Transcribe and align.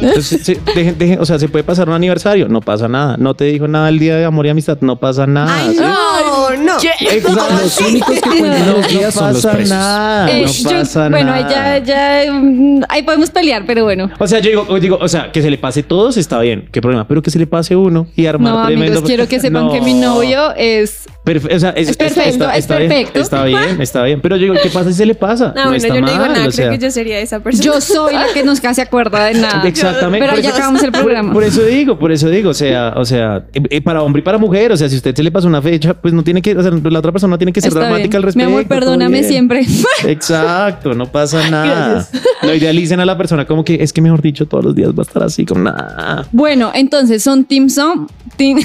Entonces, 0.00 0.42
se- 0.44 0.60
dejen- 0.62 0.96
dejen- 0.96 1.18
o 1.20 1.24
sea, 1.26 1.38
se 1.38 1.48
puede 1.48 1.64
pasar 1.64 1.88
un 1.88 1.94
aniversario, 1.94 2.48
no 2.48 2.60
pasa 2.60 2.88
nada. 2.88 3.16
No 3.18 3.34
te 3.34 3.44
dijo 3.44 3.66
nada 3.68 3.88
el 3.88 3.98
día 3.98 4.16
de 4.16 4.24
amor 4.24 4.46
y 4.46 4.50
amistad, 4.50 4.78
no 4.80 4.96
pasa 4.96 5.26
nada. 5.26 5.52
¿sí? 5.70 5.76
No, 5.80 6.27
no. 6.56 6.76
Exacto. 6.76 7.46
Los 7.62 7.80
únicos 7.80 8.14
que 8.20 8.20
cuentan 8.38 8.66
No, 8.66 8.72
los 8.78 8.88
días 8.88 9.14
no 9.14 9.20
son 9.20 9.32
los 9.32 9.42
pasa 9.42 9.50
precios. 9.56 9.70
nada. 9.78 10.30
Eh, 10.30 10.42
no 10.42 10.70
yo- 10.70 10.78
pasa 10.78 11.08
bueno, 11.08 11.32
ahí 11.32 11.42
nada. 11.44 11.78
ya, 11.78 12.24
ya, 12.24 12.32
mm, 12.32 12.82
ahí 12.88 13.02
podemos 13.02 13.30
pelear, 13.30 13.64
pero 13.66 13.84
bueno. 13.84 14.10
O 14.18 14.26
sea, 14.26 14.38
yo 14.40 14.50
digo, 14.50 14.66
yo 14.68 14.80
digo, 14.80 14.98
o 15.00 15.08
sea, 15.08 15.30
que 15.32 15.42
se 15.42 15.50
le 15.50 15.58
pase 15.58 15.82
todos 15.82 16.16
está 16.16 16.40
bien, 16.40 16.68
qué 16.72 16.80
problema, 16.80 17.06
pero 17.06 17.22
que 17.22 17.30
se 17.30 17.38
le 17.38 17.46
pase 17.46 17.76
uno 17.76 18.06
y 18.16 18.26
armar 18.26 18.52
No, 18.54 18.66
tremendo. 18.66 18.92
amigos, 18.92 19.08
quiero 19.08 19.28
que 19.28 19.40
sepan 19.40 19.66
No. 19.66 19.72
que 19.72 19.80
mi 19.80 19.94
novio 19.94 20.54
es 20.56 21.06
Perfe- 21.24 21.54
o 21.54 21.58
sea, 21.60 21.70
es, 21.70 21.90
Es 21.90 21.96
perfecto, 21.98 22.30
está, 22.30 22.52
es 22.54 22.60
está 22.60 22.76
bien, 22.78 22.88
perfecto. 22.88 23.20
está 23.20 23.44
bien, 23.44 23.80
está 23.82 24.02
bien. 24.04 24.20
Pero 24.22 24.36
yo 24.36 24.42
digo, 24.44 24.54
¿qué 24.62 24.70
pasa 24.70 24.88
si 24.90 24.94
se 24.96 25.04
le 25.04 25.14
pasa? 25.14 25.48
No, 25.54 25.64
bueno, 25.64 25.74
está 25.76 25.88
yo 25.88 26.00
no 26.00 26.06
digo 26.06 26.20
mal, 26.22 26.32
nada, 26.32 26.46
o 26.48 26.50
sea. 26.50 26.68
creo 26.68 26.78
que 26.78 26.84
yo 26.86 26.90
sería 26.90 27.18
esa 27.18 27.40
persona. 27.40 27.64
Yo 27.64 27.80
soy 27.82 28.14
la 28.14 28.28
que 28.32 28.42
nunca 28.44 28.72
se 28.72 28.80
acuerda 28.80 29.26
de 29.26 29.34
nada. 29.34 29.62
Exactamente. 29.68 30.20
Pero 30.24 30.32
por 30.32 30.42
ya 30.42 30.48
eso- 30.48 30.56
acabamos 30.56 30.82
el 30.84 30.90
por- 30.92 31.00
programa. 31.02 31.32
Por, 31.34 31.44
eso 31.44 31.62
digo, 31.66 31.98
por 31.98 32.12
eso 32.12 32.30
digo, 32.30 32.48
o 32.48 32.54
sea, 32.54 32.94
o 32.96 33.04
sea, 33.04 33.44
eh, 33.52 33.60
eh, 33.68 33.80
para 33.82 34.02
hombre 34.02 34.20
y 34.20 34.22
para 34.22 34.38
mujer, 34.38 34.72
o 34.72 34.76
sea, 34.78 34.88
si 34.88 34.96
usted 34.96 35.14
se 35.14 35.22
le 35.22 35.30
pasa 35.30 35.46
una 35.48 35.60
fecha, 35.60 35.92
pues 35.92 36.14
no 36.14 36.22
tiene 36.24 36.37
que, 36.42 36.56
o 36.56 36.62
sea, 36.62 36.70
la 36.70 36.98
otra 36.98 37.12
persona 37.12 37.32
no 37.32 37.38
tiene 37.38 37.52
que 37.52 37.60
ser 37.60 37.68
Está 37.68 37.80
dramática 37.80 38.08
bien. 38.08 38.16
al 38.16 38.22
respecto. 38.22 38.48
Mi 38.48 38.54
amor, 38.54 38.66
perdóname 38.66 39.22
siempre. 39.24 39.66
Exacto, 40.04 40.94
no 40.94 41.06
pasa 41.06 41.48
nada. 41.50 42.06
No 42.42 42.54
idealicen 42.54 43.00
a 43.00 43.04
la 43.04 43.16
persona 43.16 43.46
como 43.46 43.64
que 43.64 43.82
es 43.82 43.92
que 43.92 44.00
mejor 44.00 44.22
dicho 44.22 44.46
todos 44.46 44.64
los 44.64 44.74
días 44.74 44.90
va 44.90 45.02
a 45.02 45.02
estar 45.02 45.22
así 45.22 45.44
como 45.44 45.62
nada. 45.62 46.26
Bueno, 46.32 46.70
entonces, 46.74 47.22
¿son 47.22 47.44
Team 47.44 47.68
Som? 47.68 48.08
Team... 48.36 48.58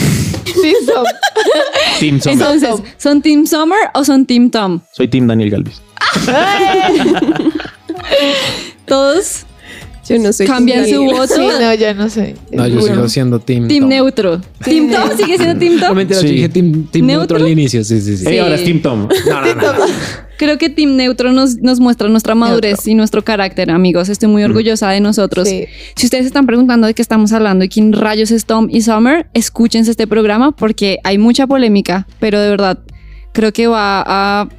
Team 1.99 2.19
Summer. 2.19 2.33
entonces, 2.33 2.75
¿son 2.97 3.21
Team 3.21 3.45
Summer 3.45 3.79
o 3.93 4.03
son 4.03 4.25
Team 4.25 4.49
Tom? 4.49 4.79
Soy 4.91 5.07
Team 5.07 5.27
Daniel 5.27 5.49
Galvis. 5.49 5.81
Todos 8.85 9.45
Yo 10.07 10.19
no 10.19 10.33
soy 10.33 10.45
cambian 10.47 10.87
su 10.87 11.03
voto. 11.03 11.27
Sí, 11.27 11.41
no, 11.59 11.73
ya 11.75 11.93
no 11.93 12.09
sé. 12.09 12.35
No, 12.51 12.67
yo 12.67 12.81
sigo 12.81 13.07
siendo 13.07 13.39
Team 13.39 13.67
Team 13.67 13.81
Tom. 13.81 13.89
neutro. 13.89 14.41
¿Team 14.63 14.89
Tom 14.91 15.17
sigue 15.17 15.37
siendo 15.37 15.57
Team 15.59 15.75
No 15.79 15.87
Tom? 15.87 15.99
yo 16.07 16.19
Sí. 16.19 16.27
dije 16.27 16.49
Team, 16.49 16.87
team 16.91 17.05
neutro 17.05 17.37
¿Neutro? 17.37 17.45
al 17.45 17.51
inicio. 17.51 17.83
Sí, 17.83 18.01
sí, 18.01 18.17
sí. 18.17 18.25
Eh, 18.27 18.41
ahora 18.41 18.55
es 18.55 18.63
Team 18.63 18.81
Tom. 18.81 19.07
No, 19.27 19.41
no, 19.41 19.55
no. 19.55 19.85
Creo 20.37 20.57
que 20.57 20.69
Team 20.69 20.95
Neutro 20.97 21.31
nos, 21.31 21.57
nos 21.57 21.79
muestra 21.79 22.09
nuestra 22.09 22.35
madurez 22.35 22.85
y 22.87 22.95
nuestro 22.95 23.23
carácter, 23.23 23.69
amigos. 23.71 24.09
Estoy 24.09 24.27
muy 24.29 24.43
orgullosa 24.43 24.89
de 24.89 24.99
nosotros. 24.99 25.47
Sí. 25.47 25.65
Si 25.95 26.07
ustedes 26.07 26.25
están 26.25 26.45
preguntando 26.47 26.87
de 26.87 26.93
qué 26.93 27.01
estamos 27.01 27.31
hablando 27.31 27.63
y 27.63 27.69
quién 27.69 27.93
rayos 27.93 28.31
es 28.31 28.45
Tom 28.45 28.67
y 28.69 28.81
Summer, 28.81 29.27
escúchense 29.33 29.91
este 29.91 30.07
programa 30.07 30.51
porque 30.51 30.97
hay 31.03 31.17
mucha 31.17 31.47
polémica, 31.47 32.07
pero 32.19 32.41
de 32.41 32.49
verdad 32.49 32.79
creo 33.31 33.53
que 33.53 33.67
va 33.67 34.03
a 34.05 34.49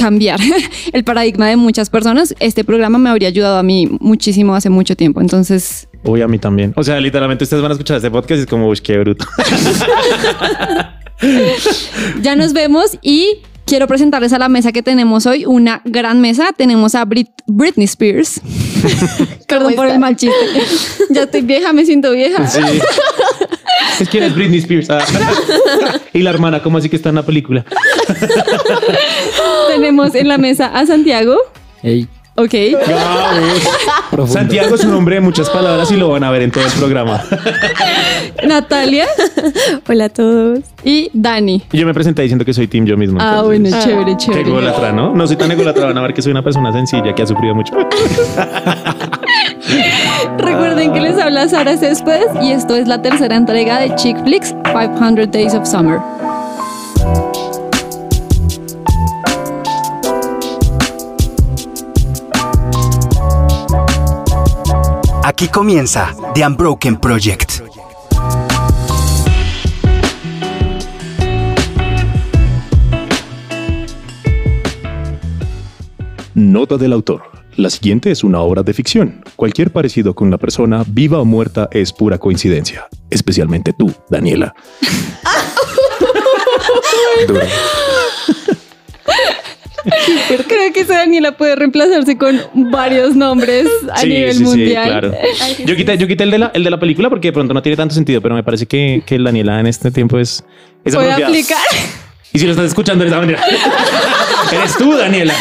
cambiar 0.00 0.40
el 0.92 1.04
paradigma 1.04 1.46
de 1.48 1.56
muchas 1.56 1.90
personas. 1.90 2.34
Este 2.40 2.64
programa 2.64 2.98
me 2.98 3.10
habría 3.10 3.28
ayudado 3.28 3.58
a 3.58 3.62
mí 3.62 3.86
muchísimo 4.00 4.54
hace 4.54 4.70
mucho 4.70 4.96
tiempo. 4.96 5.20
Entonces, 5.20 5.86
Uy, 6.02 6.22
a 6.22 6.28
mí 6.28 6.38
también. 6.38 6.72
O 6.76 6.82
sea, 6.82 6.98
literalmente 6.98 7.44
ustedes 7.44 7.62
van 7.62 7.72
a 7.72 7.74
escuchar 7.74 7.98
este 7.98 8.10
podcast 8.10 8.38
y 8.38 8.42
es 8.42 8.46
como, 8.46 8.68
uy, 8.68 8.78
qué 8.78 8.96
bruto. 8.98 9.26
ya 12.22 12.34
nos 12.36 12.54
vemos 12.54 12.96
y 13.02 13.42
quiero 13.66 13.86
presentarles 13.86 14.32
a 14.32 14.38
la 14.38 14.48
mesa 14.48 14.72
que 14.72 14.82
tenemos 14.82 15.26
hoy, 15.26 15.44
una 15.44 15.82
gran 15.84 16.20
mesa. 16.22 16.52
Tenemos 16.56 16.94
a 16.94 17.04
Brit- 17.04 17.30
Britney 17.46 17.84
Spears. 17.84 18.40
Perdón 19.46 19.74
por 19.74 19.88
el 19.88 19.98
mal 19.98 20.16
chiste. 20.16 20.34
ya 21.10 21.24
estoy 21.24 21.42
vieja, 21.42 21.72
me 21.74 21.84
siento 21.84 22.12
vieja. 22.12 22.46
Sí. 22.48 22.60
Es 24.00 24.08
quien 24.08 24.24
es 24.24 24.34
Britney 24.34 24.58
Spears. 24.60 24.88
Ah. 24.88 25.04
y 26.14 26.20
la 26.20 26.30
hermana, 26.30 26.62
¿cómo 26.62 26.78
así 26.78 26.88
que 26.88 26.96
está 26.96 27.10
en 27.10 27.16
la 27.16 27.22
película? 27.26 27.66
Tenemos 29.74 30.14
en 30.14 30.28
la 30.28 30.38
mesa 30.38 30.66
a 30.66 30.86
Santiago. 30.86 31.34
Ey, 31.82 32.06
Ok. 32.36 32.54
Santiago 34.28 34.74
es 34.74 34.84
un 34.84 34.94
hombre 34.94 35.16
de 35.16 35.20
muchas 35.20 35.50
palabras 35.50 35.90
y 35.90 35.96
lo 35.96 36.08
van 36.08 36.24
a 36.24 36.30
ver 36.30 36.42
en 36.42 36.50
todo 36.50 36.64
el 36.64 36.72
programa. 36.72 37.22
Natalia 38.46 39.06
Hola 39.88 40.06
a 40.06 40.08
todos. 40.08 40.60
y 40.84 41.10
Dani. 41.12 41.62
Y 41.72 41.78
yo 41.78 41.86
me 41.86 41.92
presenté 41.92 42.22
diciendo 42.22 42.44
que 42.44 42.54
soy 42.54 42.66
Team 42.66 42.86
yo 42.86 42.96
mismo. 42.96 43.18
Ah, 43.20 43.40
entonces- 43.40 43.60
bueno, 43.72 43.84
chévere, 43.84 44.10
Qué 44.12 44.16
chévere. 44.16 44.48
ególatra, 44.48 44.92
¿no? 44.92 45.14
No 45.14 45.26
soy 45.26 45.36
tan 45.36 45.50
ególatra, 45.52 45.86
van 45.86 45.98
a 45.98 46.02
ver 46.02 46.14
que 46.14 46.22
soy 46.22 46.32
una 46.32 46.42
persona 46.42 46.72
sencilla 46.72 47.14
que 47.14 47.22
ha 47.22 47.26
sufrido 47.26 47.54
mucho. 47.54 47.74
Recuerden 50.38 50.92
que 50.92 51.00
les 51.00 51.18
habla 51.18 51.48
Sara 51.48 51.76
Céspedes 51.76 52.28
y 52.42 52.52
esto 52.52 52.74
es 52.74 52.88
la 52.88 53.02
tercera 53.02 53.36
entrega 53.36 53.80
de 53.80 53.94
Chick 53.96 54.16
Flicks 54.24 54.54
500 54.72 55.30
Days 55.30 55.54
of 55.54 55.66
Summer. 55.68 55.98
Aquí 65.30 65.46
comienza 65.46 66.12
The 66.34 66.44
Unbroken 66.44 66.96
Project. 66.96 67.60
Nota 76.34 76.76
del 76.76 76.92
autor. 76.92 77.22
La 77.54 77.70
siguiente 77.70 78.10
es 78.10 78.24
una 78.24 78.40
obra 78.40 78.64
de 78.64 78.74
ficción. 78.74 79.22
Cualquier 79.36 79.70
parecido 79.70 80.16
con 80.16 80.26
una 80.26 80.38
persona, 80.38 80.82
viva 80.84 81.20
o 81.20 81.24
muerta, 81.24 81.68
es 81.70 81.92
pura 81.92 82.18
coincidencia. 82.18 82.88
Especialmente 83.08 83.72
tú, 83.72 83.94
Daniela. 84.08 84.52
Creo 90.48 90.72
que 90.72 90.80
esa 90.80 90.98
Daniela 90.98 91.36
puede 91.36 91.56
reemplazarse 91.56 92.16
con 92.16 92.40
varios 92.70 93.16
nombres 93.16 93.66
a 93.92 94.04
nivel 94.04 94.40
mundial. 94.40 94.84
claro. 94.84 95.12
Yo 95.64 95.76
quité, 95.76 95.98
yo 95.98 96.06
quité 96.06 96.24
el, 96.24 96.30
de 96.30 96.38
la, 96.38 96.50
el 96.54 96.64
de 96.64 96.70
la 96.70 96.78
película 96.78 97.08
porque 97.08 97.28
de 97.28 97.32
pronto 97.32 97.54
no 97.54 97.62
tiene 97.62 97.76
tanto 97.76 97.94
sentido, 97.94 98.20
pero 98.20 98.34
me 98.34 98.42
parece 98.42 98.66
que, 98.66 99.02
que 99.04 99.16
el 99.16 99.24
Daniela 99.24 99.60
en 99.60 99.66
este 99.66 99.90
tiempo 99.90 100.18
es, 100.18 100.44
es 100.84 100.94
Puede 100.94 101.12
aplicar. 101.12 101.58
Y 102.32 102.38
si 102.38 102.44
lo 102.44 102.52
estás 102.52 102.66
escuchando 102.66 103.04
de 103.04 103.10
esa 103.10 103.18
manera, 103.20 103.40
eres 104.52 104.76
tú, 104.76 104.96
Daniela. 104.96 105.34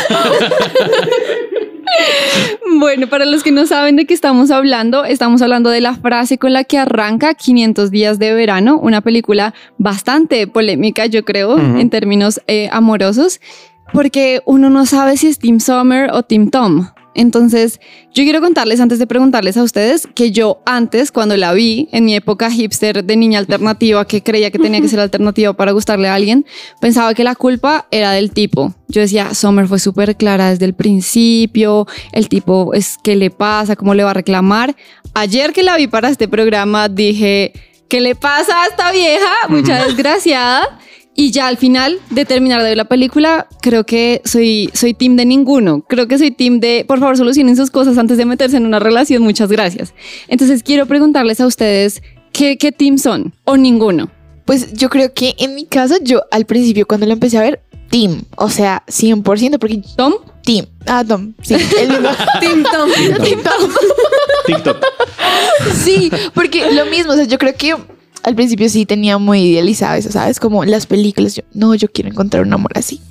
Bueno, 2.77 3.07
para 3.07 3.25
los 3.25 3.43
que 3.43 3.51
no 3.51 3.65
saben 3.65 3.95
de 3.95 4.05
qué 4.05 4.13
estamos 4.13 4.51
hablando, 4.51 5.03
estamos 5.03 5.41
hablando 5.41 5.69
de 5.69 5.81
la 5.81 5.95
frase 5.95 6.37
con 6.37 6.53
la 6.53 6.63
que 6.63 6.77
arranca 6.77 7.33
500 7.33 7.91
días 7.91 8.19
de 8.19 8.33
verano, 8.33 8.79
una 8.79 9.01
película 9.01 9.53
bastante 9.77 10.47
polémica, 10.47 11.05
yo 11.07 11.25
creo, 11.25 11.57
en 11.57 11.89
términos 11.89 12.41
eh, 12.47 12.69
amorosos, 12.71 13.41
porque 13.93 14.41
uno 14.45 14.69
no 14.69 14.85
sabe 14.85 15.17
si 15.17 15.27
es 15.27 15.39
Team 15.39 15.59
Summer 15.59 16.11
o 16.11 16.23
Team 16.23 16.49
Tom. 16.49 16.87
Entonces, 17.15 17.81
yo 18.13 18.23
quiero 18.23 18.39
contarles 18.39 18.79
antes 18.79 18.99
de 18.99 19.07
preguntarles 19.07 19.57
a 19.57 19.63
ustedes 19.63 20.07
que 20.13 20.31
yo 20.31 20.61
antes, 20.65 21.11
cuando 21.11 21.35
la 21.35 21.53
vi, 21.53 21.89
en 21.91 22.05
mi 22.05 22.15
época 22.15 22.49
hipster 22.49 23.03
de 23.03 23.17
niña 23.17 23.39
alternativa, 23.39 24.05
que 24.05 24.21
creía 24.23 24.51
que 24.51 24.59
tenía 24.59 24.79
que 24.79 24.87
ser 24.87 24.99
alternativa 25.01 25.51
para 25.53 25.71
gustarle 25.71 26.07
a 26.07 26.15
alguien, 26.15 26.45
pensaba 26.79 27.13
que 27.13 27.23
la 27.23 27.35
culpa 27.35 27.87
era 27.91 28.11
del 28.11 28.31
tipo. 28.31 28.73
Yo 28.87 29.01
decía, 29.01 29.33
Summer 29.33 29.67
fue 29.67 29.79
súper 29.79 30.15
clara 30.15 30.51
desde 30.51 30.65
el 30.65 30.75
principio, 30.75 31.87
el 32.13 32.29
tipo 32.29 32.73
es 32.73 32.97
qué 33.03 33.15
le 33.15 33.31
pasa, 33.31 33.75
cómo 33.75 33.95
le 33.95 34.03
va 34.03 34.11
a 34.11 34.13
reclamar. 34.13 34.75
Ayer 35.13 35.51
que 35.51 35.63
la 35.63 35.75
vi 35.75 35.87
para 35.87 36.09
este 36.09 36.27
programa 36.27 36.87
dije, 36.87 37.51
¿qué 37.89 37.99
le 37.99 38.15
pasa 38.15 38.63
a 38.63 38.67
esta 38.67 38.91
vieja? 38.91 39.29
Mucha 39.49 39.83
desgraciada. 39.83 40.79
Y 41.19 41.31
ya 41.31 41.49
al 41.49 41.57
final 41.57 41.99
de 42.11 42.23
terminar 42.23 42.63
de 42.63 42.69
ver 42.69 42.77
la 42.77 42.85
película, 42.85 43.45
creo 43.61 43.85
que 43.85 44.21
soy, 44.23 44.69
soy 44.73 44.93
team 44.93 45.17
de 45.17 45.25
ninguno. 45.25 45.81
Creo 45.81 46.07
que 46.07 46.17
soy 46.17 46.31
team 46.31 46.61
de, 46.61 46.85
por 46.87 46.97
favor, 46.97 47.17
solucionen 47.17 47.57
sus 47.57 47.71
cosas 47.71 47.97
antes 47.97 48.17
de 48.17 48.23
meterse 48.23 48.55
en 48.55 48.65
una 48.65 48.79
relación. 48.79 49.21
Muchas 49.21 49.49
gracias. 49.49 49.93
Entonces 50.29 50.63
quiero 50.63 50.85
preguntarles 50.85 51.41
a 51.41 51.45
ustedes, 51.45 52.01
¿qué, 52.31 52.57
qué 52.57 52.71
team 52.71 52.97
son? 52.97 53.33
¿O 53.43 53.57
ninguno? 53.57 54.09
Pues 54.45 54.71
yo 54.71 54.87
creo 54.87 55.13
que 55.13 55.35
en 55.39 55.55
mi 55.55 55.65
caso, 55.65 55.95
yo 56.01 56.21
al 56.31 56.45
principio 56.45 56.87
cuando 56.87 57.05
lo 57.05 57.11
empecé 57.11 57.37
a 57.37 57.41
ver, 57.41 57.63
Team. 57.89 58.21
O 58.37 58.49
sea, 58.49 58.83
100%, 58.87 59.59
porque 59.59 59.81
¿Tom? 59.97 60.13
Team. 60.43 60.67
Ah, 60.85 61.03
Tom. 61.05 61.33
Sí, 61.41 61.55
el 61.55 61.89
mismo. 61.89 62.09
Team 62.39 62.63
Tom. 62.63 62.89
Team 63.23 63.41
Tom. 63.43 63.71
TikTok. 64.45 64.77
Sí, 65.83 66.09
porque 66.33 66.71
lo 66.71 66.85
mismo, 66.85 67.11
o 67.11 67.15
sea, 67.15 67.25
yo 67.25 67.37
creo 67.37 67.53
que 67.55 67.75
al 68.29 68.35
principio 68.35 68.69
sí 68.69 68.85
tenía 68.85 69.17
muy 69.17 69.41
idealizado 69.41 69.95
eso, 69.95 70.11
¿sabes? 70.11 70.39
Como 70.39 70.63
las 70.63 70.85
películas, 70.85 71.35
yo, 71.35 71.43
no, 71.53 71.75
yo 71.75 71.87
quiero 71.91 72.09
encontrar 72.09 72.43
un 72.45 72.53
amor 72.53 72.71
así. 72.75 73.01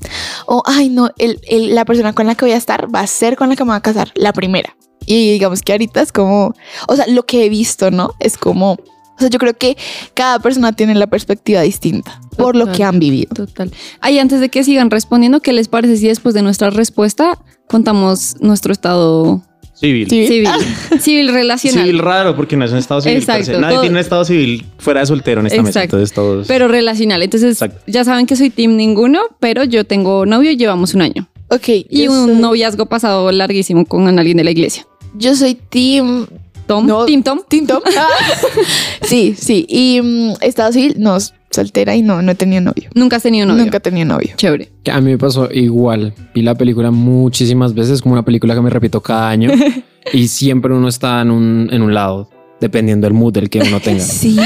O, 0.47 0.63
ay, 0.65 0.89
no, 0.89 1.11
el, 1.19 1.39
el- 1.49 1.75
la 1.75 1.85
persona 1.85 2.13
con 2.15 2.27
la 2.27 2.35
que 2.35 2.47
voy 2.47 2.53
a 2.55 2.57
estar 2.57 2.93
va 2.95 3.01
a 3.01 3.07
ser 3.07 3.37
con 3.37 3.49
la 3.51 3.57
que 3.57 3.65
me 3.65 3.69
voy 3.71 3.77
a 3.77 3.81
casar, 3.81 4.11
la 4.15 4.33
primera. 4.33 4.75
Y 5.05 5.33
digamos 5.33 5.63
que 5.63 5.73
ahorita 5.73 6.01
es 6.03 6.13
como, 6.13 6.55
o 6.87 6.97
sea, 6.97 7.07
lo 7.09 7.25
que 7.27 7.45
he 7.45 7.49
visto, 7.49 7.91
¿no? 7.91 8.13
Es 8.21 8.37
como, 8.39 8.73
o 8.73 9.19
sea, 9.19 9.29
yo 9.29 9.39
creo 9.39 9.55
que 9.55 9.77
cada 10.15 10.39
persona 10.39 10.73
tiene 10.73 10.95
la 10.95 11.07
perspectiva 11.07 11.61
distinta 11.63 12.21
por 12.37 12.55
lo 12.55 12.71
que 12.71 12.85
han 12.85 12.99
vivido. 13.01 13.35
Total. 13.35 13.73
Ahí 14.01 14.19
antes 14.19 14.41
de 14.41 14.49
que 14.49 14.63
sigan 14.65 14.91
respondiendo, 14.91 15.41
¿qué 15.41 15.53
les 15.53 15.67
parece 15.69 15.97
si 15.97 16.07
después 16.07 16.35
de 16.35 16.43
nuestra 16.43 16.71
respuesta 16.71 17.39
contamos 17.69 18.37
nuestro 18.41 18.73
estado 18.73 19.43
Civil. 19.81 20.09
Civil? 20.09 20.49
civil 21.01 21.33
relacional. 21.33 21.85
Civil 21.85 21.99
raro 22.01 22.35
porque 22.37 22.57
no 22.57 22.65
es 22.65 22.73
un 22.73 22.79
estado 22.79 23.01
civil. 23.01 23.19
Exacto, 23.19 23.59
Nadie 23.61 23.75
todo- 23.75 23.81
tiene 23.83 23.95
un 23.97 24.01
estado 24.01 24.25
civil 24.25 24.67
fuera 24.79 25.01
de 25.01 25.07
soltero 25.07 25.41
en 25.41 25.47
esta 25.47 25.63
mesa. 25.63 25.81
Exacto. 25.81 25.97
Entonces 25.97 26.15
todos. 26.15 26.47
Pero 26.49 26.69
relacional. 26.69 27.23
Entonces, 27.23 27.53
Exacto. 27.53 27.81
ya 27.87 28.05
saben 28.05 28.27
que 28.27 28.35
soy 28.37 28.51
team 28.51 28.77
ninguno, 28.77 29.21
pero 29.41 29.65
yo 29.65 29.85
tengo 29.85 30.27
novio 30.27 30.51
y 30.51 30.57
llevamos 30.57 30.95
un 30.95 31.03
año. 31.03 31.29
Ok. 31.51 31.69
Y 31.89 32.09
un 32.09 32.27
soy- 32.27 32.37
noviazgo 32.37 32.87
pasado 32.87 33.31
larguísimo 33.33 33.87
con 33.87 34.19
alguien 34.19 34.37
de 34.37 34.45
la 34.45 34.51
iglesia. 34.51 34.87
Yo 35.15 35.35
soy 35.37 35.55
team 35.55 36.27
Tom. 36.67 36.87
No, 36.87 37.07
Team 37.07 37.23
Tom. 37.23 37.41
Team 37.49 37.67
Tom. 37.67 37.81
sí, 39.03 39.35
sí. 39.39 39.65
Y 39.69 40.01
mm, 40.03 40.33
estado 40.43 40.73
civil, 40.73 40.95
no, 40.99 41.17
soltera 41.51 41.97
y 41.97 42.03
no, 42.03 42.23
no 42.23 42.33
he 42.33 42.35
tenido 42.35 42.61
novio. 42.61 42.91
Nunca 42.95 43.17
has 43.17 43.23
tenido 43.23 43.47
novio. 43.47 43.65
Nunca 43.65 43.79
he 43.79 43.81
tenido 43.81 44.07
novio. 44.07 44.31
Chévere. 44.37 44.71
Que 44.83 44.91
a 44.91 45.01
mí 45.01 45.11
me 45.11 45.19
pasó 45.19 45.49
igual. 45.51 46.15
Vi 46.35 46.43
la 46.43 46.55
película 46.55 46.91
muchísimas 46.91 47.75
veces, 47.75 48.03
como 48.03 48.15
una 48.15 48.25
película 48.25 48.55
que 48.55 48.61
me 48.61 48.71
repito 48.71 49.01
cada 49.01 49.29
año. 49.29 49.51
y 50.13 50.29
siempre 50.29 50.73
uno 50.75 50.89
está 50.89 51.21
en 51.23 51.31
un, 51.31 51.69
en 51.73 51.83
un 51.83 51.95
lado, 51.95 52.31
dependiendo 52.61 53.07
del 53.07 53.15
mood 53.15 53.33
del 53.33 53.51
que 53.51 53.61
uno 53.61 53.81
tenga. 53.81 54.05
Sí. 54.05 54.37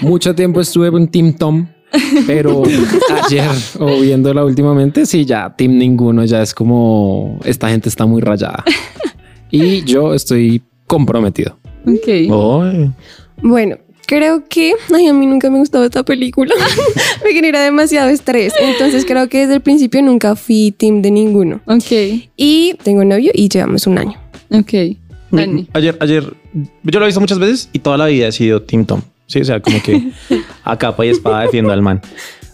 Mucho 0.00 0.34
tiempo 0.34 0.60
estuve 0.60 0.88
en 0.88 1.08
Team 1.08 1.34
Tom, 1.34 1.68
pero 2.26 2.62
ayer 3.24 3.50
o 3.78 4.00
viéndola 4.00 4.44
últimamente, 4.44 5.06
sí, 5.06 5.24
ya 5.24 5.54
Team 5.56 5.78
ninguno, 5.78 6.24
ya 6.24 6.42
es 6.42 6.54
como 6.54 7.38
esta 7.44 7.68
gente 7.68 7.88
está 7.88 8.06
muy 8.06 8.20
rayada. 8.20 8.64
Y 9.50 9.82
yo 9.84 10.14
estoy 10.14 10.62
comprometido. 10.86 11.58
Ok. 11.86 12.92
Bueno, 13.42 13.78
creo 14.08 14.42
que 14.48 14.72
ay, 14.92 15.06
a 15.06 15.12
mí 15.12 15.26
nunca 15.26 15.50
me 15.50 15.58
gustaba 15.58 15.84
esta 15.84 16.02
película. 16.02 16.54
me 17.24 17.32
genera 17.32 17.62
demasiado 17.62 18.08
estrés. 18.08 18.54
Entonces 18.58 19.04
creo 19.04 19.28
que 19.28 19.40
desde 19.40 19.56
el 19.56 19.60
principio 19.60 20.02
nunca 20.02 20.34
fui 20.34 20.74
team 20.76 21.02
de 21.02 21.10
ninguno. 21.10 21.60
Ok. 21.66 22.24
Y 22.36 22.74
tengo 22.82 23.04
novio 23.04 23.30
y 23.34 23.48
llevamos 23.48 23.86
un 23.86 23.98
año. 23.98 24.18
Ok. 24.50 24.72
Mi-. 25.30 25.68
Ayer, 25.74 25.96
ayer, 26.00 26.24
yo 26.84 26.98
lo 26.98 27.04
he 27.04 27.08
visto 27.08 27.20
muchas 27.20 27.38
veces 27.38 27.68
y 27.74 27.80
toda 27.80 27.98
la 27.98 28.06
vida 28.06 28.28
he 28.28 28.32
sido 28.32 28.62
Team 28.62 28.86
Tom. 28.86 29.02
Sí, 29.26 29.40
o 29.40 29.44
sea, 29.44 29.60
como 29.60 29.80
que 29.82 30.10
a 30.64 30.78
capa 30.78 31.04
y 31.04 31.10
espada 31.10 31.42
defiendo 31.42 31.70
al 31.70 31.82
man. 31.82 32.00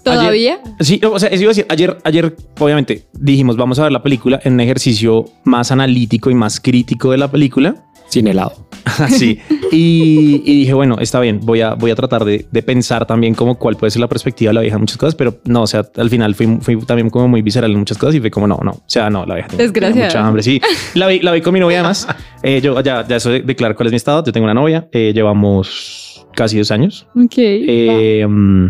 ¿Todavía? 0.02 0.58
Ayer- 0.64 0.74
sí, 0.80 1.00
o 1.04 1.18
sea, 1.20 1.28
eso 1.28 1.42
iba 1.42 1.50
a 1.50 1.54
decir, 1.54 1.66
ayer, 1.68 1.96
ayer, 2.02 2.36
obviamente, 2.58 3.04
dijimos, 3.12 3.56
vamos 3.56 3.78
a 3.78 3.84
ver 3.84 3.92
la 3.92 4.02
película 4.02 4.40
en 4.42 4.54
un 4.54 4.60
ejercicio 4.60 5.26
más 5.44 5.70
analítico 5.70 6.30
y 6.30 6.34
más 6.34 6.58
crítico 6.58 7.12
de 7.12 7.18
la 7.18 7.30
película. 7.30 7.76
Sin 8.08 8.26
helado. 8.26 8.64
Así. 8.84 9.40
Y, 9.72 10.42
y 10.44 10.58
dije, 10.60 10.74
bueno, 10.74 10.98
está 11.00 11.20
bien, 11.20 11.40
voy 11.42 11.60
a, 11.62 11.74
voy 11.74 11.90
a 11.90 11.94
tratar 11.94 12.24
de, 12.24 12.46
de 12.50 12.62
pensar 12.62 13.06
también 13.06 13.34
como 13.34 13.56
cuál 13.56 13.76
puede 13.76 13.90
ser 13.90 14.00
la 14.00 14.08
perspectiva 14.08 14.50
de 14.50 14.54
la 14.54 14.60
vieja 14.60 14.76
en 14.76 14.82
muchas 14.82 14.98
cosas, 14.98 15.14
pero 15.14 15.40
no, 15.44 15.62
o 15.62 15.66
sea, 15.66 15.84
al 15.96 16.10
final 16.10 16.34
fui, 16.34 16.58
fui 16.60 16.76
también 16.84 17.10
como 17.10 17.28
muy 17.28 17.42
visceral 17.42 17.72
en 17.72 17.78
muchas 17.78 17.98
cosas 17.98 18.14
y 18.14 18.20
fue 18.20 18.30
como, 18.30 18.46
no, 18.46 18.60
no, 18.62 18.70
o 18.72 18.82
sea, 18.86 19.10
no, 19.10 19.24
la 19.26 19.34
vieja 19.36 19.48
tiene, 19.48 20.04
mucha 20.04 20.26
hambre. 20.26 20.42
Sí, 20.42 20.60
la 20.94 21.06
vi, 21.06 21.20
la 21.20 21.32
vi 21.32 21.40
con 21.40 21.54
mi 21.54 21.60
novia 21.60 21.80
además. 21.80 22.06
Eh, 22.46 22.60
yo 22.60 22.78
ya, 22.82 23.06
ya 23.08 23.16
eso 23.16 23.30
de 23.30 23.40
declarar 23.40 23.74
cuál 23.74 23.86
es 23.86 23.92
mi 23.92 23.96
estado. 23.96 24.22
Yo 24.22 24.30
tengo 24.30 24.44
una 24.44 24.52
novia, 24.52 24.86
eh, 24.92 25.12
llevamos 25.14 26.26
casi 26.34 26.58
dos 26.58 26.70
años. 26.70 27.06
Ok. 27.16 27.36
Eh, 27.38 28.26
mm, 28.28 28.66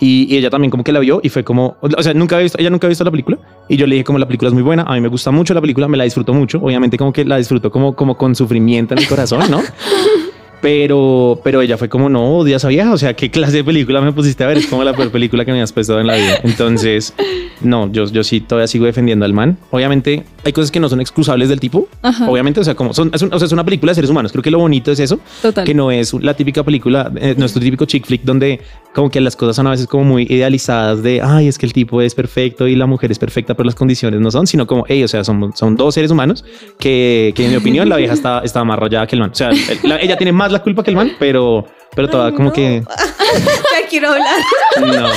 y, 0.00 0.32
y 0.32 0.36
ella 0.36 0.50
también 0.50 0.70
como 0.70 0.84
que 0.84 0.92
la 0.92 1.00
vio 1.00 1.20
y 1.22 1.28
fue 1.28 1.44
como, 1.44 1.76
o 1.80 2.02
sea, 2.02 2.14
nunca 2.14 2.36
había 2.36 2.44
visto, 2.44 2.58
ella 2.58 2.70
nunca 2.70 2.86
había 2.86 2.92
visto 2.92 3.04
la 3.04 3.10
película 3.10 3.38
y 3.68 3.76
yo 3.76 3.86
le 3.86 3.96
dije 3.96 4.04
como 4.04 4.18
la 4.18 4.26
película 4.26 4.48
es 4.48 4.54
muy 4.54 4.62
buena, 4.62 4.82
a 4.82 4.94
mí 4.94 5.00
me 5.00 5.08
gusta 5.08 5.30
mucho 5.30 5.54
la 5.54 5.60
película, 5.60 5.88
me 5.88 5.96
la 5.96 6.04
disfruto 6.04 6.32
mucho, 6.32 6.58
obviamente 6.58 6.96
como 6.96 7.12
que 7.12 7.24
la 7.24 7.36
disfruto 7.36 7.70
como, 7.70 7.94
como 7.94 8.16
con 8.16 8.34
sufrimiento 8.34 8.94
en 8.94 9.00
el 9.00 9.08
corazón, 9.08 9.50
¿no? 9.50 9.62
Pero, 10.60 11.40
pero 11.44 11.62
ella 11.62 11.76
fue 11.78 11.88
como, 11.88 12.08
no, 12.08 12.38
odias 12.38 12.64
a 12.64 12.68
vieja, 12.68 12.92
o 12.92 12.98
sea, 12.98 13.14
¿qué 13.14 13.30
clase 13.30 13.58
de 13.58 13.64
película 13.64 14.00
me 14.00 14.12
pusiste 14.12 14.42
a 14.44 14.48
ver? 14.48 14.58
Es 14.58 14.66
como 14.66 14.82
la 14.84 14.92
peor 14.92 15.10
película 15.10 15.44
que 15.44 15.52
me 15.52 15.62
has 15.62 15.72
puesto 15.72 15.98
en 16.00 16.06
la 16.06 16.16
vida. 16.16 16.40
Entonces, 16.42 17.14
no, 17.60 17.90
yo, 17.92 18.06
yo 18.06 18.24
sí 18.24 18.40
todavía 18.40 18.66
sigo 18.66 18.84
defendiendo 18.84 19.24
al 19.24 19.32
man. 19.32 19.56
Obviamente 19.70 20.24
hay 20.44 20.52
cosas 20.52 20.70
que 20.70 20.80
no 20.80 20.88
son 20.88 21.00
excusables 21.00 21.48
del 21.48 21.60
tipo, 21.60 21.88
Ajá. 22.02 22.28
obviamente, 22.28 22.60
o 22.60 22.64
sea, 22.64 22.74
como 22.74 22.92
son, 22.94 23.10
es, 23.12 23.22
un- 23.22 23.32
o 23.32 23.38
sea, 23.38 23.46
es 23.46 23.52
una 23.52 23.64
película 23.64 23.90
de 23.90 23.94
seres 23.96 24.10
humanos, 24.10 24.32
creo 24.32 24.42
que 24.42 24.50
lo 24.50 24.58
bonito 24.58 24.90
es 24.90 24.98
eso, 25.00 25.20
Total. 25.42 25.64
que 25.64 25.74
no 25.74 25.90
es 25.90 26.12
la 26.14 26.34
típica 26.34 26.62
película, 26.64 27.10
eh, 27.16 27.34
nuestro 27.36 27.60
típico 27.60 27.84
chick 27.84 28.06
flick 28.06 28.22
donde 28.22 28.60
como 28.94 29.10
que 29.10 29.20
las 29.20 29.36
cosas 29.36 29.56
son 29.56 29.66
a 29.66 29.70
veces 29.70 29.86
como 29.86 30.04
muy 30.04 30.22
idealizadas 30.28 31.02
de, 31.02 31.20
ay, 31.22 31.48
es 31.48 31.58
que 31.58 31.66
el 31.66 31.72
tipo 31.72 32.00
es 32.02 32.14
perfecto 32.14 32.66
y 32.66 32.74
la 32.76 32.86
mujer 32.86 33.12
es 33.12 33.18
perfecta, 33.18 33.54
pero 33.54 33.66
las 33.66 33.74
condiciones 33.74 34.20
no 34.20 34.30
son, 34.30 34.46
sino 34.46 34.66
como, 34.66 34.84
hey, 34.88 35.04
o 35.04 35.08
sea, 35.08 35.22
son, 35.22 35.52
son 35.54 35.76
dos 35.76 35.94
seres 35.94 36.10
humanos 36.10 36.44
que, 36.78 37.32
que 37.36 37.44
en 37.44 37.50
mi 37.50 37.56
opinión 37.56 37.88
la 37.88 37.96
vieja 37.96 38.14
está, 38.14 38.40
está 38.40 38.64
más 38.64 38.78
rayada 38.78 39.06
que 39.06 39.16
el 39.16 39.20
man. 39.20 39.30
O 39.30 39.34
sea, 39.34 39.50
el- 39.50 39.58
la- 39.82 40.00
ella 40.00 40.16
tiene 40.16 40.32
más 40.32 40.47
la 40.50 40.60
culpa 40.62 40.82
que 40.82 40.90
el 40.90 40.96
man, 40.96 41.12
pero, 41.18 41.66
pero 41.94 42.08
toda 42.08 42.32
como 42.32 42.52
que 42.52 42.82
Ya 43.72 43.88
quiero 43.88 44.08
hablar. 44.10 44.36
no, 44.80 45.08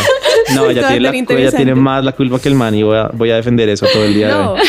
no, 0.55 0.69
ella 0.69 0.87
tiene, 0.87 0.99
la- 1.01 1.15
interesante. 1.15 1.57
tiene 1.57 1.75
más 1.75 2.03
la 2.03 2.11
culpa 2.11 2.39
que 2.39 2.49
el 2.49 2.55
man 2.55 2.73
y 2.75 2.83
voy 2.83 2.97
a, 2.97 3.09
voy 3.13 3.31
a 3.31 3.35
defender 3.37 3.69
eso 3.69 3.85
todo 3.91 4.03
el 4.03 4.13
día. 4.13 4.27
de 4.27 4.33
No. 4.33 4.51
hoy. 4.53 4.59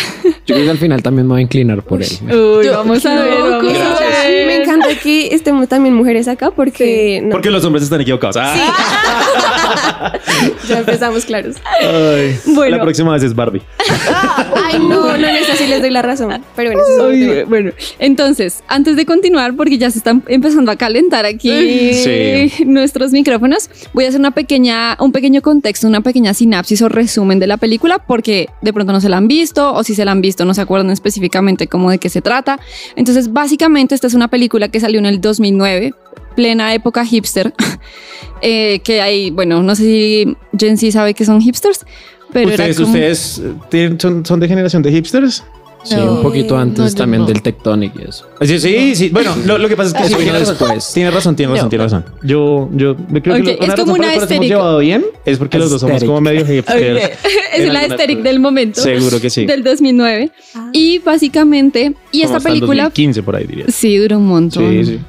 Yo 0.47 0.55
creo 0.57 0.65
que 0.65 0.71
al 0.73 0.79
final 0.79 1.03
también 1.03 1.27
me 1.27 1.33
voy 1.35 1.41
a 1.41 1.43
inclinar 1.43 1.83
por 1.83 2.03
él. 2.03 2.09
Uy, 2.25 2.65
Yo- 2.67 2.73
vamos 2.79 3.05
a 3.07 3.15
ver, 3.23 3.39
vamos 3.39 3.77
a 3.77 4.01
ver. 4.27 4.47
Me 4.47 4.57
encanta 4.63 4.89
que 5.01 5.29
estemos 5.35 5.69
también 5.69 5.95
mujeres 5.95 6.27
acá 6.29 6.51
porque 6.51 7.21
no, 7.23 7.31
Porque 7.31 7.51
los 7.51 7.65
hombres 7.65 7.85
están 7.85 8.01
equivocados. 8.01 8.37
Ah. 8.39 10.13
ya 10.69 10.79
empezamos 10.81 11.25
claros. 11.25 11.57
Ay. 11.81 12.37
Bueno. 12.47 12.77
La 12.77 12.83
próxima 12.83 13.13
vez 13.13 13.23
es 13.23 13.35
Barbie. 13.35 13.63
Ay, 14.65 14.79
no, 14.81 15.17
no, 15.17 15.29
en 15.29 15.37
esa 15.37 15.55
sí 15.57 15.67
les 15.67 15.81
doy 15.81 15.91
la 15.91 16.03
razón. 16.03 16.43
Pero 16.57 16.71
bueno, 16.73 16.83
ese 16.83 16.93
es 17.31 17.37
tema. 17.37 17.49
bueno, 17.49 17.71
entonces, 17.99 18.63
antes 18.69 18.97
de 18.97 19.07
continuar, 19.07 19.55
porque 19.55 19.79
ya 19.79 19.91
se 19.91 19.99
están 19.99 20.23
empezando 20.29 20.71
a 20.73 20.77
calentar 20.77 21.25
aquí 21.27 21.93
Sí. 21.95 22.65
nuestros 22.65 23.13
micrófonos, 23.13 23.71
voy 23.93 24.05
a 24.07 24.09
hacer 24.09 24.21
una 24.21 24.31
pequeña, 24.33 24.97
un 25.01 25.13
pequeño 25.13 25.41
contexto, 25.43 25.87
una 25.87 26.01
pequeña 26.01 26.35
sinapsis 26.35 26.83
o 26.83 26.89
resumen 26.89 27.39
de 27.39 27.47
la 27.47 27.57
película, 27.59 27.99
porque 27.99 28.49
de 28.61 28.73
pronto 28.73 28.93
no 28.93 29.01
se 29.01 29.09
la 29.09 29.19
han 29.19 29.29
visto, 29.29 29.73
o 29.73 29.85
si 29.85 29.95
se 29.95 30.05
la 30.05 30.13
han 30.13 30.21
visto, 30.21 30.32
no 30.45 30.55
se 30.55 30.61
acuerdan 30.61 30.91
específicamente 30.91 31.67
cómo 31.69 31.91
de 31.91 31.99
qué 31.99 32.09
se 32.09 32.23
trata. 32.23 32.59
Entonces, 32.97 33.33
básicamente, 33.33 33.95
esta 33.95 34.07
es 34.07 34.15
una 34.15 34.29
película 34.29 34.69
que 34.69 34.81
salió 34.81 34.99
en 34.99 35.07
el 35.07 35.21
2009, 35.21 35.93
plena 36.37 36.75
época 36.75 37.05
hipster, 37.05 37.53
eh, 38.43 38.81
que 38.81 39.01
hay, 39.01 39.31
bueno, 39.31 39.63
no 39.63 39.75
sé 39.75 39.83
si 39.85 40.37
Gen 40.59 40.77
Z 40.79 40.93
sabe 40.93 41.15
que 41.15 41.25
son 41.25 41.41
hipsters, 41.41 41.85
pero 42.33 42.49
era 42.51 42.65
¿Ustedes, 42.65 42.77
como- 42.77 42.89
ustedes 42.89 43.43
eh, 43.73 43.97
son 44.25 44.41
de 44.41 44.49
generación 44.49 44.83
de 44.83 44.91
hipsters? 44.93 45.45
Sí, 45.85 45.97
No. 45.97 46.13
un 46.15 46.23
poquito 46.23 46.57
antes 46.57 46.79
No, 46.79 46.89
yo 46.89 46.95
también 46.95 47.23
no. 47.23 47.27
del 47.29 47.43
Tectonic 47.43 47.93
y 47.99 48.09
eso. 48.09 48.27
Sí, 48.43 48.59
sí, 48.61 48.95
sí. 48.95 49.09
Bueno, 49.09 49.35
lo, 49.45 49.59
lo 49.59 49.69
que 49.69 49.77
pasa 49.77 49.89
es 49.89 49.95
que 49.95 50.09
Eso 50.09 50.19
sí, 50.19 50.25
vino 50.25 50.39
después. 50.39 50.93
Tiene 50.95 51.11
razón, 51.11 51.35
tiene 51.35 51.53
razón, 51.53 51.67
No. 51.67 51.71
tiene 51.71 51.85
razón. 51.85 52.05
Yo, 52.23 52.69
yo 52.73 52.97
creo 52.97 53.21
que 53.23 53.43
lo- 53.43 53.51
es 53.51 53.59
una 53.61 53.75
como 53.75 53.77
razón 53.77 53.87
por 53.87 53.99
una 53.99 54.15
hemos 54.15 54.47
llevado 54.47 54.79
bien 54.79 55.05
es 55.25 55.39
porque 55.39 55.59
los 55.59 55.71
dos 55.71 55.81
somos 55.81 56.05
como 56.05 56.21
medio 56.21 56.47
hipsters. 56.47 57.11
es 57.57 57.73
la 57.73 57.89
cosas. 57.89 57.99
del 58.23 58.39
momento. 58.41 58.81
Seguro 58.81 59.21
que 59.21 59.29
sí. 59.31 59.45
Del 59.45 59.65
2009. 59.65 60.31
Ah. 60.55 60.71
Y 60.73 60.99
básicamente, 61.01 61.95
y 62.13 62.23
Como 62.23 62.37
esta 62.37 62.49
película... 62.49 62.83
2015 62.85 63.23
por 63.23 63.37
ahí 63.37 63.45
diría. 63.47 63.65
Sí, 63.69 63.97
duró 63.97 64.19
un 64.19 64.27
montón. 64.29 64.71
Sí, 64.71 64.85
sí. 64.85 65.01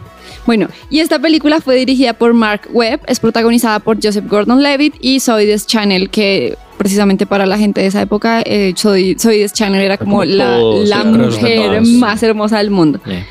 Bueno, 0.45 0.67
y 0.89 0.99
esta 0.99 1.19
película 1.19 1.61
fue 1.61 1.75
dirigida 1.75 2.13
por 2.13 2.33
Mark 2.33 2.67
Webb, 2.73 2.99
es 3.07 3.19
protagonizada 3.19 3.79
por 3.79 3.97
Joseph 4.03 4.25
Gordon-Levitt 4.27 4.95
y 4.99 5.21
Zoe 5.21 5.45
Deschanel, 5.45 6.09
que 6.09 6.57
precisamente 6.83 7.25
para 7.25 7.45
la 7.45 7.57
gente 7.57 7.81
de 7.81 7.87
esa 7.87 8.01
época, 8.01 8.43
eh, 8.45 8.73
Zoe, 8.77 9.15
Zoe 9.17 9.39
Deschanel 9.39 9.81
era 9.81 9.97
como, 9.97 10.17
Como 10.17 10.25
la, 10.25 10.57
todos, 10.57 10.87
la 10.87 11.03
mujer 11.03 11.81
más 11.81 12.21
hermosa 12.21 12.59
del 12.59 12.69
mundo. 12.69 12.99
Yeah. 13.05 13.25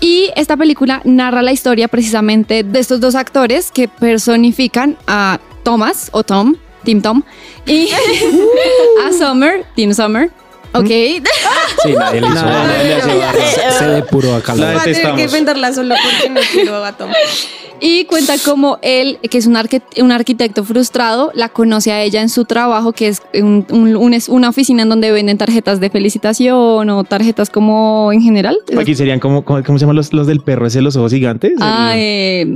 Y 0.00 0.30
esta 0.36 0.56
película 0.56 1.00
narra 1.04 1.42
la 1.42 1.52
historia 1.52 1.88
precisamente 1.88 2.62
de 2.62 2.78
estos 2.78 3.00
dos 3.00 3.14
actores 3.14 3.70
que 3.70 3.88
personifican 3.88 4.98
a 5.06 5.40
Thomas 5.62 6.10
o 6.12 6.22
Tom, 6.22 6.56
Tim 6.84 7.00
Tom, 7.00 7.22
y 7.66 7.88
a 9.06 9.12
Summer, 9.12 9.64
Tim 9.74 9.94
Summer. 9.94 10.30
Ok, 10.72 10.86
Sí, 11.82 11.92
nadie 11.98 12.20
le 12.20 12.26
hizo 12.26 12.34
nadie 12.34 12.84
le 12.84 12.94
hace 12.94 13.14
barra. 13.18 13.72
Se 13.78 13.84
depuró 13.88 14.34
acá 14.34 14.54
La 14.54 14.66
la 14.66 14.72
Voy 14.72 14.80
a 14.80 14.84
tener 14.94 15.14
que 15.14 15.22
inventarla 15.24 15.72
solo 15.72 15.94
porque 16.02 16.28
no 16.30 16.40
quiero 16.52 16.84
a 16.84 16.92
Tom. 16.96 17.10
y 17.80 18.04
cuenta 18.06 18.34
como 18.44 18.78
él, 18.82 19.18
que 19.30 19.36
es 19.38 19.46
un, 19.46 19.54
arque- 19.56 19.82
un 20.02 20.10
arquitecto 20.12 20.64
frustrado, 20.64 21.30
la 21.34 21.48
conoce 21.50 21.92
a 21.92 22.02
ella 22.02 22.20
en 22.22 22.28
su 22.30 22.44
trabajo, 22.46 22.92
que 22.92 23.08
es 23.08 23.22
un- 23.34 23.66
un- 23.70 24.14
es 24.14 24.28
una 24.30 24.48
oficina 24.48 24.82
en 24.82 24.88
donde 24.88 25.12
venden 25.12 25.36
tarjetas 25.38 25.78
de 25.80 25.90
felicitación 25.90 26.88
o 26.90 27.04
tarjetas 27.04 27.50
como 27.50 28.10
en 28.12 28.22
general. 28.22 28.56
Aquí 28.78 28.94
serían 28.94 29.20
como, 29.20 29.44
como- 29.44 29.62
¿cómo 29.62 29.78
se 29.78 29.82
llaman 29.84 29.96
los, 29.96 30.12
los 30.12 30.26
del 30.26 30.40
perro 30.40 30.66
ese 30.66 30.78
de 30.78 30.82
los 30.82 30.96
ojos 30.96 31.12
gigantes? 31.12 31.52
Ah, 31.60 31.92
El- 31.94 32.00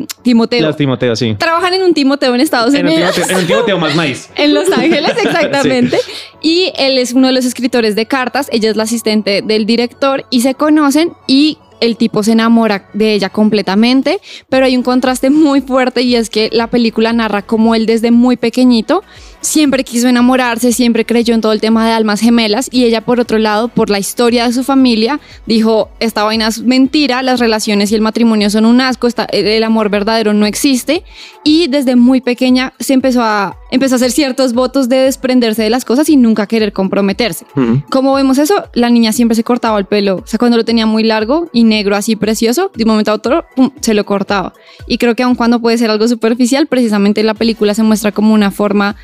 eh, 0.03 0.07
Timoteo. 0.23 0.63
Las 0.63 0.77
Timoteo, 0.77 1.15
sí. 1.17 1.35
Trabajan 1.39 1.75
en 1.75 1.83
un 1.83 1.93
Timoteo 1.95 2.35
en 2.35 2.41
Estados 2.41 2.73
En 2.75 2.87
un 2.87 2.93
Unidos. 2.93 3.15
Timoteo, 3.15 3.37
en 3.37 3.41
un 3.43 3.47
Timoteo 3.47 3.79
más 3.79 3.97
nice. 3.97 4.29
En 4.37 4.55
Los 4.55 4.71
Ángeles, 4.73 5.13
exactamente. 5.23 5.99
Y 6.43 6.73
él 6.79 6.97
es 6.97 7.13
uno 7.13 7.27
de 7.27 7.35
los 7.35 7.45
escritores 7.45 7.95
de 7.95 8.00
cartas, 8.07 8.49
ella 8.53 8.71
es 8.71 8.77
la 8.77 8.85
asistente 8.85 9.43
del 9.43 9.67
director 9.67 10.25
y 10.31 10.41
se 10.41 10.55
conocen 10.55 11.13
y 11.27 11.59
el 11.81 11.97
tipo 11.97 12.23
se 12.23 12.33
enamora 12.33 12.89
de 12.93 13.15
ella 13.15 13.31
completamente, 13.31 14.21
pero 14.49 14.67
hay 14.67 14.77
un 14.77 14.83
contraste 14.83 15.31
muy 15.31 15.61
fuerte 15.61 16.03
y 16.03 16.15
es 16.15 16.31
que 16.31 16.51
la 16.53 16.69
película 16.69 17.13
narra 17.13 17.43
como 17.43 17.75
él 17.75 17.87
desde 17.87 18.11
muy 18.11 18.37
pequeñito 18.37 19.03
siempre 19.41 19.85
quiso 19.85 20.09
enamorarse, 20.09 20.73
siempre 20.73 21.05
creyó 21.07 21.35
en 21.35 21.41
todo 21.41 21.53
el 21.53 21.61
tema 21.61 21.87
de 21.87 21.93
almas 21.93 22.21
gemelas 22.21 22.69
y 22.73 22.85
ella 22.85 23.01
por 23.01 23.21
otro 23.21 23.39
lado, 23.39 23.69
por 23.69 23.91
la 23.91 23.99
historia 23.99 24.47
de 24.47 24.53
su 24.53 24.65
familia, 24.65 25.21
dijo, 25.47 25.91
esta 26.01 26.25
vaina 26.25 26.47
es 26.49 26.63
mentira, 26.63 27.23
las 27.23 27.41
relaciones 27.41 27.91
y 27.91 27.95
el 27.95 28.01
matrimonio 28.01 28.51
son 28.51 28.67
un 28.67 28.81
asco, 28.81 29.07
esta- 29.07 29.25
el 29.25 29.63
amor 29.65 29.89
verdadero 29.89 30.35
no 30.35 30.47
existe 30.47 31.05
y 31.45 31.69
desde 31.69 31.97
muy 31.97 32.21
pequeña 32.21 32.75
se 32.79 32.93
empezó 32.93 33.23
a, 33.23 33.57
empezó 33.71 33.95
a 33.95 33.97
hacer 33.97 34.11
ciertos 34.11 34.53
votos 34.53 34.89
de 34.89 34.97
desprenderse 34.97 35.63
de 35.63 35.71
las 35.71 35.85
cosas 35.85 36.09
y 36.09 36.17
nunca 36.17 36.47
querer 36.47 36.73
comprometerse. 36.73 37.47
¿Cómo 37.91 38.15
vemos 38.15 38.39
eso? 38.39 38.55
La 38.75 38.91
niña 38.91 39.13
siempre 39.13 39.35
se 39.35 39.45
cortaba 39.45 39.79
el 39.79 39.87
pelo. 39.87 40.17
O 40.17 40.27
sea, 40.27 40.39
cuando 40.39 40.57
lo 40.57 40.65
tenía 40.65 40.87
muy 40.87 41.03
largo 41.03 41.49
y 41.53 41.65
negro 41.65 41.97
así 41.97 42.17
precioso, 42.17 42.71
de 42.75 42.85
un 42.85 42.91
momento 42.91 43.11
a 43.11 43.15
otro, 43.15 43.45
pum, 43.57 43.71
se 43.81 43.95
lo 43.95 44.05
cortaba. 44.05 44.53
Y 44.87 44.99
creo 44.99 45.15
que 45.15 45.23
aun 45.23 45.35
cuando 45.35 45.61
puede 45.61 45.79
ser 45.79 45.91
algo 45.91 46.07
superficial, 46.09 46.67
precisamente 46.67 47.23
la 47.23 47.35
película 47.35 47.75
se 47.75 47.83
muestra 47.83 48.13
como 48.13 48.35
una 48.35 48.51
forma 48.51 48.97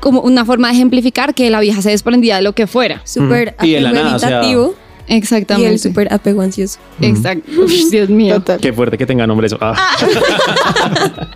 como 0.00 0.20
una 0.20 0.44
forma 0.44 0.68
de 0.68 0.74
ejemplificar 0.74 1.34
que 1.34 1.50
la 1.50 1.60
vieja 1.60 1.82
se 1.82 1.90
desprendía 1.90 2.36
de 2.36 2.42
lo 2.42 2.52
que 2.54 2.66
fuera. 2.66 3.00
Súper 3.04 3.54
Y 3.62 3.72
de 3.72 3.80
la 3.80 3.92
nada, 3.92 4.16
o 4.16 4.18
sea, 4.18 4.28
premeditativo. 4.28 4.74
Y 5.08 5.12
el 5.12 5.18
Exactamente. 5.18 5.78
súper 5.78 6.12
apego 6.12 6.42
ansioso. 6.42 6.78
Exacto. 7.00 7.50
Uf, 7.64 7.72
Dios 7.90 8.08
mío. 8.08 8.34
Total. 8.36 8.60
Qué 8.60 8.72
fuerte 8.72 8.98
que 8.98 9.06
tenga 9.06 9.26
nombre 9.26 9.46
eso. 9.46 9.58
Ah. 9.60 9.76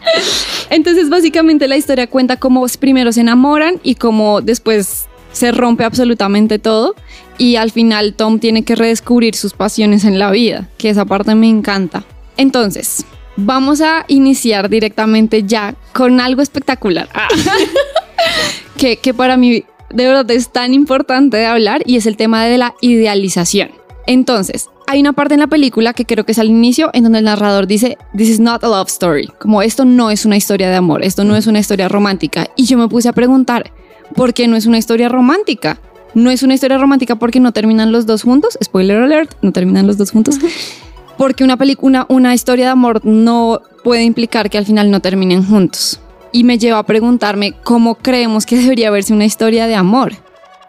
Entonces, 0.71 1.09
básicamente 1.09 1.69
la 1.69 1.76
historia 1.76 2.07
cuenta 2.09 2.37
cómo 2.37 2.67
primero 2.79 3.12
se 3.12 3.21
enamoran 3.21 3.81
y 3.83 3.95
cómo 3.95 4.40
después 4.40 5.09
se 5.33 5.52
rompe 5.52 5.85
absolutamente 5.85 6.59
todo 6.59 6.95
y 7.38 7.57
al 7.57 7.71
final 7.71 8.14
Tom 8.14 8.38
tiene 8.38 8.64
que 8.64 8.75
redescubrir 8.75 9.35
sus 9.35 9.52
pasiones 9.52 10.05
en 10.05 10.19
la 10.19 10.31
vida, 10.31 10.69
que 10.76 10.90
esa 10.90 11.05
parte 11.05 11.35
me 11.35 11.49
encanta. 11.49 12.05
Entonces, 12.37 13.05
vamos 13.37 13.81
a 13.81 14.05
iniciar 14.09 14.69
directamente 14.69 15.45
ya 15.45 15.75
con 15.93 16.21
algo 16.21 16.43
espectacular. 16.43 17.09
Ah. 17.14 17.29
que, 18.77 18.97
que 18.97 19.15
para 19.15 19.37
mí 19.37 19.65
de 19.93 20.07
verdad 20.07 20.31
es 20.31 20.50
tan 20.50 20.73
importante 20.73 21.37
de 21.37 21.47
hablar 21.47 21.83
y 21.85 21.97
es 21.97 22.07
el 22.07 22.17
tema 22.17 22.45
de 22.45 22.59
la 22.59 22.75
idealización. 22.81 23.71
Entonces, 24.07 24.69
hay 24.87 25.00
una 25.00 25.12
parte 25.12 25.35
en 25.35 25.41
la 25.41 25.47
película 25.47 25.93
que 25.93 26.05
creo 26.05 26.25
que 26.25 26.33
es 26.33 26.39
al 26.39 26.49
inicio 26.49 26.91
en 26.93 27.05
donde 27.05 27.19
el 27.19 27.25
narrador 27.25 27.67
dice, 27.67 27.97
This 28.17 28.29
is 28.29 28.41
not 28.41 28.65
a 28.65 28.69
love 28.69 28.89
story. 28.89 29.29
Como 29.39 29.62
esto 29.62 29.85
no 29.85 30.11
es 30.11 30.25
una 30.25 30.37
historia 30.37 30.69
de 30.69 30.77
amor, 30.77 31.05
esto 31.05 31.25
no 31.25 31.37
es 31.37 31.47
una 31.47 31.61
historia 31.61 31.89
romántica. 31.89 32.49
Y 32.57 32.65
yo 32.65 32.77
me 32.77 32.89
puse 32.89 33.09
a 33.09 33.12
preguntar, 33.12 33.73
¿por 34.17 34.35
qué 34.35 34.49
no 34.49 34.57
es 34.57 34.67
una 34.67 34.79
historia 34.79 35.09
romántica? 35.09 35.79
No 36.15 36.31
es 36.31 36.43
una 36.43 36.55
historia 36.55 36.79
romántica 36.79 37.17
porque 37.17 37.39
no 37.39 37.53
terminan 37.53 37.93
los 37.93 38.05
dos 38.05 38.23
juntos. 38.23 38.59
Spoiler 38.62 38.97
alert, 39.00 39.33
no 39.43 39.53
terminan 39.53 39.87
los 39.87 39.97
dos 39.97 40.11
juntos. 40.11 40.39
Porque 41.17 41.45
una 41.45 41.59
película, 41.59 42.07
una 42.09 42.33
historia 42.35 42.65
de 42.65 42.71
amor 42.71 43.05
no 43.05 43.61
puede 43.85 44.05
implicar 44.05 44.49
que 44.49 44.57
al 44.57 44.65
final 44.65 44.91
no 44.91 45.00
terminen 45.00 45.45
juntos. 45.45 46.00
Y 46.32 46.44
me 46.44 46.58
lleva 46.58 46.78
a 46.78 46.82
preguntarme 46.87 47.54
cómo 47.64 47.96
creemos 47.96 48.46
que 48.46 48.56
debería 48.60 48.90
verse 48.90 49.12
una 49.12 49.25
historia 49.25 49.66
de 49.66 49.75
amor. 49.75 50.12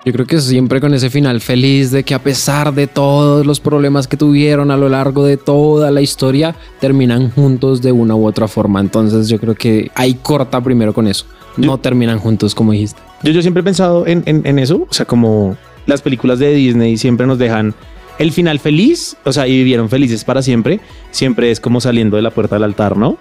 Yo 0.03 0.11
creo 0.13 0.25
que 0.25 0.41
siempre 0.41 0.81
con 0.81 0.95
ese 0.95 1.11
final 1.11 1.41
feliz 1.41 1.91
de 1.91 2.03
que 2.03 2.15
a 2.15 2.19
pesar 2.23 2.73
de 2.73 2.87
todos 2.87 3.45
los 3.45 3.59
problemas 3.59 4.07
que 4.07 4.17
tuvieron 4.17 4.71
a 4.71 4.77
lo 4.77 4.89
largo 4.89 5.23
de 5.23 5.37
toda 5.37 5.91
la 5.91 6.01
historia, 6.01 6.55
terminan 6.79 7.29
juntos 7.29 7.83
de 7.83 7.91
una 7.91 8.15
u 8.15 8.25
otra 8.25 8.47
forma. 8.47 8.79
Entonces 8.79 9.29
yo 9.29 9.39
creo 9.39 9.53
que 9.53 9.91
ahí 9.93 10.15
corta 10.15 10.59
primero 10.61 10.91
con 10.91 11.07
eso. 11.07 11.25
No 11.55 11.77
terminan 11.77 12.17
juntos 12.17 12.55
como 12.55 12.71
dijiste. 12.71 12.99
Yo, 13.21 13.31
yo 13.31 13.43
siempre 13.43 13.61
he 13.61 13.63
pensado 13.63 14.07
en, 14.07 14.23
en- 14.25 14.41
en 14.47 14.57
eso, 14.57 14.87
o 14.89 14.93
sea, 14.93 15.05
como 15.05 15.55
las 15.85 16.01
películas 16.01 16.39
de 16.39 16.51
Disney 16.51 16.97
siempre 16.97 17.27
nos 17.27 17.37
dejan 17.37 17.75
el 18.17 18.31
final 18.31 18.57
feliz, 18.57 19.15
o 19.23 19.31
sea, 19.31 19.47
y 19.47 19.51
vivieron 19.51 19.87
felices 19.89 20.23
para 20.23 20.41
siempre, 20.41 20.79
siempre 21.11 21.51
es 21.51 21.59
como 21.59 21.79
saliendo 21.79 22.15
de 22.15 22.23
la 22.23 22.31
puerta 22.31 22.55
del 22.55 22.63
altar, 22.63 22.97
¿no? 22.97 23.17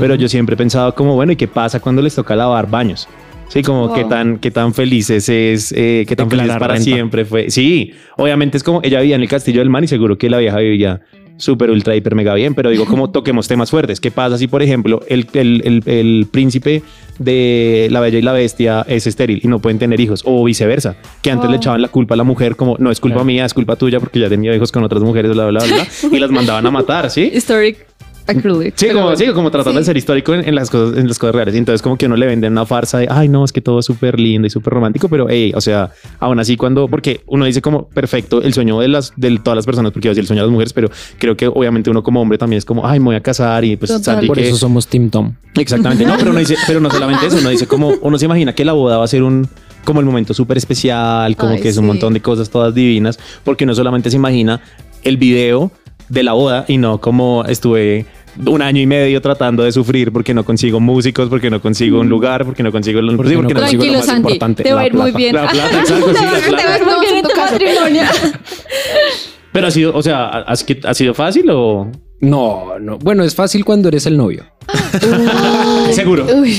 Pero 0.00 0.14
yo 0.14 0.28
siempre 0.28 0.54
he 0.54 0.56
pensado 0.56 0.94
como, 0.94 1.14
bueno, 1.14 1.32
¿y 1.32 1.36
qué 1.36 1.48
pasa 1.48 1.80
cuando 1.80 2.02
les 2.02 2.14
toca 2.14 2.34
lavar 2.36 2.68
baños? 2.68 3.08
Sí, 3.48 3.62
como 3.62 3.86
Wow. 3.86 3.94
qué 3.94 4.04
tan, 4.04 4.38
qué 4.38 4.50
tan 4.50 4.74
felices 4.74 5.28
es, 5.28 5.72
eh, 5.74 6.04
qué 6.06 6.14
tan 6.16 6.28
felices 6.28 6.56
para 6.58 6.74
renta. 6.74 6.84
siempre 6.84 7.24
fue. 7.24 7.50
Sí, 7.50 7.92
obviamente 8.18 8.58
es 8.58 8.62
como 8.62 8.80
ella 8.82 9.00
vivía 9.00 9.16
en 9.16 9.22
el 9.22 9.28
castillo 9.28 9.60
del 9.60 9.70
mar 9.70 9.82
y 9.82 9.88
seguro 9.88 10.18
que 10.18 10.28
la 10.28 10.36
vieja 10.38 10.58
vivía 10.58 11.00
súper, 11.38 11.70
ultra, 11.70 11.94
hiper, 11.94 12.14
mega 12.16 12.34
bien, 12.34 12.54
pero 12.54 12.68
digo, 12.68 12.84
como 12.84 13.10
toquemos 13.10 13.46
temas 13.48 13.70
fuertes. 13.70 14.00
¿Qué 14.00 14.10
pasa 14.10 14.36
si, 14.36 14.48
por 14.48 14.60
ejemplo, 14.60 15.00
el, 15.08 15.26
el, 15.34 15.62
el, 15.64 15.82
el 15.86 16.26
príncipe 16.30 16.82
de 17.18 17.88
La 17.90 18.00
Bella 18.00 18.18
y 18.18 18.22
la 18.22 18.32
Bestia 18.32 18.84
es 18.88 19.06
estéril 19.06 19.40
y 19.42 19.48
no 19.48 19.60
pueden 19.60 19.78
tener 19.78 20.00
hijos? 20.00 20.22
O 20.24 20.44
viceversa, 20.44 20.96
que 21.22 21.30
antes 21.30 21.44
Wow. 21.46 21.50
le 21.52 21.56
echaban 21.56 21.80
la 21.82 21.88
culpa 21.88 22.14
a 22.14 22.16
la 22.16 22.24
mujer 22.24 22.56
como, 22.56 22.76
no, 22.78 22.90
es 22.90 23.00
culpa 23.00 23.16
Claro. 23.16 23.24
mía, 23.26 23.44
es 23.44 23.54
culpa 23.54 23.76
tuya 23.76 24.00
porque 24.00 24.18
ya 24.20 24.28
tenía 24.28 24.54
hijos 24.54 24.72
con 24.72 24.82
otras 24.84 25.02
mujeres, 25.02 25.32
bla, 25.32 25.46
bla, 25.46 25.64
bla, 25.64 25.74
bla, 25.74 25.86
y 26.16 26.18
las 26.20 26.30
mandaban 26.30 26.66
a 26.66 26.70
matar, 26.70 27.08
¿sí? 27.08 27.30
Historic 27.32 27.86
acrylic. 28.28 28.74
Sí, 28.76 28.88
como, 28.90 29.16
sí, 29.16 29.26
como 29.32 29.50
tratando 29.50 29.78
de 29.80 29.84
ser 29.84 29.96
histórico 29.96 30.34
en, 30.34 30.46
en 30.48 30.54
las 30.54 30.70
cosas, 30.70 30.98
en 30.98 31.08
las 31.08 31.18
cosas 31.18 31.34
reales. 31.34 31.54
Y 31.54 31.58
entonces 31.58 31.82
como 31.82 31.96
que 31.96 32.06
uno 32.06 32.16
le 32.16 32.26
venden 32.26 32.52
una 32.52 32.66
farsa 32.66 32.98
de, 32.98 33.08
ay, 33.10 33.28
no, 33.28 33.44
es 33.44 33.52
que 33.52 33.60
todo 33.60 33.78
es 33.80 33.86
súper 33.86 34.20
lindo 34.20 34.46
y 34.46 34.50
súper 34.50 34.72
romántico, 34.74 35.08
pero, 35.08 35.26
hey, 35.28 35.52
o 35.54 35.60
sea, 35.60 35.90
aún 36.20 36.38
así 36.38 36.56
cuando, 36.56 36.88
porque 36.88 37.22
uno 37.26 37.44
dice 37.44 37.62
como, 37.62 37.88
perfecto, 37.88 38.42
el 38.42 38.52
sueño 38.54 38.80
de 38.80 38.88
las, 38.88 39.12
de 39.16 39.38
todas 39.38 39.56
las 39.56 39.66
personas, 39.66 39.92
porque 39.92 40.08
iba 40.08 40.10
a 40.10 40.14
decir 40.14 40.22
el 40.22 40.26
sueño 40.26 40.42
de 40.42 40.46
las 40.48 40.52
mujeres, 40.52 40.72
pero 40.72 40.90
creo 41.18 41.36
que 41.36 41.48
obviamente 41.48 41.90
uno 41.90 42.02
como 42.02 42.20
hombre 42.20 42.38
también 42.38 42.58
es 42.58 42.64
como, 42.64 42.86
ay, 42.86 42.98
me 43.00 43.06
voy 43.06 43.16
a 43.16 43.20
casar 43.22 43.64
y 43.64 43.76
pues. 43.76 43.90
Sandy 44.02 44.26
Por 44.26 44.36
que- 44.36 44.48
eso 44.48 44.56
somos 44.56 44.86
Team 44.86 45.10
Tom. 45.10 45.34
Exactamente, 45.56 46.04
no, 46.04 46.16
pero 46.18 46.30
uno 46.30 46.38
dice, 46.40 46.56
pero 46.66 46.80
no 46.80 46.90
solamente 46.90 47.26
eso, 47.26 47.38
uno 47.38 47.48
dice 47.50 47.66
como, 47.66 47.88
uno 48.02 48.18
se 48.18 48.26
imagina 48.26 48.54
que 48.54 48.64
la 48.64 48.72
boda 48.74 48.98
va 48.98 49.04
a 49.04 49.08
ser 49.08 49.22
un, 49.22 49.48
como 49.84 50.00
el 50.00 50.06
momento 50.06 50.34
súper 50.34 50.56
especial, 50.56 51.34
como 51.36 51.54
Ay, 51.54 51.60
que 51.60 51.68
es 51.70 51.76
un 51.78 51.84
sí. 51.84 51.88
montón 51.88 52.12
de 52.14 52.20
cosas 52.20 52.50
todas 52.50 52.74
divinas, 52.74 53.18
porque 53.44 53.64
uno 53.64 53.74
solamente 53.74 54.10
se 54.10 54.16
imagina 54.16 54.60
el 55.02 55.16
video 55.16 55.70
de 56.08 56.22
la 56.22 56.32
boda 56.32 56.64
y 56.68 56.78
no 56.78 57.00
como 57.00 57.44
estuve 57.44 58.06
un 58.46 58.62
año 58.62 58.80
y 58.80 58.86
medio 58.86 59.20
tratando 59.20 59.64
de 59.64 59.72
sufrir 59.72 60.12
porque 60.12 60.32
no 60.32 60.44
consigo 60.44 60.78
músicos, 60.80 61.28
porque 61.28 61.50
no 61.50 61.60
consigo 61.60 62.00
un 62.00 62.08
lugar, 62.08 62.44
porque 62.44 62.62
no 62.62 62.70
consigo, 62.70 63.00
lo- 63.02 63.16
Porque 63.16 63.30
sí, 63.30 63.36
porque 63.36 63.54
no 63.54 63.60
consigo 63.60 63.84
lo 63.84 63.92
más 63.94 64.06
Santi. 64.06 64.20
importante, 64.20 64.62
Te 64.62 64.72
va 64.72 64.80
a 64.82 64.86
ir 64.86 64.94
muy 64.94 65.10
bien. 65.12 65.34
La 65.34 65.48
plata, 65.48 65.78
exacto, 65.80 66.14
sí, 66.14 66.24
la 66.50 66.56
Te 66.56 66.64
va 66.66 66.74
a 66.74 66.78
ir 66.78 66.84
muy 66.84 67.00
bien 67.00 67.16
en 67.16 67.22
tu 67.22 67.36
matrimonio. 67.36 68.02
Pero 69.52 69.66
ha 69.66 69.70
sido, 69.70 69.94
o 69.96 70.02
sea, 70.02 70.26
¿ha, 70.28 70.52
ha 70.52 70.94
sido 70.94 71.14
fácil 71.14 71.50
o 71.50 71.90
No, 72.20 72.78
no. 72.78 72.98
Bueno, 72.98 73.24
es 73.24 73.34
fácil 73.34 73.64
cuando 73.64 73.88
eres 73.88 74.06
el 74.06 74.16
novio. 74.16 74.44
seguro? 75.92 76.26
Uy, 76.36 76.56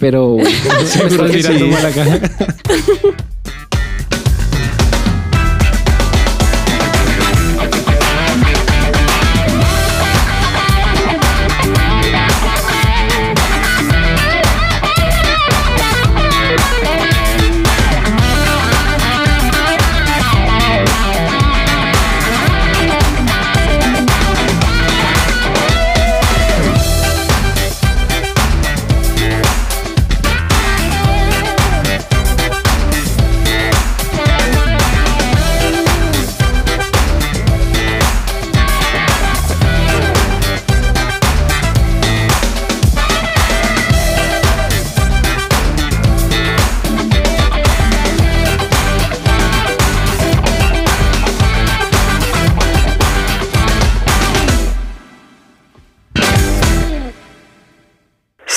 Pero 0.00 0.38
Seguro 0.86 1.26
que 1.26 1.42
sí. 1.42 1.52
mala. 1.64 1.90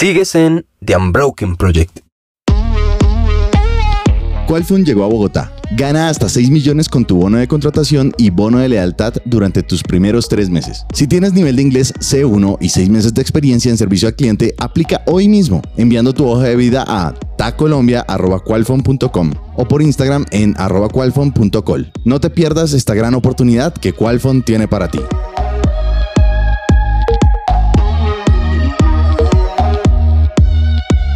Sigues 0.09 0.33
en 0.33 0.65
The 0.83 0.97
Unbroken 0.97 1.55
Project. 1.55 1.99
Qualfund 4.47 4.83
llegó 4.83 5.03
a 5.03 5.07
Bogotá. 5.07 5.53
Gana 5.77 6.09
hasta 6.09 6.27
6 6.27 6.49
millones 6.49 6.89
con 6.89 7.05
tu 7.05 7.17
bono 7.17 7.37
de 7.37 7.47
contratación 7.47 8.11
y 8.17 8.31
bono 8.31 8.57
de 8.57 8.69
lealtad 8.69 9.13
durante 9.25 9.61
tus 9.61 9.83
primeros 9.83 10.27
tres 10.27 10.49
meses. 10.49 10.83
Si 10.95 11.05
tienes 11.05 11.33
nivel 11.33 11.57
de 11.57 11.61
inglés 11.61 11.93
C1 11.93 12.57
y 12.59 12.69
6 12.69 12.89
meses 12.89 13.13
de 13.13 13.21
experiencia 13.21 13.69
en 13.69 13.77
servicio 13.77 14.07
al 14.07 14.15
cliente, 14.15 14.55
aplica 14.57 15.03
hoy 15.05 15.27
mismo 15.27 15.61
enviando 15.77 16.11
tu 16.11 16.25
hoja 16.25 16.45
de 16.45 16.55
vida 16.55 16.83
a 16.87 17.13
tacolombia.qualfond.com 17.37 19.33
o 19.57 19.67
por 19.67 19.83
Instagram 19.83 20.25
en 20.31 20.55
arroba. 20.57 20.87
No 22.03 22.19
te 22.19 22.31
pierdas 22.31 22.73
esta 22.73 22.95
gran 22.95 23.13
oportunidad 23.13 23.75
que 23.75 23.93
Qualfond 23.93 24.43
tiene 24.43 24.67
para 24.67 24.89
ti. 24.89 25.01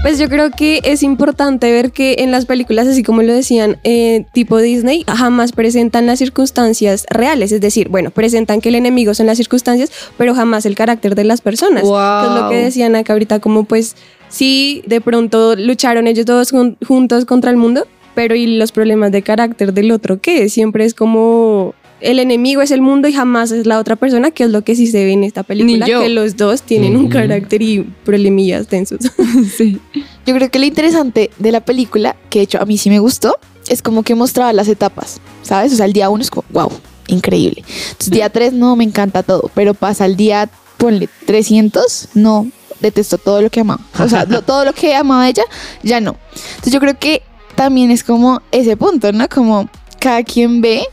Pues 0.03 0.19
yo 0.19 0.27
creo 0.27 0.51
que 0.51 0.81
es 0.83 1.01
importante 1.01 1.71
ver 1.71 1.91
que 1.93 2.17
en 2.19 2.29
las 2.31 2.45
películas, 2.45 2.87
así 2.87 3.03
como 3.03 3.21
lo 3.23 3.31
decían, 3.33 3.77
eh, 3.85 4.25
tipo 4.33 4.57
Disney, 4.57 5.05
jamás 5.07 5.53
presentan 5.53 6.05
las 6.07 6.19
circunstancias 6.19 7.05
reales. 7.09 7.53
Es 7.53 7.61
decir, 7.61 7.87
bueno, 7.87 8.11
presentan 8.11 8.59
que 8.59 8.67
el 8.67 8.75
enemigo 8.75 9.13
son 9.13 9.27
las 9.27 9.37
circunstancias, 9.37 9.91
pero 10.17 10.35
jamás 10.35 10.65
el 10.65 10.75
carácter 10.75 11.15
de 11.15 11.23
las 11.23 11.39
personas. 11.39 11.83
Wow. 11.83 11.93
Que 12.21 12.27
es 12.35 12.41
lo 12.41 12.49
que 12.49 12.55
decían 12.57 12.97
acá 12.97 13.13
ahorita, 13.13 13.39
como 13.39 13.63
pues 13.63 13.95
sí, 14.27 14.83
de 14.87 14.99
pronto 14.99 15.55
lucharon 15.55 16.05
ellos 16.07 16.25
todos 16.25 16.51
jun- 16.51 16.75
juntos 16.85 17.23
contra 17.23 17.49
el 17.49 17.55
mundo, 17.55 17.87
pero 18.13 18.35
¿y 18.35 18.45
los 18.57 18.73
problemas 18.73 19.13
de 19.13 19.21
carácter 19.21 19.73
del 19.73 19.89
otro 19.91 20.19
qué? 20.19 20.49
Siempre 20.49 20.83
es 20.83 20.93
como... 20.93 21.75
El 22.03 22.19
enemigo 22.19 22.61
es 22.61 22.71
el 22.71 22.81
mundo 22.81 23.07
y 23.07 23.13
jamás 23.13 23.51
es 23.51 23.65
la 23.65 23.79
otra 23.79 23.95
persona, 23.95 24.29
que 24.31 24.43
es 24.43 24.49
lo 24.49 24.61
que 24.63 24.75
sí 24.75 24.87
se 24.87 25.05
ve 25.05 25.13
en 25.13 25.23
esta 25.23 25.43
película, 25.43 25.85
que 25.85 26.09
los 26.09 26.35
dos 26.35 26.61
tienen 26.61 26.97
un 26.97 27.05
Ujú. 27.05 27.13
carácter 27.13 27.61
y 27.61 27.81
problemillas 28.03 28.67
tensos. 28.67 28.99
sí. 29.57 29.79
Yo 30.25 30.35
creo 30.35 30.51
que 30.51 30.59
lo 30.59 30.65
interesante 30.65 31.31
de 31.39 31.51
la 31.51 31.61
película, 31.61 32.15
que 32.29 32.39
de 32.39 32.43
hecho 32.43 32.61
a 32.61 32.65
mí 32.65 32.77
sí 32.77 32.89
me 32.89 32.99
gustó, 32.99 33.37
es 33.69 33.81
como 33.81 34.03
que 34.03 34.15
mostraba 34.15 34.51
las 34.51 34.67
etapas, 34.67 35.21
¿sabes? 35.43 35.71
O 35.73 35.75
sea, 35.77 35.85
el 35.85 35.93
día 35.93 36.09
uno 36.09 36.21
es 36.21 36.29
como, 36.29 36.43
wow, 36.51 36.69
increíble. 37.07 37.63
Entonces, 37.91 38.09
día 38.11 38.29
tres, 38.29 38.51
no, 38.51 38.75
me 38.75 38.83
encanta 38.83 39.23
todo, 39.23 39.49
pero 39.55 39.73
pasa 39.73 40.05
el 40.05 40.17
día, 40.17 40.49
ponle 40.77 41.07
300, 41.25 42.09
no, 42.15 42.47
detesto 42.81 43.17
todo 43.17 43.41
lo 43.41 43.49
que 43.49 43.61
amaba. 43.61 43.81
O 43.97 44.09
sea, 44.09 44.25
lo- 44.25 44.41
todo 44.41 44.65
lo 44.65 44.73
que 44.73 44.93
amaba 44.93 45.29
ella, 45.29 45.43
ya 45.83 46.01
no. 46.01 46.17
Entonces, 46.49 46.73
yo 46.73 46.81
creo 46.81 46.99
que 46.99 47.21
también 47.55 47.91
es 47.91 48.03
como 48.03 48.41
ese 48.51 48.75
punto, 48.75 49.13
¿no? 49.13 49.29
Como 49.29 49.69
cada 49.99 50.21
quien 50.23 50.59
ve 50.59 50.83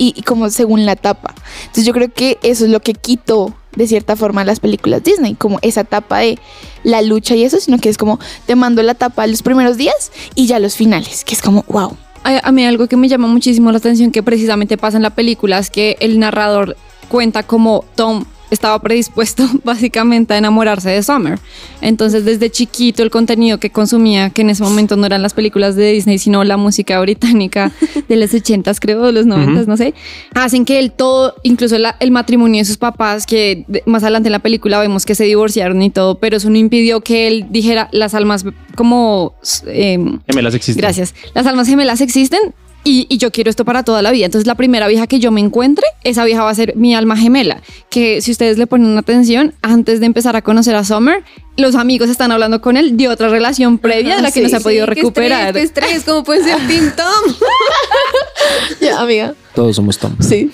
y, 0.00 0.22
como 0.22 0.48
según 0.48 0.86
la 0.86 0.92
etapa. 0.92 1.34
Entonces 1.60 1.84
yo 1.84 1.92
creo 1.92 2.10
que 2.10 2.38
eso 2.42 2.64
es 2.64 2.70
lo 2.70 2.80
que 2.80 2.94
quitó 2.94 3.54
de 3.76 3.86
cierta 3.86 4.16
forma 4.16 4.44
las 4.44 4.58
películas 4.58 5.04
Disney, 5.04 5.34
como 5.34 5.58
esa 5.60 5.82
etapa 5.82 6.18
de 6.20 6.38
la 6.82 7.02
lucha 7.02 7.36
y 7.36 7.44
eso, 7.44 7.60
sino 7.60 7.78
que 7.78 7.90
es 7.90 7.98
como 7.98 8.18
te 8.46 8.56
mando 8.56 8.82
la 8.82 8.92
etapa 8.92 9.26
los 9.26 9.42
primeros 9.42 9.76
días 9.76 10.10
y 10.34 10.46
ya 10.46 10.58
los 10.58 10.74
finales, 10.74 11.22
que 11.22 11.34
es 11.34 11.42
como, 11.42 11.64
wow. 11.68 11.96
A, 12.24 12.48
a 12.48 12.52
mí 12.52 12.64
algo 12.64 12.86
que 12.86 12.96
me 12.96 13.08
llama 13.08 13.28
muchísimo 13.28 13.70
la 13.70 13.78
atención 13.78 14.10
que 14.10 14.22
precisamente 14.22 14.78
pasa 14.78 14.96
en 14.96 15.02
la 15.02 15.10
película 15.10 15.58
es 15.58 15.70
que 15.70 15.96
el 16.00 16.18
narrador 16.18 16.76
cuenta 17.08 17.42
como 17.42 17.84
Tom 17.94 18.24
estaba 18.50 18.78
predispuesto 18.80 19.44
básicamente 19.64 20.34
a 20.34 20.38
enamorarse 20.38 20.90
de 20.90 21.02
Summer. 21.02 21.38
Entonces 21.80 22.24
desde 22.24 22.50
chiquito 22.50 23.02
el 23.02 23.10
contenido 23.10 23.58
que 23.58 23.70
consumía, 23.70 24.30
que 24.30 24.42
en 24.42 24.50
ese 24.50 24.62
momento 24.62 24.96
no 24.96 25.06
eran 25.06 25.22
las 25.22 25.34
películas 25.34 25.76
de 25.76 25.92
Disney, 25.92 26.18
sino 26.18 26.44
la 26.44 26.56
música 26.56 27.00
británica 27.00 27.72
de 28.08 28.16
los 28.16 28.32
80s 28.32 28.78
creo, 28.80 29.02
de 29.02 29.12
los 29.12 29.26
90s, 29.26 29.66
no 29.66 29.76
sé, 29.76 29.94
hacen 30.34 30.64
que 30.64 30.78
él 30.78 30.92
todo, 30.92 31.34
incluso 31.42 31.78
la- 31.78 31.96
el 32.00 32.10
matrimonio 32.10 32.58
de 32.60 32.64
sus 32.64 32.76
papás, 32.76 33.26
que 33.26 33.64
de- 33.68 33.82
más 33.86 34.02
adelante 34.02 34.28
en 34.28 34.32
la 34.32 34.38
película 34.40 34.78
vemos 34.80 35.06
que 35.06 35.14
se 35.14 35.24
divorciaron 35.24 35.80
y 35.82 35.90
todo, 35.90 36.16
pero 36.18 36.36
eso 36.36 36.50
no 36.50 36.56
impidió 36.58 37.00
que 37.00 37.26
él 37.28 37.46
dijera 37.50 37.88
las 37.92 38.14
almas 38.14 38.44
como... 38.76 39.34
em, 39.66 40.18
Gemelas 40.28 40.54
existen. 40.54 40.80
Gracias. 40.82 41.14
Las 41.34 41.46
almas 41.46 41.66
gemelas 41.68 42.00
existen 42.00 42.40
y, 42.84 43.06
y 43.08 43.18
yo 43.18 43.30
quiero 43.30 43.50
esto 43.50 43.64
para 43.64 43.82
toda 43.82 44.02
la 44.02 44.10
vida. 44.10 44.26
Entonces, 44.26 44.46
la 44.46 44.54
primera 44.54 44.88
vieja 44.88 45.06
que 45.06 45.18
yo 45.20 45.30
me 45.30 45.40
encuentre, 45.40 45.84
esa 46.04 46.24
vieja 46.24 46.42
va 46.44 46.50
a 46.50 46.54
ser 46.54 46.74
mi 46.76 46.94
alma 46.94 47.16
gemela. 47.16 47.60
Que 47.90 48.20
si 48.22 48.30
ustedes 48.30 48.58
le 48.58 48.66
ponen 48.66 48.96
atención, 48.96 49.54
antes 49.62 50.00
de 50.00 50.06
empezar 50.06 50.36
a 50.36 50.42
conocer 50.42 50.74
a 50.74 50.84
Summer, 50.84 51.22
los 51.56 51.74
amigos 51.74 52.08
están 52.08 52.32
hablando 52.32 52.60
con 52.60 52.76
él 52.76 52.96
de 52.96 53.08
otra 53.08 53.28
relación 53.28 53.78
previa 53.78 54.16
de 54.16 54.22
la 54.22 54.32
que 54.32 54.40
no 54.40 54.48
se 54.48 54.56
ha 54.56 54.60
podido 54.60 54.86
Qué 54.86 54.94
recuperar. 54.94 55.56
estrés, 55.56 55.72
qué 55.72 55.86
estrés, 55.86 56.04
¿cómo 56.04 56.24
puede 56.24 56.42
ser 56.44 56.56
Tim 56.68 56.90
Tom? 56.96 57.34
Ya, 58.80 59.00
amiga. 59.00 59.34
Todos 59.54 59.76
somos 59.76 59.98
Tom. 59.98 60.16
Sí. 60.20 60.50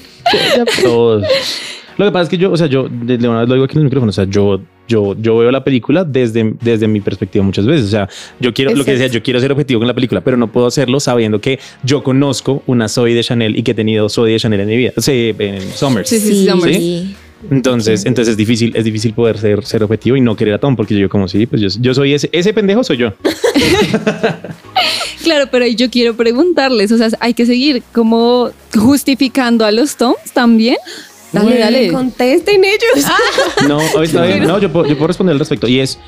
Todos. 0.83 1.25
Lo 1.97 2.05
que 2.07 2.13
pasa 2.13 2.25
es 2.25 2.29
que 2.29 2.39
yo, 2.39 2.51
o 2.53 2.57
sea, 2.57 2.67
yo 2.67 2.89
de 2.91 3.15
una 3.29 3.41
vez 3.41 3.49
lo 3.49 3.55
digo 3.55 3.65
aquí 3.65 3.75
en 3.75 3.79
el 3.81 3.85
micrófono, 3.85 4.11
o 4.11 4.13
sea, 4.13 4.25
yo, 4.25 4.61
yo, 4.89 5.17
yo 5.21 5.37
veo 5.39 5.51
la 5.51 5.65
película 5.65 6.05
desde, 6.05 6.55
desde 6.61 6.89
mi 6.89 7.01
perspectiva 7.01 7.45
muchas 7.45 7.67
veces. 7.67 7.87
O 7.87 7.91
sea, 7.91 8.09
yo 8.41 8.53
quiero, 8.53 8.75
lo 8.75 8.85
que 8.85 8.93
decía, 8.93 9.07
yo 9.09 9.23
quiero 9.23 9.41
ser 9.41 9.53
objetivo 9.53 9.81
con 9.81 9.89
la 9.89 9.95
película, 9.95 10.21
pero 10.21 10.37
no 10.37 10.51
puedo 10.51 10.67
hacerlo 10.67 11.01
sabiendo 11.01 11.41
que 11.41 11.59
yo 11.83 12.03
conozco 12.03 12.63
una 12.67 12.89
Zoe 12.89 13.15
de 13.15 13.23
Chanel 13.23 13.57
y 13.57 13.63
que 13.63 13.73
he 13.73 13.75
tenido 13.75 14.09
Zoe 14.09 14.33
de 14.33 14.39
Chanel 14.39 14.61
en 14.61 14.69
mi 14.69 14.77
vida. 14.77 14.93
Sea, 14.97 15.35
en 15.39 15.61
Summers. 15.73 16.09
Sí, 16.09 16.21
sí, 16.21 16.29
sí, 16.29 16.49
Summer. 16.49 16.75
¿Sí? 16.75 17.17
Entonces, 17.51 18.07
entonces 18.07 18.33
es 18.33 18.37
difícil, 18.37 18.73
es 18.75 18.85
difícil 18.85 19.13
poder 19.13 19.39
ser, 19.39 19.65
ser 19.65 19.83
objetivo 19.83 20.17
y 20.17 20.21
no 20.21 20.37
querer 20.37 20.55
a 20.55 20.59
Tom, 20.59 20.75
porque 20.75 20.99
yo 20.99 21.09
como 21.09 21.29
sí, 21.29 21.47
pues 21.47 21.61
yo, 21.61 21.69
yo 21.81 21.95
soy 21.95 22.15
ese, 22.15 22.31
ese 22.33 22.53
pendejo 22.53 22.83
soy 22.83 22.97
yo. 22.97 23.13
Claro, 25.27 25.49
pero 25.51 25.67
yo 25.67 25.91
quiero 25.91 26.15
preguntarles, 26.15 26.93
o 26.93 26.99
sea, 26.99 27.09
hay 27.19 27.35
que 27.35 27.47
seguir 27.47 27.83
como 27.93 28.51
justificando 28.73 29.65
a 29.65 29.73
los 29.73 29.97
Toms 29.97 30.31
también. 30.33 30.77
Dale, 31.45 31.59
dale. 31.59 31.93
Contesten 31.93 32.65
ellos. 32.65 33.07
No, 33.69 33.79
hoy 33.97 34.07
está 34.07 34.25
bien. 34.25 34.47
No, 34.47 34.59
yo 34.59 34.73
puedo, 34.73 34.87
yo 34.87 34.95
puedo 34.97 35.09
responder 35.09 35.33
al 35.33 35.39
respecto. 35.39 35.67
Y 35.67 35.81
es, 35.81 35.99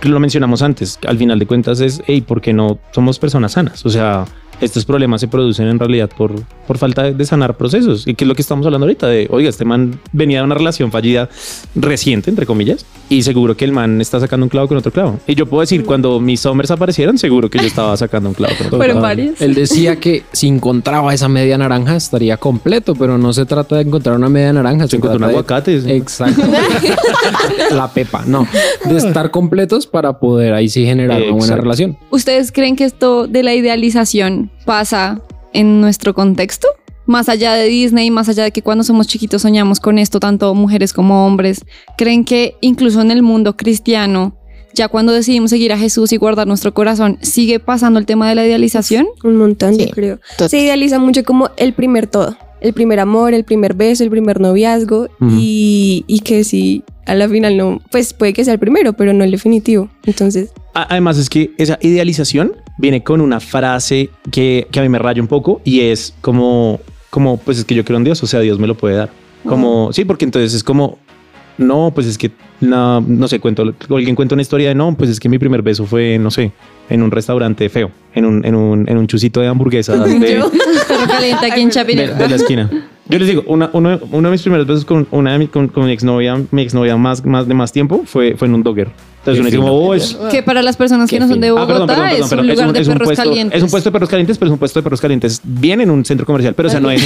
que 0.00 0.08
lo 0.08 0.18
mencionamos 0.18 0.62
antes, 0.62 0.98
al 1.06 1.18
final 1.18 1.38
de 1.38 1.46
cuentas 1.46 1.80
es, 1.80 2.02
hey, 2.06 2.22
¿por 2.22 2.40
qué 2.40 2.52
no 2.52 2.78
somos 2.92 3.18
personas 3.18 3.52
sanas? 3.52 3.84
O 3.84 3.90
sea, 3.90 4.24
estos 4.60 4.84
problemas 4.84 5.20
se 5.20 5.28
producen 5.28 5.68
en 5.68 5.78
realidad 5.78 6.10
por, 6.16 6.32
por 6.66 6.78
falta 6.78 7.10
de, 7.10 7.24
sanar 7.24 7.56
procesos. 7.56 8.06
Y 8.06 8.14
que 8.14 8.24
es 8.24 8.28
lo 8.28 8.34
que 8.34 8.42
estamos 8.42 8.64
hablando 8.66 8.86
ahorita 8.86 9.06
de, 9.06 9.26
oiga, 9.30 9.48
este 9.48 9.64
man 9.64 9.98
venía 10.12 10.38
de 10.38 10.44
una 10.44 10.54
relación 10.54 10.90
fallida 10.90 11.28
reciente, 11.74 12.30
entre 12.30 12.46
comillas, 12.46 12.84
y 13.08 13.22
seguro 13.22 13.56
que 13.56 13.64
el 13.64 13.72
man 13.72 14.00
está 14.00 14.20
sacando 14.20 14.44
un 14.44 14.50
clavo 14.50 14.68
con 14.68 14.76
otro 14.76 14.92
clavo. 14.92 15.18
Y 15.26 15.34
yo 15.34 15.46
puedo 15.46 15.60
decir, 15.60 15.84
cuando 15.84 16.20
mis 16.20 16.40
Summers 16.40 16.70
aparecieron, 16.70 17.18
seguro 17.18 17.48
que 17.50 17.58
yo 17.58 17.66
estaba 17.66 17.96
sacando 17.96 18.28
un 18.28 18.34
clavo 18.34 18.54
con 18.56 18.66
otro 18.66 18.78
Fueron 18.78 18.96
clavo. 18.96 19.06
varias. 19.06 19.40
Él 19.40 19.54
decía 19.54 19.96
que 19.96 20.24
si 20.32 20.48
encontraba 20.48 21.12
esa 21.14 21.28
media 21.28 21.56
naranja 21.58 21.96
estaría 21.96 22.36
completo, 22.36 22.94
pero 22.94 23.18
no 23.18 23.32
se 23.32 23.46
trata 23.46 23.76
de 23.76 23.82
encontrar 23.82 24.16
una 24.16 24.28
media 24.28 24.52
naranja. 24.52 24.86
Se 24.88 24.96
encontró 24.96 25.16
un 25.18 25.22
de- 25.22 25.28
aguacate. 25.28 25.80
sí. 25.80 25.90
Exacto. 25.90 26.42
La 27.70 27.92
pepa, 27.92 28.24
no. 28.26 28.46
De 28.84 28.96
estar 28.96 29.30
completos 29.30 29.86
para 29.86 30.18
poder 30.18 30.54
ahí 30.54 30.68
sí 30.68 30.84
generar 30.84 31.22
una 31.22 31.32
buena 31.32 31.56
relación. 31.56 31.96
¿Ustedes 32.10 32.52
creen 32.52 32.76
que 32.76 32.84
esto 32.84 33.26
de 33.26 33.42
la 33.42 33.54
idealización 33.54 34.49
pasa 34.64 35.20
en 35.52 35.80
nuestro 35.80 36.14
contexto? 36.14 36.68
Más 37.06 37.28
allá 37.28 37.54
de 37.54 37.66
Disney, 37.66 38.10
más 38.10 38.28
allá 38.28 38.44
de 38.44 38.52
que 38.52 38.62
cuando 38.62 38.84
somos 38.84 39.08
chiquitos 39.08 39.42
soñamos 39.42 39.80
con 39.80 39.98
esto, 39.98 40.20
tanto 40.20 40.54
mujeres 40.54 40.92
como 40.92 41.26
hombres, 41.26 41.64
¿creen 41.96 42.24
que 42.24 42.54
incluso 42.60 43.00
en 43.00 43.10
el 43.10 43.22
mundo 43.22 43.56
cristiano, 43.56 44.36
ya 44.74 44.86
cuando 44.86 45.12
decidimos 45.12 45.50
seguir 45.50 45.72
a 45.72 45.78
Jesús 45.78 46.12
y 46.12 46.16
guardar 46.18 46.46
nuestro 46.46 46.72
corazón, 46.72 47.18
sigue 47.22 47.58
pasando 47.58 47.98
el 47.98 48.06
tema 48.06 48.28
de 48.28 48.36
la 48.36 48.46
idealización? 48.46 49.08
Un 49.24 49.36
montón, 49.36 49.74
Sí, 49.74 49.86
yo 49.86 49.90
creo. 49.90 50.20
total. 50.32 50.50
Se 50.50 50.58
idealiza 50.58 51.00
mucho 51.00 51.24
como 51.24 51.50
el 51.56 51.72
primer 51.72 52.06
todo. 52.06 52.36
El 52.60 52.74
primer 52.74 53.00
amor, 53.00 53.32
el 53.34 53.42
primer 53.44 53.74
beso, 53.74 54.04
el 54.04 54.10
primer 54.10 54.38
noviazgo. 54.38 55.08
Y, 55.36 56.04
y 56.06 56.20
que 56.20 56.44
si 56.44 56.84
a 57.06 57.14
la 57.14 57.26
final 57.28 57.56
no, 57.56 57.80
pues 57.90 58.12
puede 58.12 58.34
que 58.34 58.44
sea 58.44 58.52
el 58.52 58.60
primero, 58.60 58.92
pero 58.92 59.12
no 59.14 59.24
el 59.24 59.30
definitivo. 59.32 59.90
Entonces, 60.04 60.50
Además 60.74 61.16
es 61.18 61.28
que 61.30 61.52
esa 61.58 61.78
idealización 61.80 62.52
viene 62.80 63.02
con 63.02 63.20
una 63.20 63.40
frase 63.40 64.10
que, 64.30 64.66
que 64.70 64.80
a 64.80 64.82
mí 64.82 64.88
me 64.88 64.98
raya 64.98 65.20
un 65.20 65.28
poco 65.28 65.60
y 65.64 65.80
es 65.80 66.14
como, 66.22 66.80
como, 67.10 67.36
pues 67.36 67.58
es 67.58 67.64
que 67.64 67.74
yo 67.74 67.84
creo 67.84 67.98
en 67.98 68.04
Dios, 68.04 68.22
o 68.22 68.26
sea, 68.26 68.40
Dios 68.40 68.58
me 68.58 68.66
lo 68.66 68.74
puede 68.74 68.96
dar. 68.96 69.10
Como, 69.46 69.92
sí, 69.92 70.04
porque 70.04 70.24
entonces 70.24 70.54
es 70.54 70.64
como, 70.64 70.98
no, 71.58 71.92
pues 71.94 72.06
es 72.06 72.18
que, 72.18 72.30
no, 72.60 73.00
no 73.00 73.28
sé, 73.28 73.40
cuento, 73.40 73.64
alguien 73.90 74.14
cuenta 74.14 74.34
una 74.34 74.42
historia 74.42 74.68
de, 74.68 74.74
no, 74.74 74.94
pues 74.96 75.10
es 75.10 75.20
que 75.20 75.28
mi 75.28 75.38
primer 75.38 75.62
beso 75.62 75.86
fue, 75.86 76.18
no 76.18 76.30
sé, 76.30 76.52
en 76.88 77.02
un 77.02 77.10
restaurante 77.10 77.68
feo, 77.68 77.90
en 78.14 78.24
un, 78.24 78.44
en 78.44 78.54
un, 78.54 78.88
en 78.88 78.98
un 78.98 79.06
chusito 79.06 79.40
de 79.40 79.46
hamburguesas 79.48 80.04
de, 80.20 80.38
Yo- 80.38 80.50
caliente 81.08 81.46
aquí 81.50 81.60
en 81.62 81.70
de, 81.70 82.28
la 82.28 82.36
esquina. 82.36 82.70
Yo 83.08 83.18
les 83.18 83.26
digo, 83.26 83.42
una, 83.46 83.70
uno, 83.72 83.98
uno 84.12 84.28
de 84.28 84.32
mis 84.32 84.42
primeros 84.42 84.66
besos 84.66 84.84
con 84.84 85.06
una 85.10 85.32
de 85.32 85.38
mi, 85.40 85.48
con, 85.48 85.66
con 85.68 85.84
mi 85.84 85.92
exnovia, 85.92 86.40
mi 86.52 86.62
exnovia 86.62 86.96
más, 86.96 87.24
más 87.24 87.48
de 87.48 87.54
más 87.54 87.72
tiempo 87.72 88.02
fue, 88.04 88.36
fue 88.36 88.46
en 88.46 88.54
un 88.54 88.62
dogger. 88.62 88.88
Entonces 89.20 89.40
uno 89.40 89.46
dice 89.46 89.58
como, 89.58 89.72
oh, 89.72 89.94
es, 89.94 90.16
Que 90.30 90.42
para 90.42 90.62
las 90.62 90.76
personas 90.76 91.10
que 91.10 91.18
no 91.20 91.28
son 91.28 91.40
de 91.40 91.48
Ah, 91.48 91.52
Bogotá 91.52 91.68
perdón, 91.76 91.86
perdón, 91.88 92.08
perdón, 92.08 92.24
es 92.24 92.32
un 92.32 92.46
lugar 92.48 92.72
de 92.72 92.80
es 92.80 92.86
un 92.88 92.92
perros 92.94 93.08
puesto, 93.08 93.24
calientes. 93.24 93.56
Es 93.58 93.62
un 93.64 93.70
puesto 93.70 93.90
de 93.90 93.92
perros 93.92 94.08
calientes, 94.08 94.38
pero 94.38 94.48
es 94.48 94.52
un 94.52 94.58
puesto 94.58 94.78
de 94.78 94.82
perros 94.84 95.00
calientes 95.00 95.40
bien 95.44 95.80
en 95.80 95.90
un 95.90 96.04
centro 96.04 96.24
comercial. 96.24 96.54
Pero, 96.54 96.68
o 96.68 96.70
sea, 96.70 96.80
no 96.80 96.90
es, 96.90 97.02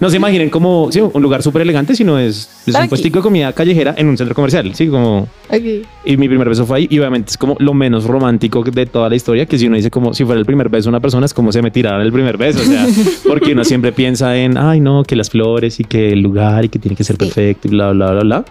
no 0.00 0.10
se 0.10 0.16
imaginen 0.18 0.50
como 0.50 0.88
sí, 0.92 1.00
un 1.00 1.20
lugar 1.22 1.42
súper 1.42 1.62
elegante, 1.62 1.96
sino 1.96 2.18
es, 2.18 2.48
es 2.66 2.74
un 2.74 2.88
puestico 2.88 3.18
de 3.18 3.22
comida 3.22 3.52
callejera 3.52 3.94
en 3.96 4.06
un 4.06 4.16
centro 4.16 4.34
comercial. 4.34 4.72
Sí, 4.74 4.87
como. 4.90 5.28
Ok. 5.48 5.86
Y 6.04 6.16
mi 6.16 6.28
primer 6.28 6.48
beso 6.48 6.66
fue 6.66 6.78
ahí. 6.78 6.86
Y 6.90 6.98
obviamente 6.98 7.30
es 7.30 7.38
como 7.38 7.56
lo 7.58 7.74
menos 7.74 8.04
romántico 8.04 8.62
de 8.62 8.86
toda 8.86 9.08
la 9.08 9.16
historia. 9.16 9.46
Que 9.46 9.58
si 9.58 9.66
uno 9.66 9.76
dice 9.76 9.90
como 9.90 10.14
si 10.14 10.24
fuera 10.24 10.38
el 10.38 10.46
primer 10.46 10.68
beso 10.68 10.84
de 10.84 10.90
una 10.90 11.00
persona, 11.00 11.26
es 11.26 11.34
como 11.34 11.52
se 11.52 11.62
me 11.62 11.70
tiraron 11.70 12.02
el 12.02 12.12
primer 12.12 12.36
beso. 12.36 12.60
O 12.60 12.64
sea, 12.64 12.86
porque 13.28 13.52
uno 13.52 13.64
siempre 13.64 13.92
piensa 13.92 14.36
en, 14.36 14.56
ay, 14.58 14.80
no, 14.80 15.04
que 15.04 15.16
las 15.16 15.30
flores 15.30 15.80
y 15.80 15.84
que 15.84 16.12
el 16.12 16.20
lugar 16.20 16.64
y 16.64 16.68
que 16.68 16.78
tiene 16.78 16.96
que 16.96 17.04
ser 17.04 17.16
perfecto 17.16 17.68
y 17.68 17.70
bla, 17.70 17.92
bla, 17.92 18.12
bla, 18.12 18.22
bla. 18.22 18.44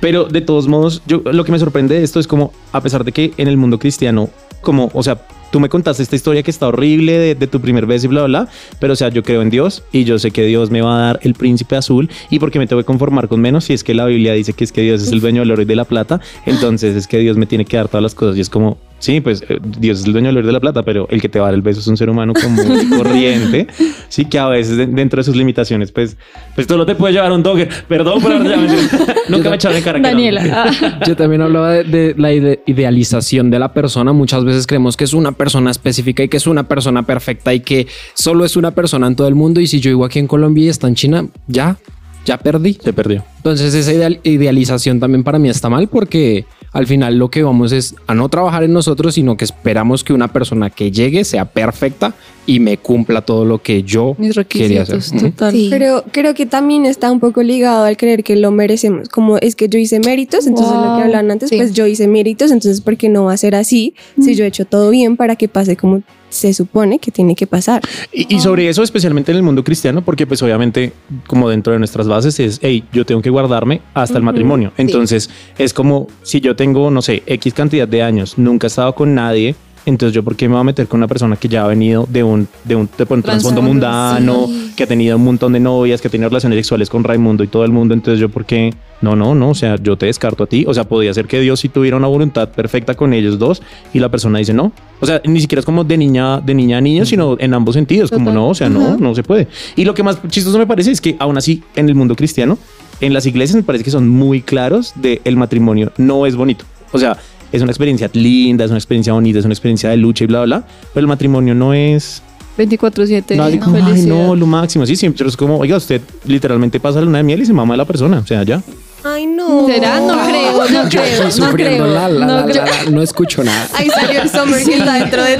Pero 0.00 0.24
de 0.24 0.40
todos 0.40 0.66
modos, 0.66 1.02
yo 1.06 1.22
lo 1.24 1.44
que 1.44 1.52
me 1.52 1.58
sorprende 1.60 1.94
de 1.94 2.02
esto 2.02 2.18
es 2.18 2.26
como, 2.26 2.52
a 2.72 2.80
pesar 2.80 3.04
de 3.04 3.12
que 3.12 3.32
en 3.36 3.46
el 3.46 3.56
mundo 3.56 3.78
cristiano, 3.78 4.30
como, 4.62 4.90
o 4.94 5.02
sea, 5.02 5.18
tú 5.52 5.60
me 5.60 5.68
contaste 5.68 6.02
esta 6.02 6.16
historia 6.16 6.42
que 6.42 6.50
está 6.50 6.66
horrible 6.66 7.18
de, 7.18 7.34
de 7.34 7.46
tu 7.46 7.60
primer 7.60 7.86
beso 7.86 8.06
y 8.06 8.08
bla, 8.08 8.24
bla, 8.24 8.40
bla, 8.40 8.52
pero 8.80 8.94
o 8.94 8.96
sea, 8.96 9.10
yo 9.10 9.22
creo 9.22 9.42
en 9.42 9.50
Dios 9.50 9.84
y 9.92 10.04
yo 10.04 10.18
sé 10.18 10.30
que 10.30 10.44
Dios 10.44 10.70
me 10.70 10.80
va 10.80 10.96
a 10.96 11.06
dar 11.06 11.20
el 11.22 11.34
príncipe 11.34 11.76
azul 11.76 12.08
y 12.30 12.38
porque 12.38 12.58
me 12.58 12.66
tengo 12.66 12.80
que 12.80 12.86
conformar 12.86 13.28
con 13.28 13.40
menos 13.40 13.64
si 13.64 13.74
es 13.74 13.84
que 13.84 13.94
la 13.94 14.06
Biblia 14.06 14.32
dice 14.32 14.54
que 14.54 14.64
es 14.64 14.72
que 14.72 14.80
Dios 14.80 15.02
es 15.02 15.12
el 15.12 15.20
dueño 15.20 15.42
del 15.42 15.50
oro 15.50 15.62
y 15.62 15.66
de 15.66 15.76
la 15.76 15.84
plata, 15.84 16.20
entonces 16.46 16.96
es 16.96 17.06
que 17.06 17.18
Dios 17.18 17.36
me 17.36 17.46
tiene 17.46 17.66
que 17.66 17.76
dar 17.76 17.88
todas 17.88 18.02
las 18.02 18.14
cosas 18.14 18.36
y 18.38 18.40
es 18.40 18.48
como, 18.48 18.78
sí, 19.02 19.20
pues 19.20 19.42
eh, 19.48 19.58
Dios 19.78 19.98
es 20.00 20.06
el 20.06 20.12
dueño 20.12 20.28
del 20.28 20.38
oro 20.38 20.46
de 20.46 20.52
la 20.52 20.60
plata, 20.60 20.82
pero 20.84 21.08
el 21.10 21.20
que 21.20 21.28
te 21.28 21.38
va 21.40 21.46
a 21.46 21.48
dar 21.48 21.54
el 21.54 21.62
beso 21.62 21.80
es 21.80 21.86
un 21.88 21.96
ser 21.96 22.08
humano 22.08 22.32
común 22.32 22.80
y 22.82 22.88
corriente, 22.96 23.66
sí, 24.08 24.24
que 24.26 24.38
a 24.38 24.46
veces 24.46 24.76
de- 24.76 24.86
dentro 24.86 25.18
de 25.18 25.24
sus 25.24 25.34
limitaciones, 25.36 25.90
pues, 25.90 26.16
pues 26.54 26.66
tú 26.66 26.76
no 26.78 26.86
te 26.86 26.94
puedes 26.94 27.14
llevar 27.14 27.32
un 27.32 27.42
dogger, 27.42 27.68
perdón 27.88 28.22
por 28.22 28.32
haber 28.32 28.56
nunca 29.28 29.50
me 29.50 29.56
echaron 29.56 29.76
en 29.76 29.82
cara. 29.84 29.98
no. 29.98 30.08
Daniela. 30.08 30.42
ah. 30.82 31.00
Yo 31.06 31.16
también 31.16 31.42
hablaba 31.42 31.72
de, 31.72 31.84
de 31.84 32.14
la 32.16 32.32
ide- 32.32 32.60
idealización 32.66 33.50
de 33.50 33.58
la 33.58 33.72
persona. 33.72 34.12
Muchas 34.12 34.44
veces 34.44 34.66
creemos 34.66 34.96
que 34.96 35.04
es 35.04 35.12
una 35.14 35.32
persona 35.32 35.70
específica 35.70 36.22
y 36.22 36.28
que 36.28 36.36
es 36.36 36.46
una 36.46 36.62
persona 36.68 37.02
perfecta 37.04 37.52
y 37.52 37.60
que 37.60 37.86
solo 38.14 38.44
es 38.44 38.56
una 38.56 38.70
persona 38.70 39.06
en 39.08 39.16
todo 39.16 39.26
el 39.28 39.34
mundo. 39.34 39.60
Y 39.60 39.66
si 39.66 39.80
yo 39.80 39.90
vivo 39.90 40.04
aquí 40.04 40.18
en 40.18 40.26
Colombia 40.28 40.64
y 40.66 40.68
está 40.68 40.86
en 40.88 40.94
China, 40.94 41.26
ya, 41.48 41.76
ya 42.24 42.38
perdí. 42.38 42.78
Se 42.82 42.92
perdió. 42.92 43.24
Entonces 43.38 43.74
esa 43.74 43.92
ideal- 43.92 44.20
idealización 44.22 45.00
también 45.00 45.24
para 45.24 45.38
mí 45.38 45.48
está 45.48 45.68
mal 45.68 45.88
porque 45.88 46.44
al 46.72 46.86
final 46.86 47.18
lo 47.18 47.28
que 47.30 47.42
vamos 47.42 47.72
es 47.72 47.94
a 48.06 48.14
no 48.14 48.28
trabajar 48.28 48.62
en 48.64 48.72
nosotros, 48.72 49.14
sino 49.14 49.36
que 49.36 49.44
esperamos 49.44 50.04
que 50.04 50.12
una 50.12 50.28
persona 50.28 50.70
que 50.70 50.90
llegue 50.90 51.24
sea 51.24 51.44
perfecta 51.44 52.14
y 52.46 52.60
me 52.60 52.78
cumpla 52.78 53.20
todo 53.22 53.44
lo 53.44 53.58
que 53.60 53.82
yo 53.82 54.14
Mis 54.18 54.34
quería 54.48 54.82
hacer. 54.82 55.00
total. 55.20 55.52
Sí. 55.52 55.68
Pero 55.70 56.04
creo 56.12 56.34
que 56.34 56.46
también 56.46 56.86
está 56.86 57.10
un 57.12 57.20
poco 57.20 57.42
ligado 57.42 57.84
al 57.84 57.96
creer 57.96 58.24
que 58.24 58.36
lo 58.36 58.50
merecemos. 58.52 59.08
Como 59.08 59.36
es 59.38 59.54
que 59.54 59.68
yo 59.68 59.78
hice 59.78 60.00
méritos, 60.00 60.46
entonces 60.46 60.72
lo 60.74 60.82
Wow. 60.82 60.96
que 60.98 61.02
hablaban 61.04 61.30
antes, 61.32 61.50
Sí. 61.50 61.56
pues 61.56 61.72
yo 61.72 61.86
hice 61.86 62.06
méritos, 62.08 62.50
entonces 62.50 62.80
¿por 62.80 62.96
qué 62.96 63.08
no 63.08 63.24
va 63.24 63.34
a 63.34 63.36
ser 63.36 63.54
así 63.54 63.94
si 64.20 64.34
yo 64.34 64.44
he 64.44 64.48
hecho 64.48 64.64
todo 64.64 64.90
bien 64.90 65.16
para 65.16 65.36
que 65.36 65.48
pase 65.48 65.76
como 65.76 66.02
se 66.32 66.52
supone 66.54 66.98
que 66.98 67.10
tiene 67.10 67.34
que 67.34 67.46
pasar? 67.46 67.82
Y, 68.12 68.34
y 68.34 68.40
sobre 68.40 68.68
eso, 68.68 68.82
especialmente 68.82 69.30
en 69.30 69.36
el 69.36 69.42
mundo 69.42 69.62
cristiano, 69.62 70.02
porque 70.02 70.26
pues 70.26 70.42
obviamente 70.42 70.92
como 71.26 71.48
dentro 71.48 71.72
de 71.72 71.78
nuestras 71.78 72.08
bases 72.08 72.38
es, 72.40 72.58
hey, 72.62 72.84
yo 72.92 73.06
tengo 73.06 73.22
que 73.22 73.30
guardarme 73.30 73.80
hasta 73.94 74.18
el 74.18 74.24
matrimonio. 74.24 74.72
Entonces 74.76 75.30
es 75.58 75.72
como 75.72 76.08
si 76.22 76.40
yo 76.40 76.56
tengo, 76.56 76.90
no 76.90 77.02
sé, 77.02 77.22
X 77.26 77.54
cantidad 77.54 77.86
de 77.86 78.02
años, 78.02 78.38
nunca 78.38 78.66
he 78.66 78.68
estado 78.68 78.94
con 78.94 79.14
nadie, 79.14 79.54
entonces 79.84 80.14
yo 80.14 80.22
por 80.22 80.36
qué 80.36 80.48
me 80.48 80.54
voy 80.54 80.60
a 80.60 80.64
meter 80.64 80.86
con 80.86 80.98
una 80.98 81.08
persona 81.08 81.36
que 81.36 81.48
ya 81.48 81.64
ha 81.64 81.66
venido 81.66 82.06
de 82.08 82.22
un, 82.22 82.48
de 82.64 82.76
un, 82.76 82.88
de 82.96 83.06
un 83.08 83.22
trasfondo 83.22 83.62
mundano, 83.62 84.48
que 84.76 84.84
ha 84.84 84.86
tenido 84.86 85.16
un 85.16 85.24
montón 85.24 85.52
de 85.52 85.60
novias, 85.60 86.00
que 86.00 86.08
ha 86.08 86.10
tenido 86.10 86.28
relaciones 86.28 86.58
sexuales 86.58 86.88
con 86.88 87.04
Raimundo 87.04 87.44
y 87.44 87.48
todo 87.48 87.64
el 87.64 87.72
mundo, 87.72 87.94
entonces 87.94 88.20
yo 88.20 88.28
por 88.28 88.44
qué, 88.44 88.74
no, 89.00 89.16
no, 89.16 89.34
no, 89.34 89.50
o 89.50 89.54
sea, 89.54 89.76
yo 89.76 89.96
te 89.96 90.06
descarto 90.06 90.44
a 90.44 90.46
ti, 90.46 90.64
o 90.66 90.74
sea, 90.74 90.84
podía 90.84 91.12
ser 91.14 91.26
que 91.26 91.40
Dios 91.40 91.60
sí 91.60 91.68
tuviera 91.68 91.96
una 91.96 92.06
voluntad 92.06 92.50
perfecta 92.50 92.94
con 92.94 93.12
ellos 93.12 93.38
dos 93.38 93.62
y 93.92 93.98
la 93.98 94.08
persona 94.08 94.38
dice 94.38 94.54
no, 94.54 94.72
o 95.00 95.06
sea, 95.06 95.20
ni 95.24 95.40
siquiera 95.40 95.60
es 95.60 95.66
como 95.66 95.84
de 95.84 95.96
niña, 95.96 96.40
de 96.40 96.54
niña 96.54 96.78
a 96.78 96.80
niño, 96.80 97.04
sino 97.04 97.36
en 97.38 97.54
ambos 97.54 97.74
sentidos, 97.74 98.10
como 98.10 98.30
no, 98.30 98.48
o 98.48 98.54
sea, 98.54 98.68
no, 98.68 98.96
no 98.96 99.14
se 99.14 99.22
puede. 99.22 99.48
Y 99.76 99.84
lo 99.84 99.94
que 99.94 100.02
más 100.02 100.18
chistoso 100.28 100.58
me 100.58 100.66
parece 100.66 100.92
es 100.92 101.00
que 101.00 101.16
aún 101.18 101.36
así 101.36 101.62
en 101.74 101.88
el 101.88 101.94
mundo 101.94 102.14
cristiano, 102.14 102.58
en 103.00 103.12
las 103.12 103.26
iglesias 103.26 103.56
me 103.56 103.62
parece 103.62 103.84
que 103.84 103.90
son 103.90 104.08
muy 104.08 104.42
claros 104.42 104.92
de 104.94 105.20
el 105.24 105.36
matrimonio 105.36 105.92
no 105.98 106.26
es 106.26 106.36
bonito. 106.36 106.64
O 106.92 106.98
sea, 106.98 107.16
es 107.52 107.62
una 107.62 107.70
experiencia 107.70 108.10
linda, 108.12 108.64
es 108.64 108.70
una 108.70 108.78
experiencia 108.78 109.12
bonita, 109.12 109.38
es 109.38 109.44
una 109.44 109.54
experiencia 109.54 109.90
de 109.90 109.96
lucha 109.98 110.24
y 110.24 110.26
bla, 110.26 110.42
bla, 110.44 110.58
bla. 110.58 110.66
Pero 110.94 111.02
el 111.04 111.06
matrimonio 111.08 111.54
no 111.54 111.72
es... 111.74 112.22
24-7. 112.58 113.36
No, 113.36 113.64
como, 113.64 113.76
ay, 113.86 114.02
no, 114.02 114.34
lo 114.34 114.46
máximo. 114.46 114.84
Sí, 114.84 114.94
siempre 114.96 115.26
es 115.26 115.36
como, 115.36 115.58
oiga, 115.58 115.76
usted 115.76 116.00
literalmente 116.26 116.78
pasa 116.80 116.98
la 116.98 117.06
luna 117.06 117.18
de 117.18 117.24
miel 117.24 117.40
y 117.40 117.46
se 117.46 117.52
mama 117.52 117.74
de 117.74 117.78
la 117.78 117.84
persona. 117.86 118.18
O 118.18 118.26
sea, 118.26 118.42
ya. 118.42 118.62
Ay, 119.04 119.26
no. 119.26 119.66
¿Será? 119.66 120.00
No 120.00 120.18
creo, 120.26 120.52
no 120.58 120.66
Yo 120.84 120.88
creo, 120.90 121.02
estoy 121.02 121.26
no 121.40 121.46
sufriendo 121.48 121.84
creo. 121.84 121.94
la, 121.94 122.08
la, 122.08 122.26
no 122.26 122.36
la, 122.36 122.44
creo. 122.44 122.64
la, 122.66 122.84
la, 122.84 122.90
no 122.90 123.02
escucho 123.02 123.42
nada. 123.42 123.68
Ahí 123.74 123.88
salió 123.88 124.20
el 124.22 124.28
summer 124.28 124.62
que 124.62 124.74
está 124.76 124.94
dentro 124.94 125.22
de 125.24 125.36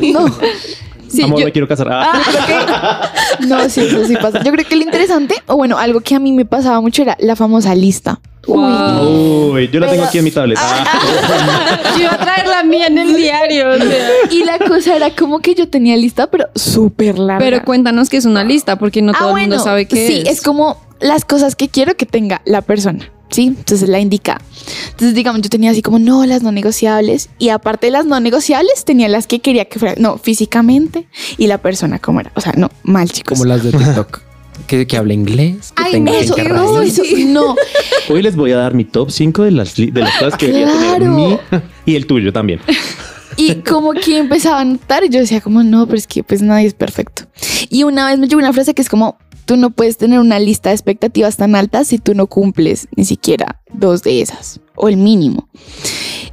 ti. 0.00 0.12
No, 0.12 0.26
Sí, 1.08 1.22
Amor, 1.22 1.38
yo- 1.40 1.46
me 1.46 1.52
quiero 1.52 1.68
casar. 1.68 1.88
Ah. 1.90 3.12
no, 3.46 3.68
sí, 3.70 3.80
eso 3.82 4.04
sí 4.04 4.14
pasa. 4.20 4.42
Yo 4.42 4.50
creo 4.52 4.66
que 4.66 4.74
lo 4.76 4.82
interesante, 4.82 5.36
o 5.46 5.56
bueno, 5.56 5.78
algo 5.78 6.00
que 6.00 6.14
a 6.14 6.18
mí 6.18 6.32
me 6.32 6.44
pasaba 6.44 6.80
mucho 6.80 7.02
era 7.02 7.16
la 7.20 7.36
famosa 7.36 7.74
lista. 7.74 8.20
Wow. 8.46 9.52
Uy, 9.54 9.68
yo 9.70 9.80
la 9.80 9.88
tengo 9.90 10.04
aquí 10.04 10.18
en 10.18 10.24
mi 10.24 10.30
tablet. 10.30 10.58
Ah. 10.60 11.80
Yo 11.96 12.02
iba 12.02 12.12
a 12.14 12.18
traer 12.18 12.46
la 12.46 12.62
mía 12.64 12.86
en 12.86 12.98
el 12.98 13.14
diario. 13.16 13.70
o 13.70 13.76
sea. 13.76 14.08
Y 14.30 14.44
la 14.44 14.58
cosa 14.58 14.96
era 14.96 15.14
como 15.14 15.40
que 15.40 15.54
yo 15.54 15.68
tenía 15.68 15.96
lista, 15.96 16.28
pero 16.28 16.48
súper 16.54 17.18
larga. 17.18 17.38
Pero 17.44 17.64
cuéntanos 17.64 18.08
que 18.08 18.16
es 18.16 18.24
una 18.24 18.42
lista, 18.44 18.76
porque 18.78 19.00
no 19.02 19.12
Ah, 19.14 19.18
todo 19.18 19.36
el 19.36 19.42
mundo 19.42 19.58
sabe 19.60 19.86
qué 19.86 20.06
sí, 20.06 20.22
es. 20.26 20.38
es 20.38 20.42
como 20.42 20.76
las 21.00 21.24
cosas 21.24 21.54
que 21.56 21.68
quiero 21.68 21.94
que 21.96 22.06
tenga 22.06 22.42
la 22.44 22.62
persona. 22.62 23.10
Sí, 23.30 23.46
entonces 23.46 23.88
la 23.88 23.98
indica. 23.98 24.40
Entonces, 24.90 25.14
digamos, 25.14 25.40
yo 25.42 25.50
tenía 25.50 25.70
así 25.72 25.82
como, 25.82 25.98
no, 25.98 26.24
las 26.24 26.42
no 26.42 26.52
negociables. 26.52 27.30
Y 27.38 27.48
aparte 27.48 27.86
de 27.86 27.90
las 27.92 28.06
no 28.06 28.18
negociables, 28.20 28.84
tenía 28.84 29.08
las 29.08 29.26
que 29.26 29.40
quería 29.40 29.64
que 29.64 29.78
fuera, 29.78 29.94
no, 29.98 30.18
físicamente 30.18 31.08
y 31.36 31.46
la 31.48 31.58
persona 31.58 31.98
como 31.98 32.20
era. 32.20 32.30
O 32.36 32.40
sea, 32.40 32.52
no, 32.56 32.70
mal, 32.84 33.10
chicos. 33.10 33.38
Como 33.38 33.46
las 33.46 33.62
de 33.64 33.72
TikTok. 33.72 34.20
Que, 34.66 34.86
que 34.86 34.96
hable 34.96 35.12
inglés, 35.14 35.72
que 35.76 35.82
Ay, 35.84 35.92
tenga 35.92 36.12
no, 36.12 36.18
eso, 36.18 36.34
20 36.36 36.52
no, 36.54 36.80
eso, 36.82 37.02
no. 37.28 37.54
Hoy 38.08 38.22
les 38.22 38.34
voy 38.34 38.52
a 38.52 38.56
dar 38.56 38.74
mi 38.74 38.84
top 38.84 39.10
5 39.10 39.42
de 39.42 39.50
las, 39.50 39.74
de 39.76 39.92
las 39.92 40.16
cosas 40.18 40.38
que 40.38 40.46
debería 40.46 40.66
tener 40.68 40.88
Claro. 40.98 41.12
mi 41.12 41.38
y 41.86 41.96
el 41.96 42.06
tuyo 42.06 42.32
también. 42.32 42.60
Y 43.36 43.56
como 43.56 43.92
que 43.92 44.16
empezaba 44.18 44.60
a 44.60 44.64
notar, 44.64 45.04
y 45.04 45.08
yo 45.10 45.18
decía 45.20 45.40
como, 45.40 45.62
no, 45.62 45.86
pero 45.86 45.98
es 45.98 46.06
que 46.06 46.22
pues 46.22 46.40
nadie 46.40 46.66
es 46.68 46.74
perfecto. 46.74 47.24
Y 47.68 47.82
una 47.82 48.06
vez 48.06 48.18
me 48.18 48.26
llegó 48.28 48.38
una 48.38 48.52
frase 48.52 48.74
que 48.74 48.80
es 48.82 48.88
como, 48.88 49.18
tú 49.44 49.56
no 49.56 49.70
puedes 49.70 49.96
tener 49.98 50.18
una 50.20 50.38
lista 50.38 50.70
de 50.70 50.76
expectativas 50.76 51.36
tan 51.36 51.54
altas 51.56 51.88
si 51.88 51.98
tú 51.98 52.14
no 52.14 52.26
cumples 52.26 52.88
ni 52.96 53.04
siquiera 53.04 53.60
dos 53.72 54.02
de 54.02 54.20
esas, 54.22 54.60
o 54.76 54.88
el 54.88 54.96
mínimo. 54.96 55.48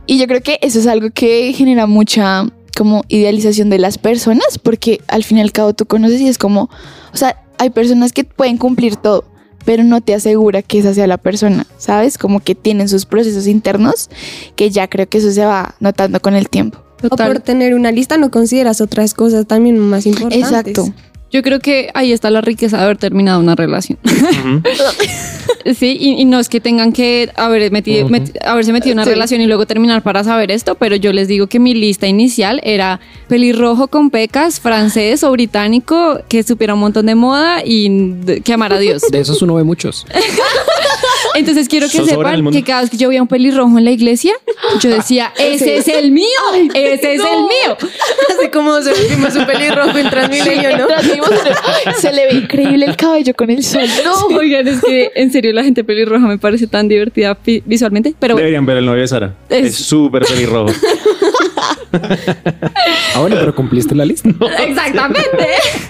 Y 0.05 0.19
yo 0.19 0.27
creo 0.27 0.41
que 0.41 0.59
eso 0.61 0.79
es 0.79 0.87
algo 0.87 1.09
que 1.11 1.53
genera 1.53 1.85
mucha 1.87 2.45
como 2.77 3.03
idealización 3.09 3.69
de 3.69 3.79
las 3.79 3.97
personas, 3.97 4.57
porque 4.61 5.01
al 5.07 5.23
fin 5.23 5.39
y 5.39 5.41
al 5.41 5.51
cabo 5.51 5.73
tú 5.73 5.85
conoces 5.87 6.21
y 6.21 6.27
es 6.27 6.37
como, 6.37 6.69
o 7.13 7.17
sea, 7.17 7.35
hay 7.61 7.69
personas 7.69 8.11
que 8.11 8.23
pueden 8.23 8.57
cumplir 8.57 8.95
todo, 8.95 9.23
pero 9.65 9.83
no 9.83 10.01
te 10.01 10.15
asegura 10.15 10.63
que 10.63 10.79
esa 10.79 10.95
sea 10.95 11.05
la 11.05 11.19
persona, 11.19 11.67
¿sabes? 11.77 12.17
Como 12.17 12.39
que 12.39 12.55
tienen 12.55 12.89
sus 12.89 13.05
procesos 13.05 13.45
internos, 13.45 14.09
que 14.55 14.71
ya 14.71 14.87
creo 14.87 15.07
que 15.07 15.19
eso 15.19 15.31
se 15.31 15.45
va 15.45 15.75
notando 15.79 16.19
con 16.19 16.33
el 16.33 16.49
tiempo. 16.49 16.79
O 17.03 17.15
por 17.15 17.39
tener 17.41 17.75
una 17.75 17.91
lista 17.91 18.17
no 18.17 18.31
consideras 18.31 18.81
otras 18.81 19.13
cosas 19.13 19.45
también 19.45 19.77
más 19.77 20.07
importantes. 20.07 20.49
Exacto. 20.49 20.91
Yo 21.29 21.43
creo 21.43 21.59
que 21.59 21.91
ahí 21.93 22.11
está 22.11 22.31
la 22.31 22.41
riqueza 22.41 22.77
de 22.77 22.83
haber 22.83 22.97
terminado 22.97 23.39
una 23.39 23.53
relación. 23.53 23.99
Ujú. 24.05 24.63
Sí, 25.77 25.97
y, 25.99 26.21
y 26.21 26.25
no 26.25 26.39
es 26.39 26.49
que 26.49 26.59
tengan 26.59 26.91
que 26.93 27.29
haber 27.35 27.71
metido, 27.71 28.07
met- 28.09 28.37
haberse 28.45 28.71
metido 28.73 28.93
en 28.93 28.97
una 28.99 29.05
Sí. 29.05 29.09
relación 29.11 29.41
y 29.41 29.47
luego 29.47 29.65
terminar 29.65 30.01
para 30.03 30.23
saber 30.23 30.51
esto, 30.51 30.75
pero 30.75 30.95
yo 30.95 31.13
les 31.13 31.27
digo 31.27 31.47
que 31.47 31.59
mi 31.59 31.73
lista 31.73 32.07
inicial 32.07 32.59
era 32.63 32.99
pelirrojo 33.27 33.87
con 33.87 34.09
pecas, 34.09 34.59
francés 34.59 35.23
o 35.23 35.31
británico, 35.31 36.19
que 36.29 36.43
supiera 36.43 36.73
un 36.73 36.79
montón 36.81 37.05
de 37.05 37.15
moda 37.15 37.61
y 37.65 38.13
que 38.43 38.53
amara 38.53 38.75
a 38.75 38.79
Dios. 38.79 39.01
De 39.11 39.19
esos 39.19 39.41
uno 39.41 39.55
ve 39.55 39.63
muchos. 39.63 40.05
Entonces 41.35 41.69
quiero 41.69 41.87
que 41.87 42.03
sepan 42.03 42.51
que 42.51 42.63
cada 42.63 42.81
vez 42.81 42.89
que 42.89 42.97
yo 42.97 43.07
veía 43.09 43.21
un 43.21 43.27
pelirrojo 43.27 43.77
en 43.77 43.85
la 43.85 43.91
iglesia, 43.91 44.33
yo 44.81 44.89
decía, 44.89 45.31
ese 45.39 45.77
es 45.77 45.87
el 45.87 46.11
mío, 46.11 46.25
ese 46.73 47.15
es 47.15 47.21
el 47.21 47.41
mío. 47.43 47.77
Así 48.37 48.49
como 48.49 48.81
se 48.81 48.91
vimos 49.07 49.33
un 49.35 49.45
pelirrojo 49.45 49.97
en 49.97 50.09
Transmilenio, 50.09 50.77
¿no? 50.77 50.87
Se 51.97 52.11
le 52.11 52.27
ve 52.27 52.33
increíble 52.33 52.85
el 52.85 52.95
cabello 52.97 53.33
con 53.33 53.49
el 53.49 53.63
sol. 53.63 53.87
No, 54.03 54.35
Oigan, 54.37 54.67
es 54.67 54.81
que 54.81 55.11
en 55.15 55.31
serio 55.31 55.50
la 55.53 55.63
gente 55.63 55.83
pelirroja 55.83 56.25
me 56.27 56.37
parece 56.37 56.67
tan 56.67 56.87
divertida 56.87 57.37
visualmente, 57.65 58.13
pero 58.19 58.35
Deberían 58.35 58.65
ver 58.65 58.77
el 58.77 58.85
novio 58.85 59.01
de 59.01 59.07
Sara. 59.07 59.35
Es- 59.49 59.65
Es 59.65 59.75
súper 59.75 60.23
pelirrojo. 60.25 60.71
Ah, 63.13 63.19
bueno, 63.19 63.35
pero 63.39 63.53
cumpliste 63.53 63.93
la 63.95 64.05
lista. 64.05 64.29
Exactamente. 64.65 65.27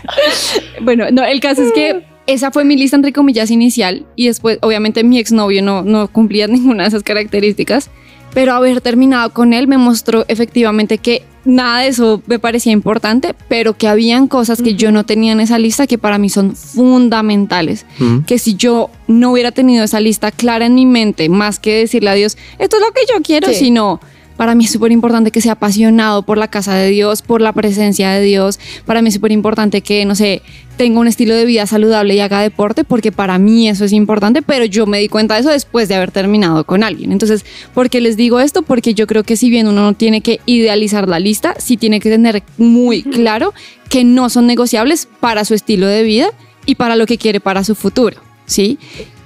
bueno, 0.82 1.06
no, 1.12 1.24
el 1.24 1.40
caso 1.40 1.62
es 1.64 1.72
que 1.74 2.04
esa 2.28 2.52
fue 2.52 2.64
mi 2.66 2.76
lista 2.76 2.96
entre 2.96 3.14
comillas 3.14 3.52
inicial 3.52 4.06
y 4.16 4.28
después 4.28 4.58
obviamente 4.62 5.04
mi 5.04 5.20
exnovio 5.20 5.62
no, 5.62 5.84
no 5.84 6.08
cumplía 6.08 6.48
ninguna 6.48 6.84
de 6.84 6.90
esas 6.90 7.04
características, 7.04 7.90
pero 8.34 8.54
haber 8.54 8.82
terminado 8.82 9.32
con 9.32 9.54
él 9.54 9.68
me 9.68 9.78
mostró 9.78 10.26
efectivamente 10.28 10.98
que 10.98 11.24
nada 11.44 11.80
de 11.82 11.88
eso 11.88 12.22
me 12.28 12.38
parecía 12.40 12.72
importante, 12.72 13.34
pero 13.48 13.76
que 13.78 13.88
habían 13.88 14.28
cosas 14.28 14.62
que 14.62 14.76
yo 14.76 14.92
no 14.92 15.06
tenía 15.06 15.32
en 15.32 15.40
esa 15.40 15.58
lista 15.58 15.88
que 15.88 15.98
para 15.98 16.18
mí 16.18 16.30
son 16.30 16.56
fundamentales, 16.56 17.86
que 18.28 18.38
si 18.40 18.56
yo 18.56 18.90
no 19.08 19.32
hubiera 19.32 19.52
tenido 19.52 19.84
esa 19.84 20.00
lista 20.00 20.32
clara 20.32 20.66
en 20.66 20.76
mi 20.76 20.86
mente, 20.86 21.30
más 21.30 21.60
que 21.60 21.76
decirle 21.80 22.10
a 22.10 22.14
Dios, 22.14 22.38
esto 22.60 22.78
es 22.78 22.82
lo 22.84 22.92
que 22.92 23.02
yo 23.12 23.22
quiero, 23.24 23.48
Sí. 23.50 23.56
sino 23.56 24.00
para 24.42 24.56
mí 24.56 24.66
es 24.66 24.72
súper 24.72 24.92
importante 24.92 25.30
que 25.30 25.40
sea 25.40 25.52
apasionado 25.52 26.24
por 26.24 26.40
la 26.40 26.48
casa 26.48 26.74
de 26.74 26.90
Dios, 26.90 27.22
por 27.22 27.42
la 27.42 27.54
presencia 27.54 28.10
de 28.10 28.24
Dios. 28.24 28.60
Para 28.88 29.04
mí 29.04 29.10
es 29.10 29.14
súper 29.14 29.32
importante 29.32 29.82
que, 29.82 30.04
no 30.04 30.16
sé, 30.16 30.42
tenga 30.78 31.00
un 31.00 31.06
estilo 31.06 31.36
de 31.36 31.46
vida 31.46 31.68
saludable 31.68 32.16
y 32.16 32.22
haga 32.22 32.42
deporte, 32.42 32.84
porque 32.84 33.12
para 33.12 33.38
mí 33.38 33.70
eso 33.70 33.86
es 33.86 33.94
importante, 33.94 34.42
pero 34.42 34.66
yo 34.66 34.88
me 34.88 34.98
di 34.98 35.10
cuenta 35.10 35.36
de 35.36 35.42
eso 35.42 35.52
después 35.52 35.90
de 35.90 35.94
haber 35.94 36.10
terminado 36.10 36.64
con 36.64 36.82
alguien. 36.82 37.12
Entonces, 37.12 37.46
¿por 37.76 37.92
qué 37.92 38.02
les 38.02 38.18
digo 38.18 38.40
esto? 38.40 38.64
Porque 38.64 38.96
yo 38.96 39.06
creo 39.06 39.22
que 39.22 39.38
si 39.38 39.52
bien 39.52 39.68
uno 39.68 39.84
no 39.84 39.94
tiene 39.94 40.22
que 40.22 40.40
idealizar 40.48 41.08
la 41.08 41.20
lista, 41.20 41.54
sí 41.60 41.78
tiene 41.78 42.00
que 42.00 42.10
tener 42.10 42.42
muy 42.58 43.04
claro 43.04 43.54
que 43.90 44.04
no 44.04 44.32
son 44.32 44.48
negociables 44.48 45.08
para 45.20 45.46
su 45.46 45.54
estilo 45.54 45.86
de 45.86 46.02
vida 46.02 46.32
y 46.66 46.74
para 46.74 46.96
lo 46.96 47.06
que 47.06 47.20
quiere 47.20 47.42
para 47.42 47.64
su 47.64 47.76
futuro, 47.76 48.18
¿sí? 48.48 48.80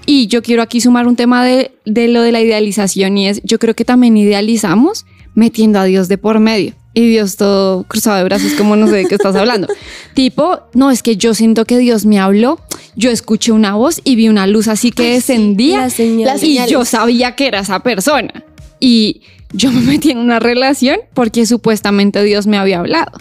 Y 0.05 0.27
yo 0.27 0.41
quiero 0.41 0.61
aquí 0.61 0.81
sumar 0.81 1.07
un 1.07 1.15
tema 1.15 1.43
de, 1.43 1.71
de 1.85 2.07
lo 2.07 2.21
de 2.21 2.31
la 2.31 2.41
idealización 2.41 3.17
y 3.17 3.27
es, 3.27 3.41
yo 3.43 3.57
creo 3.59 3.75
que 3.75 3.85
también 3.85 4.15
idealizamos 4.17 5.05
metiendo 5.33 5.79
a 5.79 5.85
Dios 5.85 6.07
de 6.07 6.17
por 6.17 6.39
medio. 6.39 6.73
Y 6.93 7.09
Dios 7.09 7.35
todo 7.35 7.83
cruzado 7.83 8.17
de 8.17 8.23
brazos, 8.23 8.53
como 8.53 8.77
no 8.77 8.87
sé 8.87 8.95
de 8.95 9.05
qué 9.05 9.15
estás 9.15 9.35
hablando. 9.35 9.67
tipo, 10.13 10.61
no, 10.73 10.91
es 10.91 11.03
que 11.03 11.17
yo 11.17 11.33
siento 11.33 11.65
que 11.65 11.77
Dios 11.77 12.05
me 12.05 12.19
habló, 12.19 12.59
yo 12.95 13.11
escuché 13.11 13.51
una 13.51 13.75
voz 13.75 13.99
y 14.05 14.15
vi 14.15 14.29
una 14.29 14.47
luz 14.47 14.69
así 14.69 14.91
que 14.91 15.11
descendía 15.11 15.81
Las 15.81 15.93
señales. 15.93 16.41
Las 16.41 16.43
y 16.43 16.71
yo 16.71 16.85
sabía 16.85 17.35
que 17.35 17.47
era 17.47 17.59
esa 17.59 17.79
persona. 17.79 18.45
Y 18.79 19.21
yo 19.51 19.71
me 19.71 19.81
metí 19.81 20.11
en 20.11 20.19
una 20.19 20.39
relación 20.39 20.99
porque 21.13 21.45
supuestamente 21.45 22.23
Dios 22.23 22.47
me 22.47 22.57
había 22.57 22.79
hablado. 22.79 23.11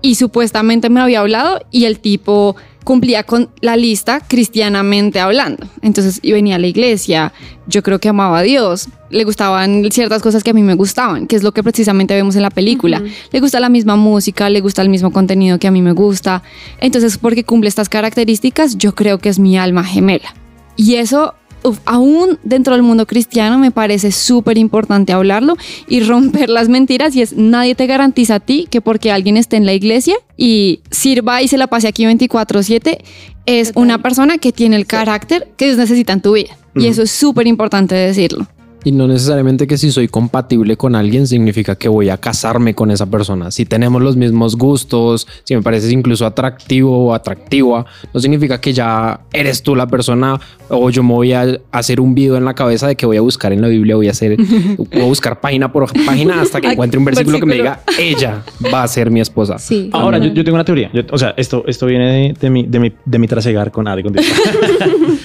Y 0.00 0.14
supuestamente 0.14 0.88
me 0.88 1.00
había 1.00 1.20
hablado 1.20 1.60
y 1.72 1.86
el 1.86 1.98
tipo 1.98 2.54
cumplía 2.84 3.24
con 3.24 3.48
la 3.60 3.76
lista 3.76 4.20
cristianamente 4.20 5.18
hablando. 5.18 5.66
Entonces 5.82 6.20
y 6.22 6.32
venía 6.32 6.56
a 6.56 6.58
la 6.58 6.66
iglesia, 6.66 7.32
yo 7.66 7.82
creo 7.82 7.98
que 7.98 8.08
amaba 8.08 8.38
a 8.38 8.42
Dios, 8.42 8.88
le 9.10 9.24
gustaban 9.24 9.90
ciertas 9.90 10.22
cosas 10.22 10.44
que 10.44 10.50
a 10.50 10.52
mí 10.52 10.62
me 10.62 10.74
gustaban, 10.74 11.26
que 11.26 11.36
es 11.36 11.42
lo 11.42 11.52
que 11.52 11.62
precisamente 11.62 12.14
vemos 12.14 12.36
en 12.36 12.42
la 12.42 12.50
película. 12.50 13.02
Le 13.32 13.40
gusta 13.40 13.58
la 13.60 13.68
misma 13.68 13.96
música, 13.96 14.50
le 14.50 14.60
gusta 14.60 14.82
el 14.82 14.90
mismo 14.90 15.12
contenido 15.12 15.58
que 15.58 15.66
a 15.66 15.70
mí 15.70 15.82
me 15.82 15.92
gusta. 15.92 16.42
Entonces, 16.80 17.18
porque 17.18 17.44
cumple 17.44 17.68
estas 17.68 17.88
características, 17.88 18.76
yo 18.76 18.94
creo 18.94 19.18
que 19.18 19.28
es 19.28 19.38
mi 19.38 19.56
alma 19.56 19.84
gemela. 19.84 20.34
Y 20.76 20.96
eso, 20.96 21.34
uf, 21.64 21.78
aún 21.84 22.38
dentro 22.44 22.74
del 22.74 22.82
mundo 22.82 23.06
cristiano, 23.06 23.58
me 23.58 23.70
parece 23.70 24.12
súper 24.12 24.58
importante 24.58 25.12
hablarlo 25.12 25.56
y 25.88 26.00
romper 26.00 26.48
las 26.48 26.68
mentiras. 26.68 27.16
Y 27.16 27.22
es, 27.22 27.32
nadie 27.32 27.74
te 27.74 27.86
garantiza 27.86 28.36
a 28.36 28.40
ti 28.40 28.68
que 28.70 28.80
porque 28.80 29.10
alguien 29.10 29.36
esté 29.36 29.56
en 29.56 29.66
la 29.66 29.72
iglesia 29.72 30.14
y 30.36 30.80
sirva 30.90 31.42
y 31.42 31.48
se 31.48 31.58
la 31.58 31.66
pase 31.66 31.88
aquí 31.88 32.04
24/7, 32.04 32.98
es 33.46 33.68
Total. 33.68 33.82
una 33.82 33.98
persona 33.98 34.38
que 34.38 34.52
tiene 34.52 34.76
el 34.76 34.86
carácter 34.86 35.48
que 35.56 35.66
Dios 35.66 35.78
necesita 35.78 36.12
en 36.12 36.20
tu 36.20 36.34
vida. 36.34 36.56
Y 36.76 36.86
eso 36.88 37.02
es 37.02 37.10
súper 37.10 37.46
importante 37.46 37.94
decirlo. 37.94 38.48
Y 38.84 38.92
no 38.92 39.08
necesariamente 39.08 39.66
que 39.66 39.78
si 39.78 39.90
soy 39.90 40.08
compatible 40.08 40.76
con 40.76 40.94
alguien 40.94 41.26
significa 41.26 41.74
que 41.76 41.88
voy 41.88 42.10
a 42.10 42.18
casarme 42.18 42.74
con 42.74 42.90
esa 42.90 43.06
persona. 43.06 43.50
Si 43.50 43.64
tenemos 43.64 44.02
los 44.02 44.14
mismos 44.16 44.56
gustos, 44.56 45.26
si 45.44 45.56
me 45.56 45.62
pareces 45.62 45.90
incluso 45.90 46.26
atractivo 46.26 47.06
o 47.06 47.14
atractiva, 47.14 47.86
no 48.12 48.20
significa 48.20 48.60
que 48.60 48.74
ya 48.74 49.20
eres 49.32 49.62
tú 49.62 49.74
la 49.74 49.86
persona 49.86 50.38
o 50.68 50.90
yo 50.90 51.02
me 51.02 51.14
voy 51.14 51.32
a 51.32 51.58
hacer 51.72 51.98
un 52.00 52.14
video 52.14 52.36
en 52.36 52.44
la 52.44 52.54
cabeza 52.54 52.86
de 52.86 52.94
que 52.96 53.06
voy 53.06 53.16
a 53.16 53.22
buscar 53.22 53.52
en 53.54 53.62
la 53.62 53.68
Biblia, 53.68 53.96
voy 53.96 54.08
a 54.08 54.10
hacer, 54.10 54.36
voy 54.76 55.00
a 55.00 55.04
buscar 55.04 55.40
página 55.40 55.72
por 55.72 55.90
página 56.04 56.42
hasta 56.42 56.60
que 56.60 56.72
encuentre 56.72 56.98
un 56.98 57.06
versículo, 57.06 57.38
que 57.40 57.46
me 57.46 57.54
diga, 57.54 57.80
ella 57.98 58.42
va 58.72 58.82
a 58.82 58.88
ser 58.88 59.10
mi 59.10 59.20
esposa. 59.20 59.58
Sí. 59.58 59.88
Ahora, 59.92 60.18
yo, 60.18 60.26
yo 60.32 60.44
tengo 60.44 60.56
una 60.56 60.64
teoría. 60.64 60.90
Yo- 60.92 61.02
o 61.10 61.16
sea, 61.18 61.32
esto, 61.38 61.64
esto 61.66 61.86
viene 61.86 62.12
de, 62.28 62.34
de 62.38 62.50
mi, 62.50 62.64
de, 62.64 62.78
mi, 62.80 62.92
de 63.04 63.18
mi 63.18 63.26
trasegar 63.28 63.70
con 63.72 63.88
Adi. 63.88 64.02
con 64.02 64.12
Dios. 64.12 64.26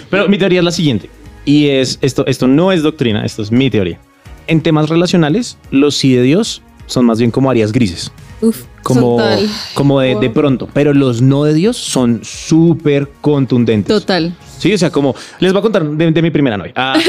Pero 0.09 0.27
mi 0.29 0.37
teoría 0.37 0.59
es 0.59 0.65
la 0.65 0.71
siguiente. 0.71 1.09
Y 1.49 1.69
es 1.69 1.97
esto, 2.03 2.27
esto 2.27 2.47
no 2.47 2.71
es 2.71 2.83
doctrina, 2.83 3.25
esto 3.25 3.41
es 3.41 3.51
mi 3.51 3.71
teoría. 3.71 3.99
En 4.45 4.61
temas 4.61 4.87
relacionales, 4.87 5.57
los 5.71 5.95
sí 5.95 6.13
de 6.13 6.21
Dios 6.21 6.61
son 6.85 7.07
más 7.07 7.17
bien 7.17 7.31
como 7.31 7.49
áreas 7.49 7.71
grises. 7.71 8.11
Uf. 8.39 8.65
Como, 8.83 9.17
Total. 9.17 9.49
como 9.73 9.99
de, 9.99 10.13
de 10.13 10.29
pronto. 10.29 10.69
Pero 10.75 10.93
los 10.93 11.23
no 11.23 11.45
de 11.45 11.55
Dios 11.55 11.75
son 11.75 12.19
súper 12.21 13.09
contundentes. 13.21 13.87
Total. 13.87 14.31
Sí, 14.59 14.71
o 14.71 14.77
sea, 14.77 14.91
como 14.91 15.15
les 15.39 15.51
voy 15.51 15.57
a 15.57 15.63
contar 15.63 15.89
de, 15.89 16.11
de 16.11 16.21
mi 16.21 16.29
primera 16.29 16.55
novia. 16.55 16.73
Ah, 16.75 16.99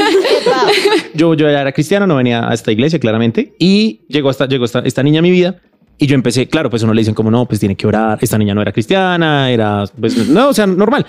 yo, 1.13 1.35
yo 1.35 1.47
era 1.47 1.71
cristiano, 1.71 2.07
no 2.07 2.15
venía 2.15 2.49
a 2.49 2.55
esta 2.55 2.71
iglesia, 2.71 2.97
claramente. 2.97 3.53
Y 3.59 4.01
llegó, 4.07 4.31
esta, 4.31 4.47
llegó 4.47 4.65
esta, 4.65 4.79
esta 4.79 5.03
niña 5.03 5.19
a 5.19 5.21
mi 5.21 5.29
vida. 5.29 5.61
Y 5.99 6.07
yo 6.07 6.15
empecé, 6.15 6.47
claro, 6.47 6.71
pues 6.71 6.81
uno 6.81 6.95
le 6.95 7.01
dicen 7.01 7.13
como 7.13 7.29
no, 7.29 7.45
pues 7.45 7.59
tiene 7.59 7.75
que 7.75 7.85
orar. 7.85 8.17
Esta 8.21 8.39
niña 8.39 8.55
no 8.55 8.61
era 8.63 8.71
cristiana, 8.71 9.51
era, 9.51 9.83
pues 9.99 10.17
no, 10.29 10.49
o 10.49 10.53
sea, 10.53 10.65
normal. 10.65 11.05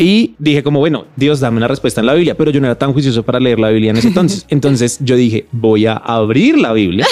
Y 0.00 0.34
dije 0.38 0.62
como, 0.62 0.78
bueno, 0.78 1.04
Dios, 1.14 1.40
dame 1.40 1.58
una 1.58 1.68
respuesta 1.68 2.00
en 2.00 2.06
la 2.06 2.14
Biblia, 2.14 2.34
pero 2.34 2.50
yo 2.50 2.58
no 2.58 2.66
era 2.66 2.74
tan 2.78 2.92
juicioso 2.94 3.22
para 3.22 3.38
leer 3.38 3.60
la 3.60 3.68
Biblia 3.68 3.90
en 3.90 3.98
ese 3.98 4.08
entonces. 4.08 4.46
Entonces 4.48 4.98
yo 5.02 5.14
dije, 5.14 5.44
voy 5.52 5.84
a 5.84 5.92
abrir 5.92 6.56
la 6.58 6.72
Biblia 6.72 7.06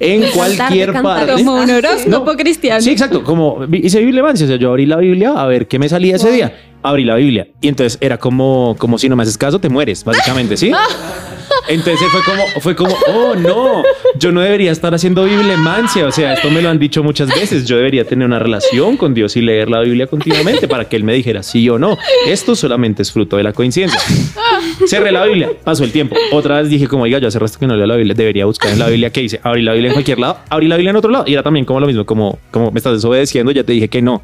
en 0.00 0.22
cualquier 0.34 0.92
parte. 1.00 1.32
Como 1.32 1.54
un 1.54 1.70
horóscopo 1.70 2.32
No. 2.32 2.36
cristiano. 2.36 2.82
Sí, 2.82 2.90
exacto. 2.90 3.24
Como 3.24 3.64
hice 3.72 4.00
bibliomancia, 4.00 4.44
o 4.44 4.48
sea, 4.48 4.58
yo 4.58 4.68
abrí 4.68 4.84
la 4.84 4.98
Biblia 4.98 5.32
a 5.32 5.46
ver 5.46 5.66
qué 5.66 5.78
me 5.78 5.88
salía 5.88 6.16
ese 6.16 6.30
día. 6.30 6.54
Abrí 6.82 7.04
la 7.04 7.14
Biblia 7.16 7.48
y 7.62 7.68
entonces 7.68 7.96
era 8.02 8.18
como, 8.18 8.76
como 8.78 8.98
si 8.98 9.08
no 9.08 9.16
me 9.16 9.22
haces 9.22 9.38
caso, 9.38 9.58
te 9.58 9.70
mueres, 9.70 10.04
básicamente, 10.04 10.56
¿sí? 10.58 10.70
Entonces 11.68 12.08
fue 12.10 12.22
como, 12.22 12.60
fue 12.60 12.76
como, 12.76 12.96
oh 13.08 13.34
no, 13.34 13.82
yo 14.18 14.32
no 14.32 14.40
debería 14.40 14.72
estar 14.72 14.94
haciendo 14.94 15.24
bibliomancia. 15.24 16.06
O 16.06 16.12
sea, 16.12 16.34
esto 16.34 16.50
me 16.50 16.62
lo 16.62 16.68
han 16.68 16.78
dicho 16.78 17.02
muchas 17.02 17.28
veces. 17.28 17.64
Yo 17.64 17.76
debería 17.76 18.04
tener 18.04 18.26
una 18.26 18.38
relación 18.38 18.96
con 18.96 19.14
Dios 19.14 19.36
y 19.36 19.42
leer 19.42 19.68
la 19.68 19.80
Biblia 19.80 20.06
continuamente 20.06 20.68
para 20.68 20.88
que 20.88 20.96
Él 20.96 21.04
me 21.04 21.14
dijera 21.14 21.42
sí 21.42 21.68
o 21.68 21.78
no. 21.78 21.98
Esto 22.26 22.54
solamente 22.54 23.02
es 23.02 23.12
fruto 23.12 23.36
de 23.36 23.42
la 23.42 23.52
coincidencia. 23.52 24.00
Cerré 24.86 25.12
la 25.12 25.24
Biblia, 25.24 25.50
pasó 25.64 25.84
el 25.84 25.92
tiempo. 25.92 26.16
Otra 26.32 26.60
vez 26.60 26.68
dije, 26.68 26.86
como, 26.86 27.04
oiga, 27.04 27.18
yo 27.18 27.28
hace 27.28 27.38
resto 27.38 27.58
que 27.58 27.66
no 27.66 27.76
leo 27.76 27.86
la 27.86 27.96
Biblia, 27.96 28.14
debería 28.14 28.44
buscar 28.46 28.72
en 28.72 28.78
la 28.78 28.88
Biblia 28.88 29.10
qué 29.10 29.20
dice. 29.22 29.40
Abrí 29.42 29.62
la 29.62 29.72
Biblia 29.72 29.88
en 29.88 29.94
cualquier 29.94 30.18
lado, 30.18 30.38
abrí 30.48 30.68
la 30.68 30.76
Biblia 30.76 30.90
en 30.90 30.96
otro 30.96 31.10
lado. 31.10 31.24
Y 31.26 31.32
era 31.32 31.42
también 31.42 31.64
como 31.64 31.80
lo 31.80 31.86
mismo, 31.86 32.04
como, 32.04 32.38
como 32.50 32.70
me 32.70 32.78
estás 32.78 32.92
desobedeciendo, 32.94 33.52
ya 33.52 33.64
te 33.64 33.72
dije 33.72 33.88
que 33.88 34.02
no. 34.02 34.22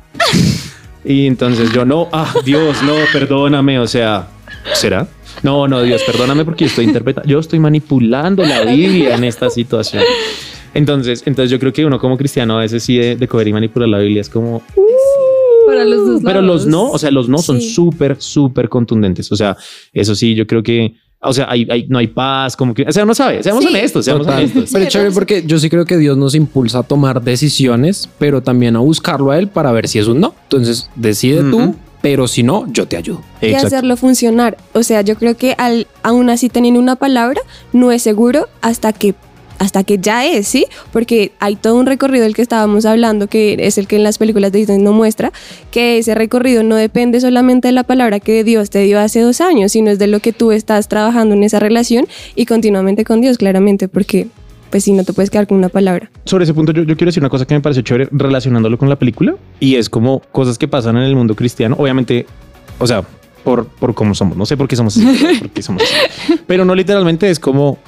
Y 1.05 1.27
entonces 1.27 1.73
yo, 1.73 1.85
no, 1.85 2.09
ah, 2.13 2.33
Dios, 2.45 2.83
no, 2.83 2.95
perdóname. 3.13 3.79
O 3.79 3.87
sea, 3.87 4.29
¿será? 4.75 5.09
No, 5.43 5.67
no, 5.69 5.83
Dios, 5.83 6.03
perdóname 6.07 6.45
porque 6.45 6.65
yo 6.65 6.69
estoy 6.69 6.85
interpretando, 6.85 7.29
yo 7.29 7.39
estoy 7.39 7.59
manipulando 7.59 8.45
la 8.45 8.65
Biblia 8.65 9.15
en 9.17 9.25
esta 9.25 9.51
situación. 9.51 10.03
Entonces, 10.75 11.23
entonces 11.27 11.51
yo 11.51 11.59
creo 11.59 11.73
que 11.73 11.85
uno 11.85 11.99
como 11.99 12.17
cristiano 12.17 12.57
a 12.59 12.61
veces 12.61 12.83
sí 12.83 12.97
de, 12.97 13.17
de 13.17 13.29
coger 13.29 13.49
y 13.49 13.53
manipular 13.53 13.89
la 13.89 13.99
Biblia 13.99 14.21
es 14.23 14.29
como, 14.29 14.63
Para 15.67 15.85
los 15.85 16.07
dos 16.07 16.21
pero 16.25 16.41
lados. 16.41 16.63
los 16.65 16.67
no, 16.67 16.91
o 16.91 16.99
sea, 16.99 17.11
los 17.11 17.29
no 17.29 17.39
son 17.39 17.61
Sí. 17.61 17.71
súper, 17.71 18.17
súper 18.21 18.69
contundentes. 18.69 19.31
O 19.33 19.37
sea, 19.37 19.57
eso 19.93 20.15
sí, 20.15 20.35
yo 20.35 20.47
creo 20.47 20.63
que, 20.63 20.95
o 21.21 21.33
sea, 21.33 21.47
hay, 21.51 21.67
hay- 21.71 21.87
no 21.89 21.99
hay 21.99 22.07
paz, 22.09 22.57
como 22.57 22.75
que, 22.75 22.83
o 22.83 22.93
sea, 22.93 23.05
no 23.05 23.15
sabe, 23.15 23.43
seamos 23.43 23.65
Sí. 23.65 23.71
honestos, 23.71 24.05
seamos 24.05 24.27
Total. 24.27 24.41
honestos. 24.41 24.71
Pero 24.73 24.87
chévere 24.89 25.11
porque 25.13 25.45
yo 25.47 25.59
sí 25.59 25.69
creo 25.71 25.85
que 25.85 25.97
Dios 25.99 26.17
nos 26.17 26.35
impulsa 26.35 26.81
a 26.81 26.83
tomar 26.83 27.23
decisiones, 27.23 28.09
pero 28.19 28.43
también 28.43 28.75
a 28.77 28.81
buscarlo 28.81 29.31
a 29.31 29.39
Él 29.39 29.49
para 29.49 29.73
ver 29.73 29.89
si 29.89 29.99
es 29.99 30.07
un 30.09 30.21
no. 30.21 30.35
Entonces 30.45 30.89
decide 30.97 31.41
Ujú. 31.43 31.51
tú, 31.51 31.77
pero 32.03 32.29
si 32.29 32.43
no, 32.43 32.67
yo 32.71 32.87
te 32.87 32.97
ayudo. 32.97 33.23
y 33.41 33.47
Exacto. 33.47 33.69
hacerlo 33.69 33.97
funcionar. 33.97 34.59
O 34.75 34.83
sea, 34.83 35.01
yo 35.01 35.17
creo 35.17 35.37
que 35.37 35.55
al, 35.57 35.87
aún 36.03 36.29
así 36.29 36.49
teniendo 36.49 36.81
una 36.81 36.97
palabra, 36.97 37.41
no 37.73 37.93
es 37.93 38.03
seguro 38.03 38.49
hasta 38.61 38.93
que 38.93 39.15
hasta 39.59 39.85
que 39.85 39.99
ya 39.99 40.27
es, 40.27 40.49
¿sí? 40.49 40.67
Porque 40.93 41.31
hay 41.39 41.55
todo 41.55 41.77
un 41.77 41.87
recorrido 41.87 42.25
del 42.25 42.35
que 42.35 42.43
estábamos 42.43 42.85
hablando, 42.85 43.29
que 43.29 43.57
es 43.61 43.79
el 43.79 43.87
que 43.87 43.95
en 43.95 44.03
las 44.03 44.19
películas 44.19 44.51
de 44.51 44.59
Disney 44.59 44.79
no 44.79 44.93
muestra, 44.93 45.33
que 45.71 45.99
ese 45.99 46.17
recorrido 46.17 46.65
no 46.65 46.75
depende 46.75 47.21
solamente 47.21 47.69
de 47.69 47.73
la 47.73 47.85
palabra 47.85 48.19
que 48.19 48.43
Dios 48.43 48.71
te 48.71 48.81
dio 48.81 48.99
hace 48.99 49.21
dos 49.21 49.41
años, 49.41 49.71
sino 49.71 49.93
es 49.93 50.01
de 50.01 50.09
lo 50.09 50.19
que 50.19 50.33
tú 50.33 50.51
estás 50.51 50.89
trabajando 50.89 51.37
en 51.37 51.45
esa 51.45 51.61
relación 51.61 52.09
y 52.35 52.47
continuamente 52.47 53.05
con 53.05 53.21
Dios, 53.21 53.39
claramente, 53.39 53.87
porque 53.87 54.27
pues 54.73 54.85
si 54.85 54.93
no 54.93 55.05
te 55.05 55.13
puedes 55.13 55.29
quedar 55.31 55.47
con 55.47 55.59
una 55.59 55.69
palabra. 55.69 56.11
sobre 56.25 56.45
ese 56.45 56.55
punto 56.55 56.73
yo, 56.73 56.83
yo 56.83 56.97
quiero 56.97 57.11
decir 57.11 57.23
una 57.23 57.29
cosa 57.29 57.45
que 57.45 57.55
me 57.55 57.61
parece 57.61 57.85
chévere 57.85 58.09
relacionándolo 58.11 58.79
con 58.79 58.89
la 58.89 58.97
película 58.97 59.37
y 59.61 59.77
es 59.77 59.91
como 59.91 60.21
cosas 60.33 60.57
que 60.57 60.67
pasan 60.67 60.97
en 60.97 61.03
el 61.03 61.15
mundo 61.15 61.37
cristiano, 61.37 61.77
obviamente, 61.79 62.27
o 62.79 62.87
sea, 62.87 63.05
por, 63.45 63.67
por 63.67 63.95
cómo 63.95 64.15
somos, 64.15 64.37
no 64.37 64.47
sé 64.47 64.57
por 64.57 64.67
qué 64.67 64.75
somos 64.75 64.97
así, 64.97 65.37
por 65.39 65.51
qué 65.51 65.63
somos 65.63 65.83
así. 65.83 66.41
pero 66.47 66.65
no 66.65 66.75
literalmente 66.75 67.29
es 67.29 67.39
como 67.39 67.79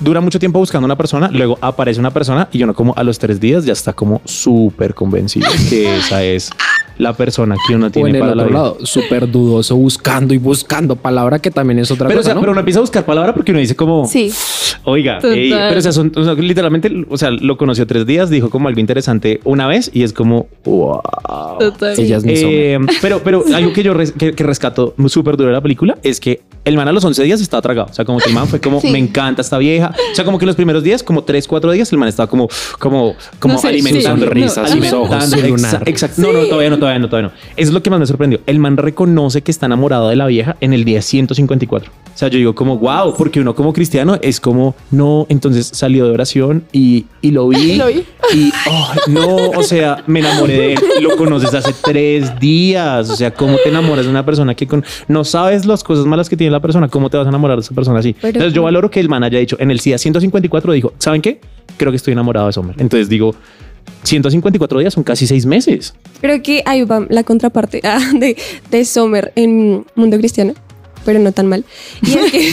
dura 0.00 0.22
mucho 0.22 0.38
tiempo 0.38 0.58
buscando 0.58 0.86
una 0.86 0.96
persona, 0.96 1.28
luego 1.30 1.58
aparece 1.60 2.00
una 2.00 2.10
persona 2.10 2.48
y 2.50 2.62
uno 2.62 2.74
como 2.74 2.94
a 2.96 3.04
los 3.04 3.18
tres 3.18 3.38
días 3.38 3.66
ya 3.66 3.74
está 3.74 3.92
como 3.92 4.22
súper 4.24 4.94
convencido 4.94 5.46
que 5.68 5.98
esa 5.98 6.24
es 6.24 6.50
la 6.98 7.12
persona 7.12 7.56
que 7.66 7.74
uno 7.74 7.86
O 7.86 7.90
tiene 7.90 8.10
en 8.10 8.14
el 8.16 8.20
para 8.20 8.32
otro 8.34 8.50
lado, 8.50 8.78
súper 8.82 9.30
dudoso, 9.30 9.76
buscando 9.76 10.32
y 10.34 10.38
buscando 10.38 10.96
palabra 10.96 11.38
que 11.38 11.50
también 11.50 11.78
es 11.80 11.90
otra 11.90 12.08
Pero, 12.08 12.20
o 12.20 12.22
cosa. 12.22 12.28
sea, 12.28 12.34
¿no? 12.34 12.40
pero 12.40 12.52
uno 12.52 12.60
empieza 12.60 12.78
a 12.80 12.82
buscar 12.82 13.04
palabra 13.04 13.34
porque 13.34 13.50
uno 13.52 13.60
dice 13.60 13.74
como, 13.76 14.06
Sí. 14.06 14.32
Oiga, 14.86 15.18
ey, 15.22 15.50
pero 15.50 15.78
o 15.78 15.82
sea, 15.82 15.92
son, 15.92 16.12
o 16.14 16.24
sea, 16.24 16.34
literalmente, 16.34 16.92
o 17.08 17.16
sea, 17.16 17.30
lo 17.30 17.56
conoció 17.56 17.86
tres 17.86 18.04
días, 18.04 18.28
dijo 18.28 18.50
como 18.50 18.68
algo 18.68 18.80
interesante 18.80 19.40
una 19.44 19.66
vez 19.66 19.90
y 19.94 20.02
es 20.02 20.12
como, 20.12 20.46
wow. 20.64 21.00
Total. 21.58 21.98
Ella 21.98 22.18
es 22.18 22.24
mi 22.24 22.32
Eh, 22.36 22.78
pero, 23.00 23.20
pero 23.24 23.44
algo 23.54 23.72
que 23.72 23.82
yo 23.82 23.94
res- 23.94 24.12
que, 24.12 24.34
que 24.34 24.44
rescato 24.44 24.94
súper 25.08 25.36
duro 25.38 25.48
de 25.48 25.54
la 25.54 25.62
película 25.62 25.96
es 26.02 26.20
que 26.20 26.42
el 26.66 26.76
man 26.76 26.88
a 26.88 26.92
los 26.92 27.02
11 27.04 27.22
días 27.22 27.40
estaba 27.40 27.62
tragado. 27.62 27.88
O 27.90 27.94
sea, 27.94 28.04
como 28.04 28.18
que 28.18 28.28
el 28.28 28.34
man 28.34 28.46
fue 28.46 28.60
como, 28.60 28.80
Sí. 28.80 28.90
me 28.90 28.98
encanta 28.98 29.40
esta 29.42 29.56
vieja. 29.58 29.92
O 30.12 30.14
sea, 30.14 30.24
como 30.24 30.38
que 30.38 30.44
los 30.46 30.56
primeros 30.56 30.82
días, 30.82 31.02
como 31.02 31.24
tres, 31.24 31.46
cuatro 31.48 31.70
días, 31.72 31.90
el 31.92 31.98
man 31.98 32.08
estaba 32.08 32.26
como, 32.28 32.48
como, 32.78 33.14
como 33.38 33.54
No 33.54 33.60
sé, 33.60 33.68
alimentando 33.68 34.26
sí, 34.26 34.32
risas, 34.32 34.56
no, 34.56 34.64
alimentando. 34.72 35.06
sus 35.06 35.12
ojos, 35.14 35.30
su 35.30 35.36
Exa- 35.36 35.48
lunar. 35.48 35.88
Exacto. 35.88 36.22
No, 36.22 36.32
no, 36.32 36.44
todavía 36.46 36.70
no, 36.70 36.78
todavía 36.84 36.98
no, 36.98 37.08
todavía 37.08 37.30
no. 37.30 37.34
Eso 37.56 37.68
es 37.70 37.72
lo 37.74 37.82
que 37.82 37.90
más 37.90 37.98
me 38.00 38.06
sorprendió. 38.06 38.40
El 38.46 38.58
man 38.58 38.76
reconoce 38.76 39.42
que 39.42 39.50
está 39.50 39.66
enamorado 39.66 40.08
de 40.08 40.16
la 40.16 40.26
vieja 40.26 40.56
en 40.60 40.72
el 40.72 40.84
día 40.84 41.00
154. 41.02 41.90
O 41.90 42.16
sea, 42.16 42.28
yo 42.28 42.38
digo 42.38 42.54
como, 42.54 42.78
wow, 42.78 43.14
porque 43.16 43.40
uno 43.40 43.54
como 43.54 43.72
cristiano 43.72 44.18
es 44.22 44.38
como, 44.40 44.74
no, 44.90 45.26
entonces 45.28 45.70
salió 45.72 46.04
de 46.06 46.12
oración 46.12 46.64
y, 46.72 47.06
y 47.22 47.30
lo 47.32 47.48
vi. 47.48 47.76
Lo 47.78 47.86
vi. 47.88 48.04
Y, 48.34 48.52
no, 49.08 49.36
o 49.50 49.62
sea, 49.62 50.02
me 50.06 50.20
enamoré 50.20 50.54
de 50.58 50.72
él. 50.74 50.78
Lo 51.00 51.16
conoces 51.16 51.52
hace 51.54 51.74
tres 51.82 52.38
días. 52.40 53.10
O 53.10 53.16
sea, 53.16 53.32
¿cómo 53.32 53.56
te 53.56 53.68
enamoras 53.68 54.04
de 54.04 54.10
una 54.10 54.24
persona 54.24 54.54
que 54.54 54.66
con, 54.66 54.84
no 55.08 55.24
sabes 55.24 55.66
las 55.66 55.82
cosas 55.84 56.06
malas 56.06 56.28
que 56.28 56.36
tiene 56.36 56.50
la 56.50 56.60
persona? 56.60 56.88
¿Cómo 56.88 57.10
te 57.10 57.16
vas 57.16 57.26
a 57.26 57.30
enamorar 57.30 57.56
de 57.58 57.62
esa 57.62 57.74
persona 57.74 57.98
así? 57.98 58.12
Pero- 58.14 58.28
Entonces 58.28 58.52
yo 58.54 58.62
valoro 58.62 58.90
que 58.90 59.00
el 59.00 59.08
man 59.08 59.24
haya 59.24 59.38
dicho, 59.38 59.56
en 59.58 59.70
el 59.70 59.78
día 59.78 59.98
154 59.98 60.72
dijo, 60.72 60.92
¿saben 60.98 61.20
qué? 61.22 61.40
Creo 61.76 61.90
que 61.92 61.96
estoy 61.96 62.12
enamorado 62.12 62.46
de 62.46 62.52
Sommer. 62.52 62.76
Entonces 62.78 63.08
digo, 63.08 63.34
154 64.04 64.78
días 64.80 64.94
son 64.94 65.04
casi 65.04 65.26
seis 65.26 65.46
meses. 65.46 65.94
Creo 66.20 66.42
que 66.42 66.62
ahí 66.66 66.82
va 66.84 67.06
la 67.08 67.24
contraparte 67.24 67.80
ah, 67.84 68.00
de, 68.14 68.36
de 68.70 68.84
Sommer 68.84 69.32
en 69.36 69.86
Mundo 69.94 70.18
Cristiano, 70.18 70.54
pero 71.04 71.18
no 71.18 71.32
tan 71.32 71.46
mal. 71.46 71.64
Y 72.02 72.12
es 72.12 72.32
que 72.32 72.52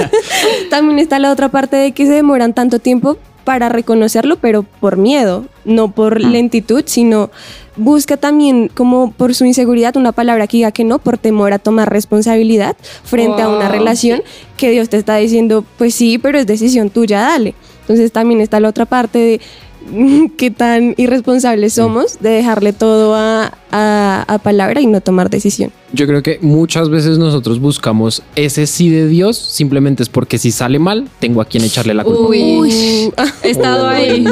también 0.70 0.98
está 0.98 1.18
la 1.18 1.32
otra 1.32 1.50
parte 1.50 1.76
de 1.76 1.92
que 1.92 2.06
se 2.06 2.12
demoran 2.12 2.54
tanto 2.54 2.78
tiempo 2.78 3.18
para 3.46 3.68
reconocerlo, 3.68 4.38
pero 4.38 4.64
por 4.64 4.96
miedo, 4.96 5.46
no 5.64 5.92
por 5.92 6.20
lentitud, 6.20 6.82
sino 6.84 7.30
busca 7.76 8.16
también 8.16 8.68
como 8.74 9.12
por 9.12 9.36
su 9.36 9.44
inseguridad 9.44 9.96
una 9.96 10.10
palabra 10.10 10.48
que 10.48 10.56
diga 10.56 10.72
que 10.72 10.82
no, 10.82 10.98
por 10.98 11.16
temor 11.16 11.52
a 11.52 11.60
tomar 11.60 11.88
responsabilidad 11.88 12.76
frente 13.04 13.42
a 13.42 13.48
una 13.48 13.68
relación 13.68 14.22
que 14.56 14.70
Dios 14.70 14.88
te 14.88 14.96
está 14.96 15.14
diciendo, 15.16 15.64
pues 15.78 15.94
sí, 15.94 16.18
pero 16.18 16.38
es 16.38 16.46
decisión 16.48 16.90
tuya, 16.90 17.20
dale. 17.20 17.54
Entonces 17.82 18.10
también 18.10 18.40
está 18.40 18.58
la 18.58 18.68
otra 18.68 18.84
parte 18.84 19.18
de 19.18 19.40
qué 20.36 20.50
tan 20.50 20.94
irresponsables 20.96 21.72
somos 21.74 22.18
de 22.20 22.30
dejarle 22.30 22.72
todo 22.72 23.14
a, 23.14 23.52
a- 23.70 24.24
a 24.26 24.38
palabra 24.38 24.80
y 24.80 24.86
no 24.86 25.00
tomar 25.00 25.30
decisión. 25.30 25.70
Yo 25.92 26.06
creo 26.06 26.22
que 26.22 26.38
muchas 26.42 26.88
veces 26.90 27.18
nosotros 27.18 27.60
buscamos 27.60 28.22
ese 28.34 28.66
sí 28.66 28.90
de 28.90 29.06
Dios, 29.08 29.36
simplemente 29.38 30.02
es 30.02 30.08
porque 30.08 30.38
si 30.38 30.50
sale 30.52 30.78
mal, 30.78 31.08
tengo 31.20 31.40
a 31.40 31.44
quien 31.44 31.64
echarle 31.64 31.94
la 31.94 32.04
culpa. 32.04 32.22
Uy, 32.28 33.12
he 33.42 33.50
estado 33.50 33.86
ahí. 33.88 34.24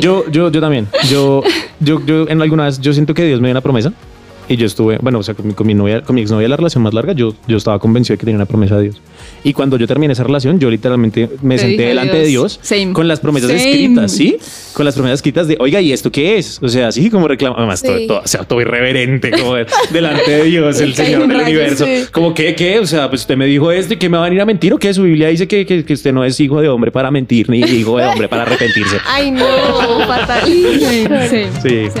Yo, 0.00 0.24
yo, 0.30 0.50
yo 0.50 0.60
también. 0.60 0.88
Yo, 1.10 1.42
yo, 1.80 2.04
yo 2.06 2.28
en 2.28 2.40
alguna 2.42 2.64
vez, 2.64 2.80
yo 2.80 2.92
siento 2.92 3.14
que 3.14 3.24
Dios 3.24 3.40
me 3.40 3.48
dio 3.48 3.52
una 3.52 3.60
promesa 3.60 3.92
y 4.48 4.56
yo 4.56 4.66
estuve, 4.66 4.98
bueno, 5.00 5.18
o 5.18 5.22
sea, 5.22 5.34
con 5.34 5.46
mi, 5.46 5.54
con 5.54 5.66
mi 5.66 5.74
novia, 5.74 6.02
con 6.02 6.14
mi 6.14 6.22
exnovia 6.22 6.48
la 6.48 6.56
relación 6.56 6.82
más 6.82 6.92
larga, 6.94 7.12
yo, 7.14 7.34
yo 7.48 7.56
estaba 7.56 7.78
convencido 7.78 8.14
de 8.14 8.18
que 8.18 8.24
tenía 8.26 8.36
una 8.36 8.44
promesa 8.46 8.76
de 8.76 8.84
Dios. 8.84 9.00
Y 9.42 9.52
cuando 9.54 9.76
yo 9.78 9.86
terminé 9.86 10.12
esa 10.12 10.22
relación, 10.24 10.58
yo 10.58 10.70
literalmente 10.70 11.30
me 11.42 11.56
Te 11.56 11.62
senté 11.62 11.82
delante 11.86 12.16
de 12.16 12.26
Dios. 12.26 12.34
Dios 12.54 12.58
Same. 12.62 12.92
con 12.92 13.08
las 13.08 13.20
promesas 13.20 13.50
Same. 13.50 13.62
escritas, 13.70 14.12
¿sí? 14.12 14.36
Con 14.74 14.84
las 14.84 14.94
promesas 14.94 15.16
escritas 15.18 15.48
de, 15.48 15.56
oiga, 15.60 15.80
¿y 15.80 15.92
esto 15.92 16.10
qué 16.12 16.36
es? 16.38 16.58
O 16.62 16.68
sea, 16.68 16.88
así 16.88 17.08
como 17.10 17.26
reclama, 17.28 17.56
además, 17.58 17.80
Sí. 17.80 17.86
todo, 17.86 18.06
todo- 18.06 18.20
o 18.24 18.26
sea, 18.28 18.44
todo 18.44 18.60
irreverente, 18.60 19.30
como 19.30 19.54
de- 19.54 19.66
delante 19.92 20.30
de 20.30 20.44
Dios, 20.44 20.80
el 20.80 20.94
Señor 20.94 21.22
del 21.28 21.30
rayo, 21.38 21.44
universo. 21.58 21.84
sí. 21.86 22.04
Como, 22.12 22.34
¿qué, 22.34 22.54
qué? 22.54 22.78
O 22.80 22.86
sea, 22.86 23.08
pues 23.08 23.22
usted 23.22 23.36
me 23.36 23.46
dijo 23.46 23.70
esto 23.72 23.94
y 23.94 23.96
que 23.96 24.08
me 24.08 24.16
va 24.18 24.24
a 24.24 24.28
venir 24.28 24.40
a 24.42 24.46
mentir 24.46 24.72
o 24.74 24.78
qué? 24.78 24.92
Su 24.92 25.02
Biblia 25.04 25.28
dice 25.28 25.46
que, 25.48 25.64
que, 25.64 25.84
que 25.84 25.92
usted 25.94 26.12
no 26.12 26.24
es 26.24 26.38
hijo 26.40 26.60
de 26.60 26.68
hombre 26.68 26.90
para 26.90 27.10
mentir, 27.10 27.48
ni 27.48 27.60
hijo 27.60 27.96
de 27.98 28.06
hombre 28.06 28.28
para 28.28 28.42
arrepentirse. 28.42 28.96
Ay, 29.06 29.30
no, 29.30 29.44
fatal. 30.06 30.42
Sí, 30.46 31.06
sí. 31.62 32.00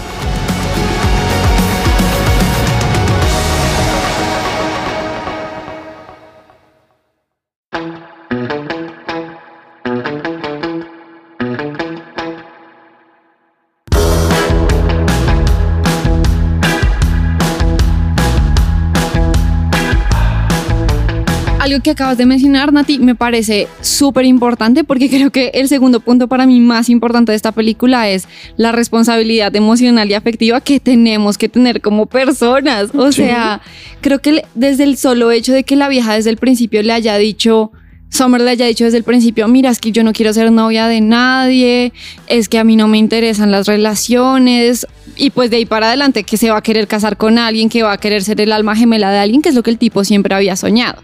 Que 21.81 21.91
acabas 21.91 22.17
de 22.17 22.25
mencionar, 22.25 22.71
Nati, 22.71 22.99
me 22.99 23.15
parece 23.15 23.67
súper 23.81 24.25
importante 24.25 24.83
porque 24.83 25.09
creo 25.09 25.31
que 25.31 25.51
el 25.53 25.67
segundo 25.67 25.99
punto 25.99 26.27
para 26.27 26.45
mí 26.45 26.59
más 26.59 26.89
importante 26.89 27.31
de 27.31 27.35
esta 27.35 27.51
película 27.51 28.09
es 28.09 28.27
la 28.57 28.71
responsabilidad 28.71 29.55
emocional 29.55 30.09
y 30.09 30.13
afectiva 30.13 30.61
que 30.61 30.79
tenemos 30.79 31.37
que 31.37 31.49
tener 31.49 31.81
como 31.81 32.05
personas. 32.05 32.93
O 32.93 33.11
sea, 33.11 33.61
creo 34.01 34.19
que 34.19 34.43
desde 34.55 34.83
el 34.83 34.97
solo 34.97 35.31
hecho 35.31 35.53
de 35.53 35.63
que 35.63 35.75
la 35.75 35.89
vieja 35.89 36.13
desde 36.13 36.29
el 36.29 36.37
principio 36.37 36.81
le 36.83 36.93
haya 36.93 37.17
dicho, 37.17 37.71
Summer 38.11 38.41
le 38.41 38.51
haya 38.51 38.67
dicho 38.67 38.83
desde 38.83 38.97
el 38.97 39.03
principio, 39.03 39.47
mira, 39.47 39.69
es 39.69 39.79
que 39.79 39.91
yo 39.91 40.03
no 40.03 40.11
quiero 40.11 40.33
ser 40.33 40.51
novia 40.51 40.87
de 40.87 40.99
nadie, 40.99 41.93
es 42.27 42.49
que 42.49 42.59
a 42.59 42.63
mí 42.63 42.75
no 42.75 42.87
me 42.87 42.97
interesan 42.97 43.51
las 43.51 43.67
relaciones, 43.67 44.85
y 45.15 45.29
pues 45.29 45.49
de 45.49 45.57
ahí 45.57 45.65
para 45.65 45.87
adelante 45.87 46.23
que 46.23 46.35
se 46.35 46.49
va 46.51 46.57
a 46.57 46.61
querer 46.61 46.87
casar 46.87 47.15
con 47.15 47.37
alguien, 47.37 47.69
que 47.69 47.83
va 47.83 47.93
a 47.93 47.97
querer 47.97 48.21
ser 48.21 48.41
el 48.41 48.51
alma 48.51 48.75
gemela 48.75 49.11
de 49.11 49.19
alguien, 49.19 49.41
que 49.41 49.49
es 49.49 49.55
lo 49.55 49.63
que 49.63 49.71
el 49.71 49.77
tipo 49.77 50.03
siempre 50.03 50.35
había 50.35 50.55
soñado. 50.55 51.01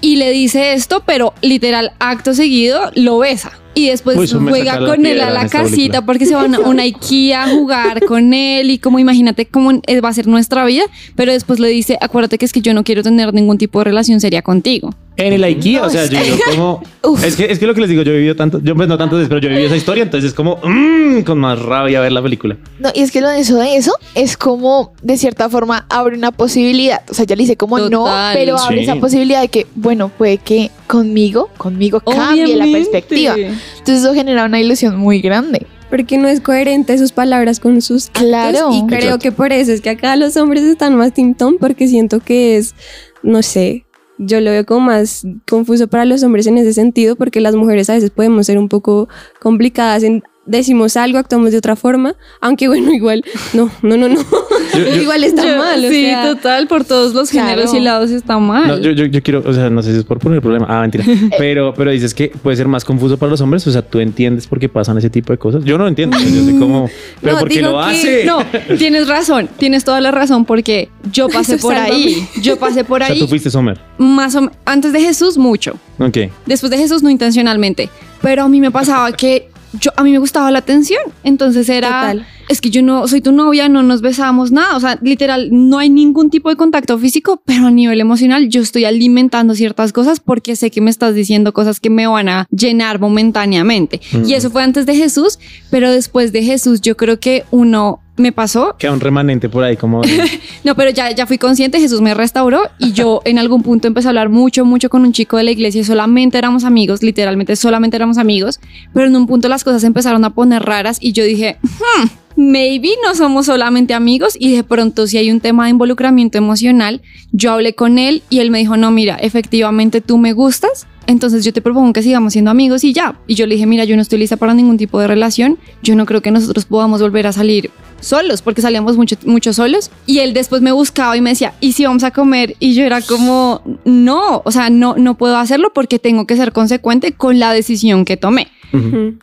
Y 0.00 0.16
le 0.16 0.30
dice 0.30 0.72
esto, 0.72 1.02
pero 1.04 1.34
literal, 1.42 1.92
acto 1.98 2.32
seguido, 2.32 2.90
lo 2.94 3.18
besa. 3.18 3.52
Y 3.76 3.90
después 3.90 4.16
Uy, 4.16 4.26
juega 4.48 4.78
con 4.78 5.04
él 5.04 5.20
a 5.20 5.28
la 5.30 5.48
casita 5.48 6.00
porque 6.04 6.24
se 6.24 6.34
van 6.34 6.54
a 6.54 6.60
una 6.60 6.82
IKEA 6.84 7.44
a 7.44 7.48
jugar 7.50 8.04
con 8.06 8.32
él 8.32 8.70
y 8.70 8.78
como 8.78 8.98
imagínate 8.98 9.44
cómo 9.46 9.70
es- 9.86 10.02
va 10.02 10.08
a 10.08 10.12
ser 10.14 10.26
nuestra 10.26 10.64
vida, 10.64 10.84
pero 11.14 11.30
después 11.30 11.60
le 11.60 11.68
dice, 11.68 11.98
acuérdate 12.00 12.38
que 12.38 12.46
es 12.46 12.52
que 12.54 12.62
yo 12.62 12.72
no 12.72 12.84
quiero 12.84 13.02
tener 13.02 13.34
ningún 13.34 13.58
tipo 13.58 13.78
de 13.80 13.84
relación 13.84 14.18
seria 14.18 14.40
contigo. 14.40 14.94
En 15.18 15.32
el 15.32 15.44
IKEA, 15.44 15.80
No, 15.80 15.86
o 15.86 15.90
sea, 15.90 16.04
es 16.04 16.10
yo, 16.10 16.18
como... 16.50 16.82
Es 17.24 17.36
que, 17.36 17.44
es 17.44 17.58
que 17.60 17.66
lo 17.68 17.74
que 17.74 17.80
les 17.82 17.88
digo, 17.90 18.02
yo 18.02 18.12
he 18.12 18.16
vivido 18.16 18.34
tanto, 18.34 18.60
yo 18.62 18.74
pues 18.74 18.88
no 18.88 18.98
veces, 18.98 19.28
pero 19.28 19.40
yo 19.40 19.46
he 19.48 19.50
vivido 19.52 19.68
esa 19.68 19.76
historia, 19.76 20.02
entonces 20.02 20.30
es 20.30 20.34
como 20.34 20.58
mm, 20.62 21.20
con 21.20 21.38
más 21.38 21.58
rabia 21.62 22.00
ver 22.00 22.10
la 22.12 22.20
película. 22.20 22.56
No, 22.80 22.90
y 22.94 23.00
es 23.00 23.12
que 23.12 23.20
lo 23.20 23.28
de 23.28 23.40
eso 23.40 23.58
de 23.58 23.76
eso 23.76 23.92
es 24.14 24.36
como, 24.36 24.92
de 25.02 25.16
cierta 25.16 25.48
forma, 25.48 25.86
abre 25.88 26.16
una 26.16 26.32
posibilidad. 26.32 27.02
O 27.08 27.14
sea, 27.14 27.24
ya 27.24 27.36
le 27.36 27.44
dice 27.44 27.56
como 27.56 27.78
no, 27.78 28.06
pero 28.34 28.58
abre 28.58 28.78
Sí. 28.78 28.82
esa 28.84 28.96
posibilidad 28.96 29.40
de 29.40 29.48
que, 29.48 29.66
bueno, 29.76 30.08
puede 30.08 30.38
que 30.38 30.70
conmigo, 30.88 31.48
conmigo 31.56 32.00
cambie 32.00 32.56
la 32.56 32.64
perspectiva. 32.64 33.36
Entonces 33.78 34.04
eso 34.04 34.14
genera 34.14 34.44
una 34.44 34.60
ilusión 34.60 34.96
muy 34.96 35.20
grande. 35.20 35.66
Porque 35.90 36.18
no 36.18 36.26
es 36.26 36.40
coherente 36.40 36.98
sus 36.98 37.12
palabras 37.12 37.60
con 37.60 37.80
sus 37.80 38.08
actos. 38.08 38.22
Claro. 38.24 38.70
Y 38.72 38.86
creo 38.86 38.98
Exacto. 38.98 39.18
que 39.20 39.32
por 39.32 39.52
eso 39.52 39.72
es 39.72 39.80
que 39.80 39.90
acá 39.90 40.16
los 40.16 40.36
hombres 40.36 40.64
están 40.64 40.96
más 40.96 41.12
Tim 41.12 41.34
Tom, 41.34 41.58
porque 41.60 41.86
siento 41.86 42.18
que 42.18 42.56
es, 42.56 42.74
no 43.22 43.42
sé, 43.42 43.86
yo 44.18 44.40
lo 44.40 44.50
veo 44.50 44.66
como 44.66 44.80
más 44.86 45.26
confuso 45.48 45.88
para 45.88 46.04
los 46.04 46.22
hombres 46.22 46.46
en 46.46 46.58
ese 46.58 46.72
sentido, 46.72 47.16
porque 47.16 47.40
las 47.40 47.54
mujeres 47.54 47.88
a 47.90 47.94
veces 47.94 48.10
podemos 48.10 48.46
ser 48.46 48.58
un 48.58 48.68
poco 48.68 49.08
complicadas 49.40 50.02
en 50.02 50.22
decimos 50.46 50.96
algo, 50.96 51.18
actuamos 51.18 51.50
de 51.52 51.58
otra 51.58 51.76
forma, 51.76 52.14
aunque 52.40 52.68
bueno, 52.68 52.92
igual, 52.94 53.24
no, 53.52 53.70
no, 53.82 53.96
no, 53.96 54.08
no, 54.08 54.20
igual 55.00 55.24
está 55.24 55.42
Yo- 55.44 55.56
mal. 55.58 55.84
o 55.84 55.88
sí, 55.88 56.02
sea, 56.06 56.22
total, 56.34 56.66
por 56.68 56.84
todos 56.84 57.14
los 57.14 57.30
Claro. 57.30 57.48
géneros 57.48 57.74
y 57.74 57.80
lados 57.80 58.10
está 58.10 58.38
mal. 58.38 58.66
No, 58.68 58.78
yo, 58.78 58.92
yo, 58.92 59.06
yo 59.06 59.22
quiero, 59.22 59.42
o 59.44 59.52
sea, 59.52 59.68
no 59.70 59.82
sé 59.82 59.92
si 59.92 59.98
es 59.98 60.04
por 60.04 60.18
poner 60.18 60.40
problema. 60.40 60.66
Ah, 60.68 60.80
mentira. 60.80 61.04
Pero, 61.38 61.74
pero 61.74 61.90
dices 61.90 62.14
que 62.14 62.28
puede 62.28 62.56
ser 62.56 62.68
más 62.68 62.84
confuso 62.84 63.16
para 63.18 63.30
los 63.30 63.40
hombres. 63.40 63.66
O 63.66 63.70
sea, 63.72 63.82
tú 63.82 63.98
entiendes 64.00 64.46
por 64.46 64.58
qué 64.58 64.68
pasan 64.68 64.96
ese 64.98 65.10
tipo 65.10 65.32
de 65.32 65.38
cosas. 65.38 65.64
Yo 65.64 65.76
no 65.78 65.86
entiendo. 65.88 66.16
Yo 66.18 66.44
sé 66.44 66.58
cómo, 66.58 66.88
pero 67.20 67.34
No, 67.34 67.40
¿por 67.40 67.48
qué 67.48 67.56
digo 67.58 67.70
lo 67.72 67.78
que- 67.78 67.84
hace? 67.84 68.24
No, 68.24 68.44
tienes 68.78 69.08
razón, 69.08 69.48
tienes 69.58 69.84
toda 69.84 70.00
la 70.00 70.10
razón 70.10 70.44
porque 70.44 70.88
yo 71.12 71.28
pasé 71.28 71.58
por 71.58 71.74
ahí, 71.74 72.26
yo 72.40 72.56
pasé 72.58 72.84
por 72.84 73.02
O 73.02 73.04
sea, 73.04 73.14
ahí 73.14 73.20
tú 73.20 73.26
fuiste 73.28 73.50
Sommer. 73.50 73.78
más 73.98 74.34
o 74.36 74.42
menos 74.42 74.56
antes 74.64 74.92
de 74.92 75.00
Jesús 75.00 75.36
mucho, 75.38 75.74
Ok. 75.98 76.18
después 76.46 76.70
de 76.70 76.78
Jesús 76.78 77.02
no 77.02 77.10
intencionalmente, 77.10 77.88
pero 78.22 78.44
a 78.44 78.48
mí 78.48 78.60
me 78.60 78.70
pasaba 78.70 79.12
que 79.12 79.48
yo 79.80 79.90
a 79.96 80.02
mí 80.02 80.12
me 80.12 80.18
gustaba 80.18 80.50
la 80.50 80.58
atención, 80.58 81.00
entonces 81.24 81.68
era 81.68 81.88
Total. 81.88 82.26
es 82.48 82.60
que 82.60 82.70
yo 82.70 82.82
no 82.82 83.06
soy 83.08 83.20
tu 83.20 83.32
novia, 83.32 83.68
no 83.68 83.82
nos 83.82 84.00
besamos 84.00 84.52
nada, 84.52 84.76
o 84.76 84.80
sea, 84.80 84.98
literal 85.02 85.48
no 85.50 85.78
hay 85.78 85.90
ningún 85.90 86.30
tipo 86.30 86.48
de 86.48 86.56
contacto 86.56 86.98
físico, 86.98 87.42
pero 87.44 87.66
a 87.66 87.70
nivel 87.70 88.00
emocional 88.00 88.48
yo 88.48 88.62
estoy 88.62 88.84
alimentando 88.84 89.54
ciertas 89.54 89.92
cosas 89.92 90.20
porque 90.20 90.56
sé 90.56 90.70
que 90.70 90.80
me 90.80 90.90
estás 90.90 91.14
diciendo 91.14 91.52
cosas 91.52 91.80
que 91.80 91.90
me 91.90 92.06
van 92.06 92.28
a 92.28 92.46
llenar 92.50 93.00
momentáneamente. 93.00 94.00
Y 94.24 94.34
eso 94.34 94.50
fue 94.50 94.62
antes 94.62 94.86
de 94.86 94.94
Jesús, 94.94 95.38
pero 95.70 95.90
después 95.90 96.32
de 96.32 96.42
Jesús 96.42 96.80
yo 96.80 96.96
creo 96.96 97.18
que 97.18 97.44
uno 97.50 98.00
me 98.16 98.32
pasó 98.32 98.76
Queda 98.78 98.92
un 98.92 99.00
remanente 99.00 99.48
por 99.48 99.64
ahí 99.64 99.76
como... 99.76 100.02
no, 100.64 100.74
pero 100.74 100.90
ya, 100.90 101.10
ya 101.10 101.26
fui 101.26 101.38
consciente, 101.38 101.80
Jesús 101.80 102.00
me 102.00 102.14
restauró 102.14 102.62
y 102.78 102.92
yo 102.92 103.20
en 103.24 103.38
algún 103.38 103.62
punto 103.62 103.88
empecé 103.88 104.08
a 104.08 104.10
hablar 104.10 104.28
mucho, 104.28 104.64
mucho 104.64 104.88
con 104.88 105.02
un 105.02 105.12
chico 105.12 105.36
de 105.36 105.44
la 105.44 105.50
iglesia 105.50 105.80
y 105.80 105.84
solamente 105.84 106.38
éramos 106.38 106.64
amigos, 106.64 107.02
literalmente 107.02 107.56
solamente 107.56 107.96
éramos 107.96 108.18
amigos, 108.18 108.60
pero 108.92 109.06
en 109.06 109.16
un 109.16 109.26
punto 109.26 109.48
las 109.48 109.64
cosas 109.64 109.84
empezaron 109.84 110.24
a 110.24 110.30
poner 110.30 110.62
raras 110.62 110.98
y 111.00 111.12
yo 111.12 111.24
dije, 111.24 111.58
"Hmm, 111.62 112.06
maybe 112.36 112.90
no 113.02 113.14
somos 113.14 113.46
solamente 113.46 113.94
amigos 113.94 114.36
y 114.38 114.54
de 114.54 114.62
pronto 114.62 115.06
si 115.06 115.18
hay 115.18 115.30
un 115.30 115.40
tema 115.40 115.64
de 115.64 115.70
involucramiento 115.70 116.38
emocional, 116.38 117.02
yo 117.32 117.52
hablé 117.52 117.74
con 117.74 117.98
él 117.98 118.22
y 118.30 118.40
él 118.40 118.50
me 118.50 118.58
dijo, 118.58 118.76
no, 118.76 118.90
mira, 118.90 119.16
efectivamente 119.16 120.00
tú 120.00 120.18
me 120.18 120.32
gustas. 120.32 120.86
Entonces 121.06 121.44
yo 121.44 121.52
te 121.52 121.60
propongo 121.60 121.92
que 121.92 122.02
sigamos 122.02 122.32
siendo 122.32 122.50
amigos 122.50 122.84
y 122.84 122.92
ya. 122.92 123.18
Y 123.26 123.34
yo 123.34 123.46
le 123.46 123.54
dije, 123.54 123.66
mira, 123.66 123.84
yo 123.84 123.96
no 123.96 124.02
estoy 124.02 124.18
lista 124.18 124.36
para 124.36 124.54
ningún 124.54 124.76
tipo 124.76 125.00
de 125.00 125.06
relación. 125.06 125.58
Yo 125.82 125.94
no 125.94 126.06
creo 126.06 126.20
que 126.22 126.30
nosotros 126.30 126.64
podamos 126.64 127.00
volver 127.00 127.26
a 127.26 127.32
salir 127.32 127.70
solos, 128.00 128.42
porque 128.42 128.62
salíamos 128.62 128.96
mucho, 128.96 129.16
mucho 129.24 129.52
solos. 129.52 129.90
Y 130.06 130.18
él 130.18 130.34
después 130.34 130.62
me 130.62 130.72
buscaba 130.72 131.16
y 131.16 131.20
me 131.20 131.30
decía, 131.30 131.54
¿y 131.60 131.72
si 131.72 131.84
vamos 131.84 132.04
a 132.04 132.10
comer? 132.10 132.56
Y 132.58 132.74
yo 132.74 132.84
era 132.84 133.00
como, 133.00 133.62
no, 133.84 134.42
o 134.44 134.50
sea, 134.50 134.70
no, 134.70 134.96
no 134.96 135.16
puedo 135.16 135.36
hacerlo 135.36 135.72
porque 135.72 135.98
tengo 135.98 136.26
que 136.26 136.36
ser 136.36 136.52
consecuente 136.52 137.12
con 137.12 137.38
la 137.38 137.52
decisión 137.52 138.04
que 138.04 138.16
tomé. 138.16 138.48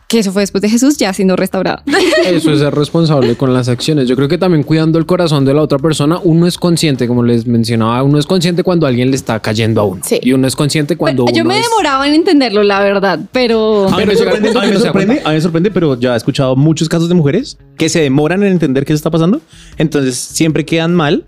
Que 0.08 0.20
eso 0.20 0.32
fue 0.32 0.42
después 0.42 0.62
de 0.62 0.70
Jesús 0.70 0.98
ya 0.98 1.14
siendo 1.14 1.36
restaurado. 1.36 1.84
Eso 2.26 2.52
es 2.52 2.60
ser 2.60 2.74
responsable 2.74 3.36
con 3.36 3.54
las 3.54 3.68
acciones. 3.70 4.08
Yo 4.08 4.16
creo 4.16 4.28
que 4.28 4.38
también 4.38 4.64
cuidando 4.64 4.98
el 4.98 5.06
corazón 5.06 5.46
de 5.46 5.54
la 5.54 5.62
otra 5.62 5.78
persona, 5.78 6.20
uno 6.24 6.48
es 6.48 6.58
consciente, 6.58 7.08
como 7.08 7.24
les 7.24 7.46
mencionaba, 7.46 8.02
uno 8.04 8.18
es 8.18 8.26
consciente 8.26 8.64
cuando 8.64 8.88
alguien 8.88 9.10
le 9.10 9.16
está 9.16 9.40
cayendo 9.40 9.82
a 9.82 9.84
uno. 9.86 10.02
Sí. 10.04 10.20
Y 10.22 10.34
uno 10.34 10.48
es 10.48 10.56
consciente 10.56 10.96
cuando 10.98 11.26
yo 11.28 11.42
uno 11.42 11.46
me 11.46 11.60
es- 11.60 11.70
demoraba 11.70 12.08
en 12.08 12.14
entenderlo, 12.16 12.64
la 12.64 12.80
verdad, 12.82 13.20
pero... 13.32 13.88
A 13.90 13.98
mí 13.98 14.06
me 14.06 14.16
sorprende, 14.16 14.50
a 14.50 14.62
mí 14.62 14.68
me 14.72 14.80
sorprende, 14.80 15.22
a 15.24 15.30
mí 15.30 15.36
me 15.36 15.42
sorprende, 15.42 15.72
pero 15.72 16.00
ya 16.00 16.14
he 16.14 16.18
escuchado 16.18 16.56
muchos 16.56 16.88
casos 16.90 17.10
de 17.10 17.16
mujeres 17.16 17.58
que 17.78 17.90
se 17.90 18.00
demoran 18.02 18.44
en 18.44 18.52
entender 18.54 18.86
qué 18.86 18.94
se 18.94 18.98
está 18.98 19.12
pasando. 19.12 19.42
Entonces 19.78 20.16
siempre 20.16 20.66
quedan 20.66 20.94
mal 20.96 21.24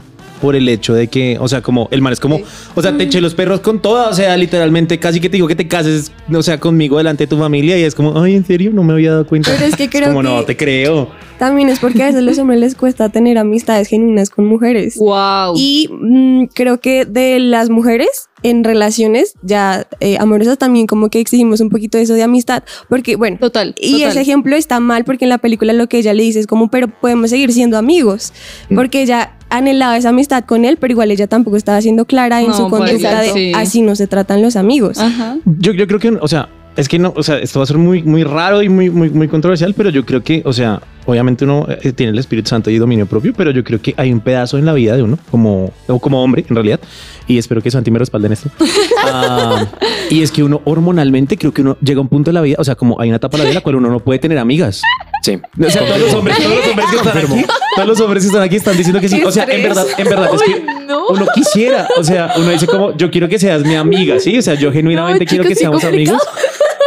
por 0.45 0.55
el 0.55 0.69
hecho 0.69 0.93
de 0.93 1.08
que, 1.08 1.38
o 1.39 1.47
sea, 1.47 1.63
como 1.63 1.88
el 1.89 2.03
man 2.03 2.13
es 2.13 2.19
como, 2.19 2.39
o 2.75 2.81
sea, 2.84 2.95
te 2.95 3.05
eché 3.05 3.19
los 3.19 3.34
perros 3.34 3.62
con 3.62 3.81
toda, 3.81 4.10
o 4.10 4.13
sea, 4.13 4.38
literalmente 4.38 4.99
casi 4.99 5.19
que 5.19 5.27
te 5.27 5.38
digo 5.38 5.47
que 5.47 5.55
te 5.55 5.67
cases, 5.67 6.12
o 6.31 6.43
sea, 6.43 6.60
conmigo 6.60 6.99
delante 6.99 7.23
de 7.23 7.28
tu 7.28 7.38
familia 7.39 7.80
y 7.80 7.82
es 7.82 7.95
como, 7.95 8.22
ay, 8.22 8.36
en 8.36 8.45
serio, 8.45 8.69
no 8.72 8.84
me 8.84 8.93
había 8.93 9.09
dado 9.09 9.26
cuenta. 9.26 9.49
Pero 9.55 9.65
es 9.65 9.76
que 9.76 9.89
creo 9.89 10.09
como, 10.09 10.22
que- 10.22 10.28
no, 10.28 10.43
te 10.43 10.55
creo. 10.55 11.09
También 11.39 11.69
es 11.69 11.80
porque 11.80 12.03
a 12.03 12.05
veces 12.05 12.19
a 12.19 12.22
los 12.22 12.38
hombres 12.38 12.59
les 12.59 12.76
cuesta 12.76 13.09
tener 13.09 13.39
amistades 13.39 13.88
genuinas 13.88 14.30
con 14.30 14.45
mujeres. 14.45 14.97
Wow. 14.97 15.55
Y 15.57 15.89
mm, 15.91 16.45
creo 16.53 16.80
que 16.80 17.05
de 17.05 17.39
las 17.39 17.72
mujeres 17.72 18.30
en 18.45 18.63
relaciones 18.63 19.33
ya 19.41 19.87
eh, 19.99 20.17
amorosas 20.19 20.59
también 20.59 20.85
como 20.85 21.09
que 21.09 21.19
exigimos 21.19 21.61
un 21.61 21.69
poquito 21.69 21.97
de 21.97 22.03
eso 22.03 22.13
de 22.13 22.21
amistad. 22.21 22.63
Porque, 22.89 23.15
bueno, 23.15 23.37
Total. 23.39 23.73
y 23.79 23.93
total. 23.93 24.09
ese 24.09 24.21
ejemplo 24.21 24.55
está 24.55 24.79
mal 24.79 25.03
porque 25.03 25.25
en 25.25 25.29
la 25.29 25.39
película 25.39 25.73
lo 25.73 25.87
que 25.87 25.97
ella 25.97 26.13
le 26.13 26.21
dice 26.21 26.39
es 26.39 26.47
como, 26.47 26.69
pero 26.69 26.87
podemos 26.87 27.31
seguir 27.31 27.51
siendo 27.51 27.75
amigos. 27.75 28.33
Mm. 28.69 28.75
Porque 28.75 29.01
ella 29.01 29.33
anhelaba 29.49 29.97
esa 29.97 30.09
amistad 30.09 30.45
con 30.45 30.63
él, 30.63 30.77
pero 30.77 30.91
igual 30.91 31.09
ella 31.09 31.25
tampoco 31.25 31.57
estaba 31.57 31.81
siendo 31.81 32.05
clara 32.05 32.41
en 32.41 32.49
No, 32.49 32.53
su 32.57 32.69
pues, 32.69 32.83
conducta 32.83 33.21
de 33.21 33.33
sí. 33.33 33.51
así 33.55 33.81
no 33.81 33.95
se 33.95 34.05
tratan 34.05 34.43
los 34.43 34.55
amigos. 34.55 34.99
Ajá. 34.99 35.37
Yo, 35.45 35.73
yo 35.73 35.87
creo 35.87 35.99
que, 35.99 36.09
o 36.09 36.27
sea, 36.27 36.47
es 36.76 36.89
que 36.89 36.99
no, 36.99 37.13
o 37.15 37.23
sea, 37.23 37.38
esto 37.38 37.59
va 37.59 37.63
a 37.63 37.67
ser 37.67 37.78
muy, 37.78 38.03
muy 38.03 38.23
raro 38.23 38.61
y 38.61 38.69
muy, 38.69 38.89
muy, 38.89 39.09
muy 39.09 39.28
controversial, 39.28 39.73
pero 39.76 39.89
yo 39.89 40.05
creo 40.05 40.23
que, 40.23 40.41
o 40.45 40.51
sea, 40.51 40.82
obviamente 41.05 41.45
uno 41.45 41.67
eh, 41.69 41.93
tiene 41.93 42.11
el 42.11 42.19
Espíritu 42.19 42.49
Santo 42.49 42.69
y 42.69 42.78
dominio 42.78 43.05
propio, 43.05 43.34
pero 43.36 43.51
yo 43.51 43.63
creo 43.63 43.82
que 43.82 43.93
hay 43.97 44.11
un 44.11 44.19
pedazo 44.19 44.57
en 44.57 44.65
la 44.65 44.73
vida 44.73 44.95
de 44.95 45.03
uno, 45.03 45.17
como, 45.32 45.71
o 45.88 45.99
como 45.99 46.21
hombre, 46.21 46.45
en 46.47 46.55
realidad, 46.55 46.80
y 47.28 47.38
espero 47.38 47.61
que 47.61 47.71
Santi 47.71 47.91
me 47.91 47.99
respalde 47.99 48.28
en 48.28 48.34
esto. 48.34 48.49
Ah, 49.07 49.67
y 50.09 50.23
es 50.23 50.32
que 50.32 50.41
uno 50.41 50.61
hormonalmente 50.65 51.38
creo 51.38 51.53
que 51.53 51.61
uno 51.61 51.78
llega 51.80 51.99
a 51.99 52.01
un 52.01 52.09
punto 52.09 52.32
de 52.32 52.34
la 52.34 52.41
vida, 52.41 52.55
o 52.57 52.63
sea, 52.63 52.73
como 52.73 52.99
hay 52.99 53.09
una 53.09 53.17
etapa 53.17 53.38
de 53.38 53.43
la 53.43 53.43
vida 53.43 53.51
en 53.51 53.55
la 53.55 53.61
cual 53.61 53.76
uno 53.76 53.89
no 53.89 53.99
puede 53.99 54.17
tener 54.17 54.39
amigas. 54.39 54.82
Sí. 55.21 55.39
O 55.59 55.69
sea, 55.69 55.86
todos 55.86 55.99
los 55.99 56.13
hombres, 56.15 56.38
todos 56.38 56.55
los 56.55 56.67
hombres 56.67 56.88
que 56.89 56.95
están 56.97 57.17
aquí, 57.17 57.45
todos 57.76 57.88
los 57.88 57.99
hombres 57.99 58.23
que 58.23 58.28
están 58.28 58.41
aquí 58.41 58.55
están 58.55 58.78
diciendo 58.78 58.99
que 58.99 59.09
sí. 59.09 59.23
O 59.23 59.32
sea, 59.32 59.45
en 59.45 59.61
verdad, 59.61 59.86
en 59.95 60.09
verdad 60.09 60.30
es 60.34 60.41
que 60.41 60.65
no. 60.88 61.07
uno 61.07 61.26
quisiera, 61.36 61.88
o 61.97 62.03
sea, 62.03 62.34
uno 62.38 62.49
dice 62.49 62.65
como, 62.65 62.97
yo 62.97 63.11
quiero 63.11 63.30
que 63.30 63.38
seas 63.38 63.63
mi 63.63 63.76
amiga, 63.76 64.19
sí, 64.19 64.38
o 64.38 64.41
sea, 64.41 64.55
yo 64.55 64.71
genuinamente 64.71 65.26
No, 65.26 65.30
quiero 65.30 65.43
chicos, 65.43 65.55
que 65.57 65.61
seamos 65.61 65.84
amigos. 65.84 66.21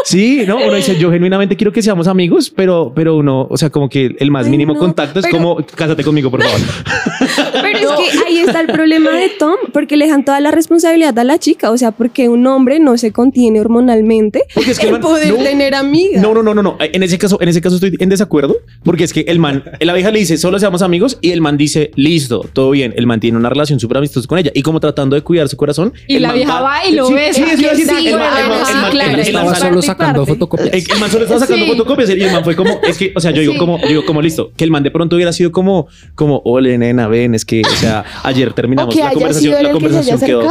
Sí, 0.08 0.44
no, 0.46 0.56
uno 0.56 0.72
dice, 0.74 0.98
yo 0.98 1.10
genuinamente 1.10 1.54
quiero 1.56 1.70
que 1.70 1.82
seamos 1.82 2.08
amigos, 2.08 2.50
pero, 2.54 2.92
pero 2.94 3.16
uno, 3.16 3.46
o 3.50 3.56
sea, 3.58 3.68
como 3.68 3.88
que 3.90 4.16
el 4.18 4.30
más 4.30 4.46
Ay, 4.46 4.50
mínimo 4.52 4.72
no, 4.72 4.78
contacto 4.80 5.18
es 5.20 5.26
pero- 5.26 5.36
como, 5.36 5.56
cásate 5.74 6.02
conmigo, 6.02 6.30
por 6.30 6.42
favor. 6.42 6.58
Pero 7.60 7.78
es 7.78 8.12
que 8.12 8.18
ahí 8.26 8.38
está 8.38 8.60
el 8.60 8.66
problema 8.68 9.10
de 9.12 9.28
Tom, 9.38 9.56
porque 9.72 9.96
le 9.96 10.06
dejan 10.06 10.24
toda 10.24 10.40
la 10.40 10.50
responsabilidad 10.50 11.16
a 11.18 11.24
la 11.24 11.38
chica, 11.38 11.70
o 11.70 11.76
sea, 11.76 11.90
porque 11.92 12.28
un 12.28 12.46
hombre 12.46 12.78
no 12.80 12.96
se 12.96 13.12
contiene 13.12 13.60
hormonalmente 13.60 14.42
Porque 14.54 14.70
es 14.72 14.78
que 14.78 14.86
el 14.86 14.92
man- 14.92 15.00
poder 15.00 15.32
no. 15.34 15.42
tener 15.42 15.74
amigas. 15.74 16.22
No, 16.22 16.32
no, 16.34 16.42
no, 16.42 16.54
no, 16.54 16.62
no. 16.62 16.76
En 16.80 17.02
ese 17.02 17.18
caso, 17.18 17.38
en 17.40 17.48
ese 17.48 17.60
caso 17.60 17.76
estoy 17.76 17.94
en 17.98 18.08
desacuerdo, 18.08 18.56
porque 18.84 19.04
es 19.04 19.12
que 19.12 19.20
el 19.28 19.38
man, 19.38 19.62
la 19.80 19.92
vieja 19.92 20.10
le 20.10 20.18
dice, 20.20 20.38
solo 20.38 20.58
seamos 20.58 20.82
amigos, 20.82 21.18
y 21.20 21.30
el 21.32 21.40
man 21.40 21.56
dice, 21.56 21.90
listo, 21.96 22.44
todo 22.52 22.70
bien. 22.70 22.94
El 22.96 23.06
man 23.06 23.20
tiene 23.20 23.36
una 23.36 23.50
relación 23.50 23.78
súper 23.80 23.98
amistosa 23.98 24.26
con 24.26 24.38
ella, 24.38 24.50
y 24.54 24.62
como 24.62 24.80
tratando 24.80 25.16
de 25.16 25.22
cuidar 25.22 25.48
su 25.48 25.56
corazón. 25.56 25.92
Y 26.06 26.18
la 26.18 26.32
vieja 26.32 26.60
va 26.60 26.86
y 26.86 26.94
lo 26.94 27.06
Sí, 27.06 27.14
besa. 27.14 27.44
Sí, 27.44 27.50
sí, 27.56 27.56
sí, 27.74 27.82
sí, 27.82 27.88
Sí, 27.98 28.08
el 28.08 28.18
man- 28.18 28.28
el 28.42 28.48
man- 28.48 28.58
el 28.60 28.66
sí, 28.66 28.72
man- 28.74 29.20
el 29.26 29.34
man- 29.34 29.97
Estaba 29.98 30.10
el 30.10 30.16
man- 30.16 30.26
solo 30.26 30.26
sacando 30.26 30.26
parte. 30.26 30.32
fotocopias. 30.32 30.68
El, 30.74 30.92
el 30.92 31.00
man 31.00 31.10
solo 31.10 31.24
estaba 31.24 31.40
sacando 31.40 31.64
Sí. 31.64 31.70
fotocopias 31.72 32.10
y 32.10 32.12
el 32.12 32.32
man 32.32 32.44
fue 32.44 32.56
como, 32.56 32.80
es 32.86 32.98
que, 32.98 33.12
o 33.14 33.20
sea, 33.20 33.30
yo 33.30 33.40
digo 33.40 33.52
Sí. 33.54 33.58
como, 33.58 33.80
yo 33.80 33.88
digo 33.88 34.04
como 34.06 34.22
listo, 34.22 34.52
que 34.56 34.64
el 34.64 34.70
man 34.70 34.82
de 34.82 34.90
pronto 34.90 35.16
hubiera 35.16 35.32
sido 35.32 35.52
como, 35.52 35.88
como, 36.14 36.40
ole, 36.44 36.76
nena, 36.78 37.08
ven, 37.08 37.34
es 37.34 37.44
que, 37.44 37.62
o 37.64 37.70
sea, 37.76 38.04
ayer 38.22 38.52
terminamos 38.52 38.94
la 38.94 39.10
conversación, 39.12 39.52
la 39.54 39.68
que 39.68 39.70
conversación 39.72 40.20
quedó. 40.20 40.48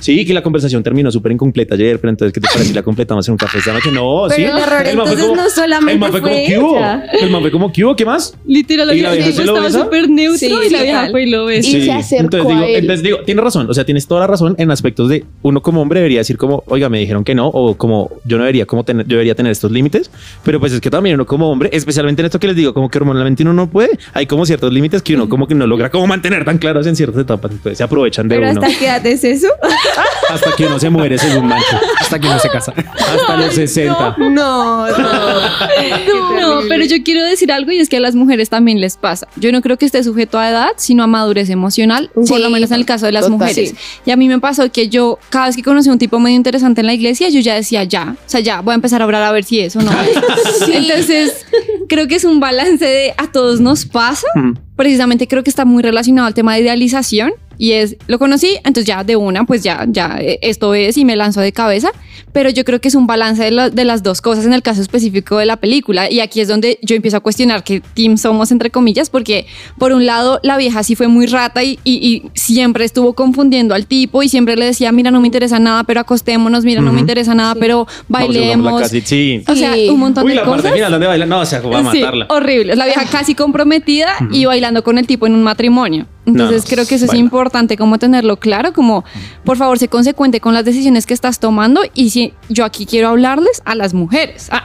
Sí, 0.00 0.24
que 0.26 0.34
la 0.34 0.42
conversación 0.42 0.82
terminó 0.82 1.10
súper 1.10 1.32
incompleta 1.32 1.74
ayer, 1.74 1.98
pero 2.00 2.10
entonces, 2.10 2.32
¿qué 2.32 2.40
te 2.40 2.48
parece 2.48 2.66
si 2.66 2.74
la 2.74 2.82
completamos 2.82 3.26
en 3.28 3.32
un 3.32 3.38
café 3.38 3.58
esta 3.58 3.72
noche? 3.72 3.90
No, 3.92 4.24
Pero 4.28 4.34
sí. 4.36 4.42
el 4.42 4.48
error 4.58 4.96
man 4.96 5.06
fue 5.06 5.14
entonces 5.14 5.36
no 5.36 5.50
solamente 5.50 5.92
el 5.92 5.98
man 5.98 6.10
fue 6.10 6.20
como, 6.20 6.34
¿qué 6.34 6.58
hubo? 6.58 6.78
El 7.20 7.30
man 7.30 7.40
fue 7.40 7.50
como, 7.50 7.72
¿qué 7.72 7.84
hubo? 7.84 7.96
¿Qué 7.96 8.04
más? 8.04 8.36
Literal, 8.46 8.86
la 8.88 8.94
¿Y 8.94 9.00
la 9.00 9.12
vieja 9.12 9.28
estaba 9.28 9.70
súper 9.70 10.08
neutro 10.08 10.38
Sí, 10.38 10.52
y 10.66 10.70
la 10.70 10.82
vieja 10.82 11.08
fue 11.10 11.22
y 11.24 11.30
lo 11.30 11.46
besó. 11.46 11.76
Y 11.76 11.82
se 11.82 11.92
acercó 11.92 12.24
entonces 12.24 12.48
digo, 12.48 12.64
entonces 12.68 13.02
digo, 13.02 13.18
tienes 13.24 13.44
razón, 13.44 13.68
o 13.70 13.74
sea, 13.74 13.84
tienes 13.84 14.06
toda 14.06 14.20
la 14.22 14.26
razón 14.26 14.54
en 14.58 14.70
aspectos 14.70 15.08
de 15.08 15.24
uno 15.42 15.62
como 15.62 15.80
hombre 15.80 16.00
debería 16.00 16.18
decir 16.18 16.36
como, 16.36 16.62
oiga, 16.66 16.88
me 16.88 16.98
dijeron 16.98 17.24
que 17.24 17.34
no, 17.34 17.48
o 17.48 17.74
como 17.76 18.10
yo 18.24 18.36
no 18.36 18.44
debería 18.44 18.63
como 18.66 18.84
tener, 18.84 19.06
debería 19.06 19.34
tener 19.34 19.52
estos 19.52 19.70
límites, 19.70 20.10
pero 20.44 20.60
pues 20.60 20.72
es 20.72 20.80
que 20.80 20.90
también 20.90 21.14
uno 21.14 21.26
como 21.26 21.50
hombre, 21.50 21.70
especialmente 21.72 22.22
en 22.22 22.26
esto 22.26 22.38
que 22.40 22.46
les 22.48 22.56
digo, 22.56 22.74
como 22.74 22.88
que 22.88 22.98
hormonalmente 22.98 23.42
uno 23.42 23.52
no 23.52 23.68
puede, 23.70 23.98
hay 24.12 24.26
como 24.26 24.44
ciertos 24.46 24.72
límites 24.72 25.02
que 25.02 25.14
uno 25.14 25.28
como 25.28 25.46
que 25.46 25.54
no 25.54 25.66
logra 25.66 25.90
como 25.90 26.06
mantener 26.06 26.44
tan 26.44 26.58
claros 26.58 26.86
en 26.86 26.96
ciertas 26.96 27.20
etapas, 27.22 27.50
entonces 27.52 27.78
se 27.78 27.84
aprovechan 27.84 28.28
de 28.28 28.36
Pero 28.36 28.50
uno 28.50 28.60
hasta 28.62 28.78
qué 28.78 28.86
edad 28.86 29.06
es 29.06 29.24
eso? 29.24 29.48
hasta 30.30 30.52
que 30.56 30.66
uno 30.66 30.78
se 30.78 30.90
muere 30.90 31.18
según 31.18 31.46
Mancho, 31.46 31.78
Hasta 32.00 32.18
que 32.18 32.28
no 32.28 32.38
se 32.38 32.48
casa. 32.48 32.72
hasta 32.76 33.36
los 33.36 33.54
60. 33.54 34.16
No, 34.18 34.86
No, 34.88 36.60
pero 36.68 36.84
yo 36.84 36.96
quiero 37.04 37.22
decir 37.24 37.52
algo 37.52 37.70
y 37.72 37.78
es 37.78 37.88
que 37.88 37.96
a 37.98 38.00
las 38.00 38.14
mujeres 38.14 38.48
también 38.48 38.80
les 38.80 38.96
pasa. 38.96 39.26
Yo 39.36 39.52
no 39.52 39.60
creo 39.62 39.76
que 39.78 39.86
esté 39.86 40.02
sujeto 40.02 40.38
a 40.38 40.48
edad, 40.50 40.70
sino 40.76 41.02
a 41.02 41.06
madurez 41.06 41.50
emocional, 41.50 42.10
por 42.14 42.26
Sí, 42.26 42.38
lo 42.38 42.50
menos 42.50 42.70
en 42.70 42.78
el 42.78 42.86
caso 42.86 43.06
de 43.06 43.12
las 43.12 43.24
total. 43.24 43.38
mujeres. 43.38 43.70
Sí. 43.70 43.76
Y 44.06 44.10
a 44.10 44.16
mí 44.16 44.28
me 44.28 44.38
pasó 44.40 44.70
que 44.70 44.88
yo, 44.88 45.18
cada 45.30 45.46
vez 45.46 45.56
que 45.56 45.62
conocí 45.62 45.88
a 45.88 45.92
un 45.92 45.98
tipo 45.98 46.18
medio 46.18 46.36
interesante 46.36 46.80
en 46.80 46.86
la 46.86 46.94
iglesia, 46.94 47.28
yo 47.28 47.40
ya 47.40 47.54
decía, 47.54 47.84
ya, 47.84 48.14
o 48.18 48.28
sea, 48.28 48.40
ya, 48.40 48.53
voy 48.62 48.72
a 48.72 48.74
empezar 48.74 49.02
a 49.02 49.06
orar 49.06 49.22
a 49.22 49.32
ver 49.32 49.44
si 49.44 49.60
es 49.60 49.76
o 49.76 49.80
no. 49.80 49.90
Entonces, 50.72 51.46
creo 51.88 52.08
que 52.08 52.16
es 52.16 52.24
un 52.24 52.40
balance 52.40 52.84
de 52.84 53.14
a 53.16 53.30
todos 53.30 53.60
nos 53.60 53.84
pasa. 53.86 54.26
Ujú. 54.36 54.54
Precisamente 54.76 55.28
creo 55.28 55.44
que 55.44 55.50
está 55.50 55.64
muy 55.64 55.82
relacionado 55.82 56.26
al 56.26 56.34
tema 56.34 56.54
de 56.54 56.60
idealización 56.60 57.32
y 57.58 57.72
es, 57.72 57.96
lo 58.06 58.18
conocí, 58.18 58.56
entonces 58.58 58.84
ya 58.86 59.04
de 59.04 59.16
una, 59.16 59.44
pues 59.44 59.62
ya, 59.62 59.84
ya, 59.88 60.18
eh, 60.20 60.38
esto 60.42 60.74
es 60.74 60.96
y 60.96 61.04
me 61.04 61.16
lanzo 61.16 61.40
de 61.40 61.52
cabeza, 61.52 61.90
pero 62.32 62.50
yo 62.50 62.64
creo 62.64 62.80
que 62.80 62.88
es 62.88 62.94
un 62.94 63.06
balance 63.06 63.42
de, 63.42 63.50
la- 63.50 63.70
de 63.70 63.84
las 63.84 64.02
dos 64.02 64.20
cosas 64.20 64.44
en 64.46 64.52
el 64.52 64.62
caso 64.62 64.80
específico 64.80 65.38
de 65.38 65.46
la 65.46 65.56
película 65.56 66.10
y 66.10 66.20
aquí 66.20 66.40
es 66.40 66.48
donde 66.48 66.78
yo 66.82 66.96
empiezo 66.96 67.16
a 67.16 67.20
cuestionar 67.20 67.62
qué 67.64 67.80
team 67.94 68.16
somos 68.16 68.50
entre 68.52 68.70
comillas, 68.70 69.10
porque 69.10 69.46
por 69.78 69.92
un 69.92 70.06
lado 70.06 70.40
la 70.42 70.56
vieja 70.56 70.82
sí 70.82 70.94
fue 70.96 71.08
muy 71.08 71.26
rata 71.26 71.62
y, 71.62 71.78
y- 71.84 71.94
y 72.06 72.22
siempre 72.34 72.84
estuvo 72.84 73.14
confundiendo 73.14 73.74
al 73.74 73.86
tipo 73.86 74.22
y 74.22 74.28
siempre 74.28 74.56
le 74.56 74.64
decía, 74.66 74.90
mira, 74.92 75.10
no 75.10 75.20
me 75.20 75.28
interesa 75.28 75.58
nada, 75.58 75.84
pero 75.84 76.00
acostémonos, 76.00 76.64
mira, 76.64 76.80
no 76.80 76.92
me 76.92 77.00
interesa 77.00 77.34
nada, 77.34 77.54
pero 77.54 77.86
bailemos. 78.08 78.82
casa 78.82 78.96
y- 78.96 79.00
sí. 79.02 79.42
O 79.46 79.54
sea, 79.54 79.74
Sí. 79.74 79.88
un 79.88 79.98
montón 80.00 80.24
Uy, 80.24 80.30
de 80.30 80.36
la 80.36 80.44
cosas. 80.44 80.62
parte 80.62 80.76
final 80.76 80.90
donde 80.92 81.06
baila, 81.06 81.26
no, 81.26 81.40
o 81.40 81.46
sea, 81.46 81.60
va 81.60 81.78
a 81.78 81.92
Sí, 81.92 82.00
matarla. 82.00 82.26
horrible. 82.30 82.76
La 82.76 82.84
vieja 82.86 83.04
casi 83.10 83.34
comprometida 83.34 84.08
y 84.32 84.44
bailando 84.44 84.82
con 84.82 84.98
el 84.98 85.06
tipo 85.06 85.26
en 85.26 85.34
un 85.34 85.42
matrimonio. 85.42 86.06
Entonces 86.26 86.62
No, 86.62 86.68
creo 86.68 86.86
que 86.86 86.94
eso 86.94 87.04
es 87.04 87.14
importante 87.14 87.76
como 87.76 87.98
tenerlo 87.98 88.38
claro, 88.38 88.72
como 88.72 89.04
por 89.44 89.56
favor 89.56 89.78
sé 89.78 89.88
consecuente 89.88 90.40
con 90.40 90.54
las 90.54 90.64
decisiones 90.64 91.06
que 91.06 91.14
estás 91.14 91.38
tomando 91.38 91.82
y 91.94 92.10
si 92.10 92.32
yo 92.48 92.64
aquí 92.64 92.86
quiero 92.86 93.08
hablarles 93.08 93.62
a 93.64 93.74
las 93.74 93.92
mujeres. 93.92 94.48
Ah, 94.50 94.64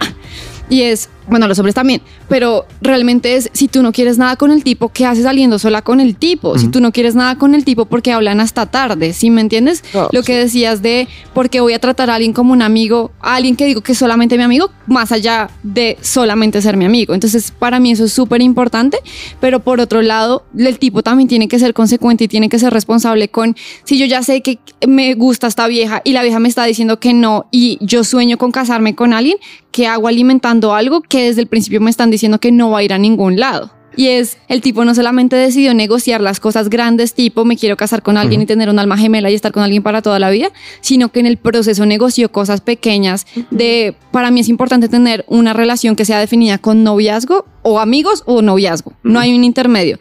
y 0.70 0.84
es, 0.84 1.10
bueno, 1.30 1.48
los 1.48 1.60
hombres 1.60 1.76
también, 1.76 2.02
pero 2.28 2.66
realmente 2.82 3.36
es, 3.36 3.50
si 3.54 3.68
tú 3.68 3.84
no 3.84 3.92
quieres 3.92 4.18
nada 4.18 4.36
con 4.36 4.52
el 4.52 4.64
tipo, 4.64 4.90
¿qué 4.90 5.06
haces 5.06 5.24
saliendo 5.24 5.60
sola 5.60 5.82
con 5.82 6.00
el 6.00 6.16
tipo? 6.16 6.58
Si 6.58 6.68
tú 6.68 6.82
no 6.82 6.92
quieres 6.92 7.16
nada 7.16 7.36
con 7.36 7.56
el 7.56 7.64
tipo, 7.66 7.86
porque 7.86 8.12
hablan 8.12 8.40
hasta 8.40 8.66
tarde? 8.66 9.14
¿Sí 9.14 9.30
me 9.30 9.42
entiendes? 9.42 9.84
Oh, 9.94 10.10
Lo 10.12 10.24
que 10.24 10.36
decías 10.36 10.82
de, 10.82 11.08
porque 11.34 11.62
voy 11.62 11.74
a 11.74 11.80
tratar 11.80 12.10
a 12.10 12.16
alguien 12.16 12.34
como 12.34 12.54
un 12.54 12.62
amigo, 12.62 13.12
a 13.22 13.36
alguien 13.36 13.56
que 13.56 13.66
digo 13.66 13.82
que 13.82 13.94
es 13.94 13.98
solamente 13.98 14.38
mi 14.38 14.44
amigo, 14.44 14.72
más 14.88 15.12
allá 15.12 15.50
de 15.64 15.98
solamente 16.02 16.62
ser 16.62 16.78
mi 16.78 16.86
amigo. 16.86 17.14
Entonces, 17.14 17.52
para 17.52 17.80
mí 17.80 17.92
eso 17.92 18.06
es 18.06 18.14
súper 18.14 18.42
importante, 18.42 18.98
pero 19.40 19.60
por 19.60 19.80
otro 19.80 20.02
lado, 20.02 20.46
el 20.58 20.80
tipo 20.80 21.04
también 21.04 21.30
tiene 21.30 21.48
que 21.48 21.60
ser 21.60 21.74
consecuente 21.74 22.26
y 22.26 22.28
tiene 22.28 22.50
que 22.50 22.60
ser 22.60 22.74
responsable 22.74 23.30
con, 23.30 23.56
si 23.84 23.98
yo 23.98 24.06
ya 24.06 24.24
sé 24.24 24.42
que 24.42 24.60
me 24.88 25.14
gusta 25.14 25.48
esta 25.48 25.68
vieja 25.68 26.02
y 26.04 26.14
la 26.14 26.24
vieja 26.24 26.40
me 26.40 26.50
está 26.50 26.66
diciendo 26.66 27.00
que 27.00 27.14
no 27.14 27.48
y 27.52 27.78
yo 27.82 28.04
sueño 28.04 28.38
con 28.38 28.52
casarme 28.52 28.96
con 28.96 29.14
alguien, 29.14 29.38
¿qué 29.72 29.88
hago 29.88 30.08
alimentando 30.08 30.74
algo 30.74 31.02
que 31.02 31.19
desde 31.24 31.42
el 31.42 31.48
principio 31.48 31.82
me 31.82 31.90
están 31.90 32.12
diciendo 32.12 32.40
que 32.40 32.52
no 32.52 32.72
va 32.72 32.80
a 32.80 32.84
ir 32.84 32.94
a 32.94 32.98
ningún 32.98 33.40
lado? 33.40 33.72
Y 33.96 34.08
es, 34.08 34.38
el 34.48 34.62
tipo 34.62 34.86
no 34.86 34.96
solamente 34.96 35.36
decidió 35.36 35.74
negociar 35.74 36.22
las 36.22 36.40
cosas 36.40 36.70
grandes, 36.70 37.14
tipo 37.14 37.44
me 37.44 37.58
quiero 37.58 37.76
casar 37.76 38.02
con 38.02 38.18
alguien 38.18 38.42
y 38.42 38.46
tener 38.46 38.70
un 38.70 38.80
alma 38.80 38.98
gemela 38.98 39.30
y 39.30 39.36
estar 39.36 39.52
con 39.52 39.64
alguien 39.64 39.84
para 39.84 40.02
toda 40.02 40.20
la 40.20 40.30
vida, 40.30 40.52
sino 40.80 41.10
que 41.10 41.20
en 41.20 41.26
el 41.26 41.38
proceso 41.38 41.86
negoció 41.86 42.32
cosas 42.32 42.62
pequeñas 42.62 43.26
de, 43.52 43.96
para 44.12 44.32
mí 44.32 44.40
es 44.40 44.48
importante 44.48 44.88
tener 44.88 45.26
una 45.28 45.54
relación 45.54 45.96
que 45.96 46.06
sea 46.06 46.20
definida 46.20 46.60
con 46.60 46.84
noviazgo 46.84 47.46
o 47.62 47.80
amigos 47.80 48.24
o 48.26 48.42
noviazgo, 48.42 48.94
no 49.04 49.20
hay 49.20 49.36
un 49.36 49.44
intermedio. 49.44 50.00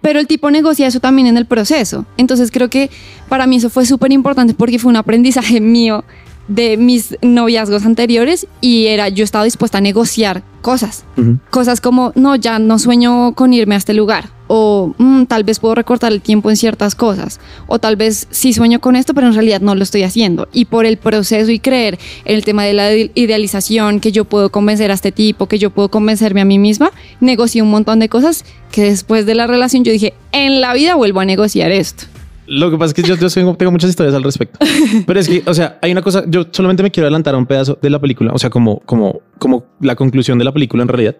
Pero 0.00 0.18
el 0.18 0.26
tipo 0.26 0.50
negocia 0.50 0.86
eso 0.86 1.00
también 1.00 1.26
en 1.26 1.36
el 1.36 1.46
proceso. 1.46 2.06
Entonces 2.16 2.50
creo 2.50 2.70
que 2.70 2.90
para 3.28 3.46
mí 3.46 3.56
eso 3.56 3.70
fue 3.70 3.86
súper 3.86 4.12
importante 4.12 4.54
porque 4.54 4.78
fue 4.78 4.90
un 4.90 4.96
aprendizaje 4.96 5.60
mío 5.60 6.04
de 6.48 6.76
mis 6.76 7.16
noviazgos 7.22 7.84
anteriores 7.84 8.46
y 8.60 8.86
era 8.86 9.08
yo 9.08 9.24
estaba 9.24 9.44
dispuesta 9.44 9.78
a 9.78 9.80
negociar 9.80 10.42
cosas. 10.62 11.04
Cosas 11.50 11.80
como, 11.80 12.12
no, 12.16 12.34
ya 12.36 12.58
no 12.58 12.78
sueño 12.78 13.34
con 13.34 13.52
irme 13.52 13.74
a 13.74 13.78
este 13.78 13.94
lugar. 13.94 14.30
O 14.48 14.94
"Mm, 14.98 15.24
tal 15.24 15.42
vez 15.42 15.58
puedo 15.58 15.74
recortar 15.74 16.12
el 16.12 16.20
tiempo 16.20 16.50
en 16.50 16.56
ciertas 16.56 16.94
cosas. 16.94 17.40
O 17.66 17.78
tal 17.80 17.96
vez 17.96 18.28
sí 18.30 18.52
sueño 18.52 18.80
con 18.80 18.94
esto, 18.94 19.12
pero 19.12 19.26
en 19.26 19.34
realidad 19.34 19.60
no 19.60 19.74
lo 19.74 19.82
estoy 19.82 20.02
haciendo. 20.04 20.48
Y 20.52 20.66
por 20.66 20.86
el 20.86 20.98
proceso 20.98 21.50
y 21.50 21.58
creer 21.58 21.98
en 22.24 22.36
el 22.36 22.44
tema 22.44 22.64
de 22.64 22.72
la 22.74 22.92
ide- 22.92 23.10
idealización, 23.14 23.98
que 24.00 24.12
yo 24.12 24.24
puedo 24.24 24.50
convencer 24.50 24.90
a 24.90 24.94
este 24.94 25.10
tipo, 25.12 25.46
que 25.46 25.58
yo 25.58 25.70
puedo 25.70 25.88
convencerme 25.88 26.40
a 26.40 26.44
mí 26.44 26.58
misma, 26.58 26.90
negocié 27.20 27.62
un 27.62 27.70
montón 27.70 27.98
de 27.98 28.08
cosas 28.08 28.44
que 28.70 28.82
después 28.82 29.26
de 29.26 29.34
la 29.34 29.46
relación 29.48 29.82
yo 29.84 29.92
dije, 29.92 30.14
en 30.32 30.60
la 30.60 30.74
vida 30.74 30.94
vuelvo 30.94 31.20
a 31.20 31.24
negociar 31.24 31.70
esto. 31.72 32.04
Lo 32.46 32.70
que 32.70 32.78
pasa 32.78 32.88
es 32.88 32.94
que 32.94 33.02
yo, 33.02 33.16
yo 33.16 33.28
tengo, 33.28 33.54
tengo 33.54 33.72
muchas 33.72 33.90
historias 33.90 34.14
al 34.14 34.22
respecto. 34.22 34.58
Pero 35.06 35.20
es 35.20 35.28
que, 35.28 35.42
o 35.46 35.54
sea, 35.54 35.78
hay 35.82 35.92
una 35.92 36.02
cosa, 36.02 36.24
yo 36.28 36.46
solamente 36.50 36.82
me 36.82 36.90
quiero 36.90 37.06
adelantar 37.06 37.34
a 37.34 37.38
un 37.38 37.46
pedazo 37.46 37.78
de 37.80 37.90
la 37.90 38.00
película, 38.00 38.32
o 38.32 38.38
sea, 38.38 38.50
como, 38.50 38.80
como, 38.80 39.20
como 39.38 39.64
la 39.80 39.96
conclusión 39.96 40.38
de 40.38 40.44
la 40.44 40.52
película 40.52 40.82
en 40.82 40.88
realidad. 40.88 41.16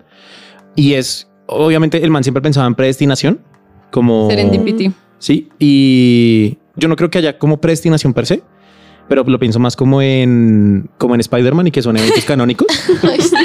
Y 0.77 0.95
es, 0.95 1.29
obviamente, 1.47 2.03
el 2.03 2.11
man 2.11 2.23
siempre 2.23 2.43
pensaba 2.43 2.67
en 2.67 2.75
predestinación, 2.75 3.41
como... 3.91 4.29
Serendipity. 4.31 4.93
Sí, 5.19 5.49
y 5.59 6.59
yo 6.77 6.89
no 6.89 6.97
creo 6.97 7.11
que 7.11 7.19
haya 7.19 7.39
como 7.39 7.61
predestinación 7.61 8.13
per 8.13 8.27
se, 8.27 8.43
pero 9.09 9.25
lo 9.25 9.39
pienso 9.39 9.59
más 9.59 9.77
como 9.77 10.03
en, 10.03 10.91
como 10.99 11.15
en 11.15 11.21
Spider-Man 11.21 11.69
y 11.69 11.71
que 11.71 11.83
son 11.83 11.97
eventos 11.97 12.25
canónicos, 12.25 12.67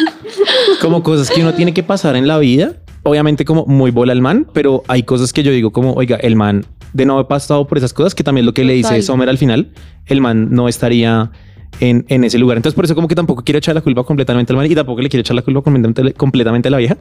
como 0.81 1.03
cosas 1.03 1.29
que 1.29 1.41
uno 1.41 1.53
tiene 1.53 1.73
que 1.73 1.83
pasar 1.83 2.15
en 2.15 2.27
la 2.27 2.37
vida. 2.39 2.75
Obviamente 3.03 3.45
como 3.45 3.65
muy 3.65 3.91
bola 3.91 4.13
el 4.13 4.21
man, 4.21 4.47
pero 4.53 4.83
hay 4.87 5.03
cosas 5.03 5.33
que 5.33 5.43
yo 5.43 5.51
digo 5.51 5.71
como, 5.71 5.93
oiga, 5.93 6.17
el 6.17 6.35
man 6.35 6.65
de 6.93 7.05
no 7.05 7.13
haber 7.13 7.27
pasado 7.27 7.65
por 7.67 7.77
esas 7.77 7.93
cosas, 7.93 8.13
que 8.13 8.23
también 8.23 8.45
lo 8.45 8.53
que 8.53 8.63
le 8.63 8.73
dice. 8.73 9.01
Sommer 9.01 9.29
al 9.29 9.37
final, 9.37 9.71
el 10.05 10.21
man 10.21 10.49
no 10.51 10.67
estaría 10.67 11.31
en, 11.79 12.05
en 12.09 12.23
ese 12.23 12.37
lugar. 12.37 12.57
Entonces 12.57 12.75
por 12.75 12.85
eso 12.85 12.95
como 12.95 13.07
que 13.07 13.15
tampoco 13.15 13.43
quiero 13.43 13.57
echar 13.57 13.73
la 13.75 13.81
culpa 13.81 14.03
completamente 14.03 14.53
al 14.53 14.57
man 14.57 14.71
y 14.71 14.75
tampoco 14.75 15.01
le 15.01 15.09
quiero 15.09 15.21
echar 15.21 15.35
la 15.35 15.41
culpa 15.41 15.61
completamente, 15.61 16.13
completamente 16.13 16.67
a 16.67 16.71
la 16.71 16.77
vieja. 16.77 16.97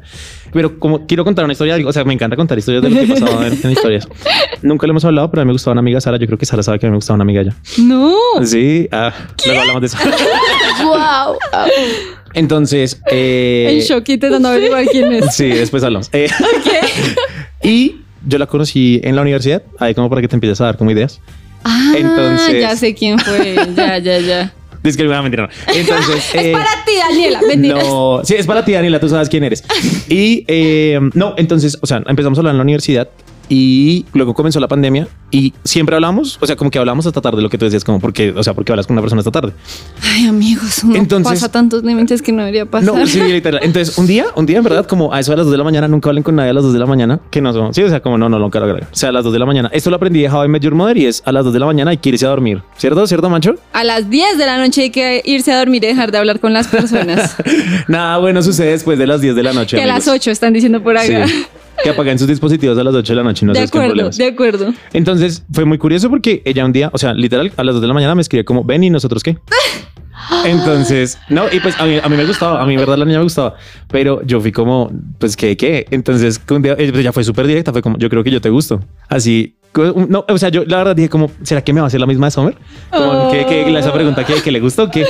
Pero 0.53 0.79
como 0.79 1.07
quiero 1.07 1.25
contar 1.25 1.45
una 1.45 1.53
historia, 1.53 1.77
o 1.87 1.93
sea, 1.93 2.05
me 2.05 2.15
encanta 2.15 2.37
contar 2.37 2.59
historias 2.59 2.83
de 2.83 2.91
lo 2.91 2.97
que 2.97 3.03
he 3.05 3.09
pasado 3.09 3.45
en, 3.45 3.59
en 3.63 3.71
historias. 3.71 4.09
Nunca 4.63 4.87
lo 4.87 4.93
hemos 4.93 5.05
hablado, 5.05 5.31
pero 5.31 5.43
a 5.43 5.45
mí 5.45 5.49
me 5.49 5.53
gustaba 5.53 5.73
una 5.73 5.81
amiga 5.81 6.01
Sara. 6.01 6.17
Yo 6.19 6.27
creo 6.27 6.39
que 6.39 6.47
Sara 6.47 6.63
sabe 6.63 6.79
que 6.79 6.87
a 6.87 6.89
mí 6.89 6.93
me 6.93 6.97
gustaba 6.99 7.17
una 7.17 7.23
amiga 7.25 7.43
ya. 7.43 7.57
No. 7.83 8.15
Sí, 8.45 8.89
ah, 8.93 9.13
luego 9.45 9.61
hablamos 9.61 9.81
de 9.83 9.87
eso. 9.89 9.99
wow. 10.85 11.37
Entonces, 12.35 13.01
eh, 13.11 13.67
El 13.71 13.81
shock 13.83 14.09
intentando 14.09 14.49
averiguar 14.49 14.85
quién 14.87 15.13
es. 15.13 15.35
Sí, 15.35 15.49
después 15.49 15.83
hablamos. 15.83 16.09
Eh, 16.13 16.29
y 17.63 17.97
yo 18.27 18.39
la 18.39 18.47
conocí 18.47 19.01
en 19.03 19.17
la 19.17 19.23
universidad, 19.23 19.63
ahí 19.79 19.95
como 19.95 20.09
para 20.09 20.23
que 20.23 20.29
te 20.29 20.37
empieces 20.37 20.61
a 20.61 20.67
dar 20.67 20.77
como 20.77 20.91
ideas. 20.91 21.21
Ah, 21.65 21.95
Entonces- 21.97 22.61
ya 22.61 22.77
sé 22.77 22.95
quién 22.95 23.19
fue. 23.19 23.57
Ya, 23.77 23.99
ya, 23.99 24.19
ya. 24.19 24.53
Dice 24.83 24.97
que 24.97 25.05
me 25.05 25.23
mentira, 25.23 25.45
no. 25.45 25.75
Entonces, 25.75 26.35
eh, 26.35 26.53
es 26.53 26.53
para 26.53 26.85
ti, 26.85 26.93
Daniela. 26.97 27.41
Mentiras. 27.47 27.85
No, 27.85 28.21
sí, 28.25 28.35
es 28.35 28.47
para 28.47 28.65
ti, 28.65 28.73
Daniela, 28.73 28.99
tú 28.99 29.09
sabes 29.09 29.29
quién 29.29 29.45
eres. 29.45 29.63
Y 30.09 30.45
eh, 30.49 30.99
no, 31.15 31.35
entonces, 31.37 31.79
o 31.81 31.87
sea, 31.87 32.03
empezamos 32.07 32.39
a 32.39 32.41
hablar 32.41 32.53
en 32.55 32.59
la 32.59 32.63
universidad 32.63 33.09
y 33.51 34.07
luego 34.15 34.33
comenzó 34.33 34.61
la 34.61 34.69
pandemia 34.69 35.09
y 35.33 35.53
siempre 35.65 35.97
hablamos, 35.97 36.39
o 36.41 36.47
sea, 36.47 36.55
como 36.57 36.71
que 36.71 36.79
hablamos 36.79 37.05
hasta 37.07 37.21
tarde, 37.21 37.43
lo 37.43 37.51
que 37.51 37.59
tú 37.59 37.65
decías, 37.65 37.85
como 37.85 38.01
porque, 38.01 38.31
o 38.31 38.43
sea, 38.45 38.55
porque 38.55 38.71
hablas 38.73 38.87
con 38.87 38.95
una 38.95 39.03
persona 39.03 39.21
hasta 39.21 39.33
tarde. 39.33 39.53
Ay, 40.03 40.27
amigos, 40.27 40.83
uno 40.85 40.95
Entonces- 40.97 41.33
pasa 41.33 41.51
tantos 41.51 41.83
límites 41.83 42.23
que 42.23 42.31
no 42.33 42.39
debería 42.39 42.65
pasar. 42.65 42.95
No, 42.95 43.07
sí, 43.07 43.21
literal. 43.21 43.61
Entonces, 43.65 43.99
un 43.99 44.07
día, 44.07 44.27
un 44.37 44.47
día, 44.47 44.59
en 44.59 44.65
verdad, 44.65 44.87
como 44.87 45.13
a 45.13 45.19
eso 45.21 45.33
a 45.33 45.37
las 45.37 45.47
2 45.47 45.53
de 45.53 45.59
la 45.59 45.65
mañana, 45.65 45.89
nunca 45.89 46.09
hablen 46.09 46.23
con 46.23 46.37
nadie 46.37 46.51
a 46.51 46.53
las 46.55 46.63
2 46.63 46.73
de 46.73 46.79
la 46.79 46.87
mañana, 46.87 47.21
que 47.31 47.41
no 47.41 47.53
son, 47.53 47.75
sí, 47.75 47.83
o 47.83 47.89
sea, 47.89 48.01
como 48.01 48.17
no, 48.17 48.29
no, 48.29 48.51
claro, 48.51 48.67
claro. 48.71 48.87
O 48.91 48.95
sea, 48.97 49.09
a 49.09 49.13
las 49.13 49.25
2 49.25 49.33
de 49.33 49.39
la 49.41 49.47
mañana. 49.47 49.69
Esto 49.73 49.91
lo 49.91 49.97
aprendí 49.97 50.23
de 50.23 50.31
How 50.31 50.45
I 50.45 50.49
Met 50.49 50.63
Your 50.63 50.75
Mother 50.77 50.97
y 50.97 51.07
es 51.07 51.21
a 51.27 51.33
las 51.33 51.45
2 51.45 51.53
de 51.53 51.59
la 51.59 51.67
mañana 51.67 51.93
y 51.93 51.99
quiere 51.99 52.15
irse 52.15 52.27
a 52.27 52.31
dormir. 52.31 52.63
¿Cierto? 52.77 53.05
¿Cierto, 53.09 53.29
Mancho? 53.29 53.57
A 53.73 53.83
las 53.83 54.09
10 54.09 54.39
de 54.39 54.47
la 54.47 54.59
noche 54.59 54.83
hay 54.83 54.91
que 54.91 55.23
irse 55.25 55.53
a 55.53 55.59
dormir 55.59 55.83
y 55.83 55.89
dejar 55.89 56.13
de 56.13 56.19
hablar 56.19 56.39
con 56.39 56.53
las 56.53 56.69
personas. 56.69 57.35
Nada 57.89 58.19
bueno 58.19 58.43
sucede 58.43 58.71
después 58.71 58.97
de 58.97 59.09
las 59.09 59.21
10 59.21 59.35
de 59.35 59.43
la 59.43 59.53
noche. 59.53 59.77
que 59.77 59.83
a 59.83 59.87
las 59.87 60.07
amigos. 60.07 60.21
8 60.23 60.31
están 60.31 60.53
diciendo 60.53 60.81
por 60.83 60.97
acá. 60.97 61.27
Sí. 61.27 61.47
Que 61.83 61.91
apaguen 61.91 62.19
sus 62.19 62.29
dispositivos 62.29 62.77
a 62.79 62.85
las 62.85 62.95
8 62.95 63.13
de 63.13 63.17
la 63.17 63.23
noche 63.23 63.45
y 63.45 63.47
no 63.47 63.53
de 63.53 63.61
acuerdo, 63.61 63.89
problemas. 63.89 64.17
de 64.17 64.27
acuerdo. 64.27 64.75
Entonces 64.93 65.45
fue 65.53 65.65
muy 65.65 65.79
curioso 65.79 66.11
porque 66.11 66.43
ella 66.45 66.65
un 66.65 66.73
día, 66.73 66.91
o 66.93 66.99
sea, 66.99 67.15
literal, 67.15 67.53
a 67.57 67.65
las 67.65 67.75
2 67.75 67.83
de 67.83 67.89
la 67.89 67.95
mañana 67.95 68.15
me 68.15 68.23
escribió 68.23 68.45
como, 68.45 68.65
ven 68.65 68.85
y 68.85 68.91
nosotros 68.91 69.23
qué. 69.23 69.39
Entonces, 70.45 71.19
no, 71.29 71.45
y 71.51 71.61
pues 71.61 71.79
a 71.81 71.85
mí, 71.85 71.99
a 72.03 72.09
mí 72.09 72.17
me 72.17 72.25
gustaba, 72.25 72.63
a 72.63 72.67
mí, 72.67 72.75
en 72.75 72.81
verdad, 72.81 72.97
la 72.97 73.05
niña 73.05 73.19
me 73.19 73.25
gustaba, 73.25 73.55
pero 73.89 74.23
yo 74.25 74.41
fui 74.41 74.53
como, 74.53 74.91
pues, 75.19 75.37
¿qué, 75.37 75.57
qué? 75.57 75.87
Entonces, 75.91 76.41
un 76.51 76.63
día, 76.63 76.73
eh, 76.79 76.89
pues, 76.91 77.01
ella 77.01 77.13
fue 77.13 77.25
súper 77.25 77.47
directa, 77.47 77.73
fue 77.73 77.83
como, 77.83 77.99
yo 77.99 78.09
creo 78.09 78.23
que 78.25 78.31
yo 78.31 78.41
te 78.41 78.51
gusto. 78.51 78.81
Así, 79.09 79.57
no, 80.09 80.25
o 80.29 80.39
sea, 80.39 80.49
yo 80.49 80.65
la 80.65 80.79
verdad 80.79 80.97
dije 80.97 81.09
como, 81.09 81.31
¿será 81.43 81.63
que 81.63 81.73
me 81.73 81.81
va 81.81 81.87
a 81.87 81.89
hacer 81.89 82.01
la 82.01 82.07
misma 82.07 82.27
de 82.27 82.31
Summer? 82.33 82.57
Como, 82.91 83.31
¿qué, 83.31 83.47
qué, 83.49 83.79
esa 83.79 83.93
pregunta 83.93 84.25
que, 84.25 84.35
que 84.43 84.51
le 84.51 84.59
gustó, 84.59 84.85
o 84.85 84.91
¿qué? 84.91 85.07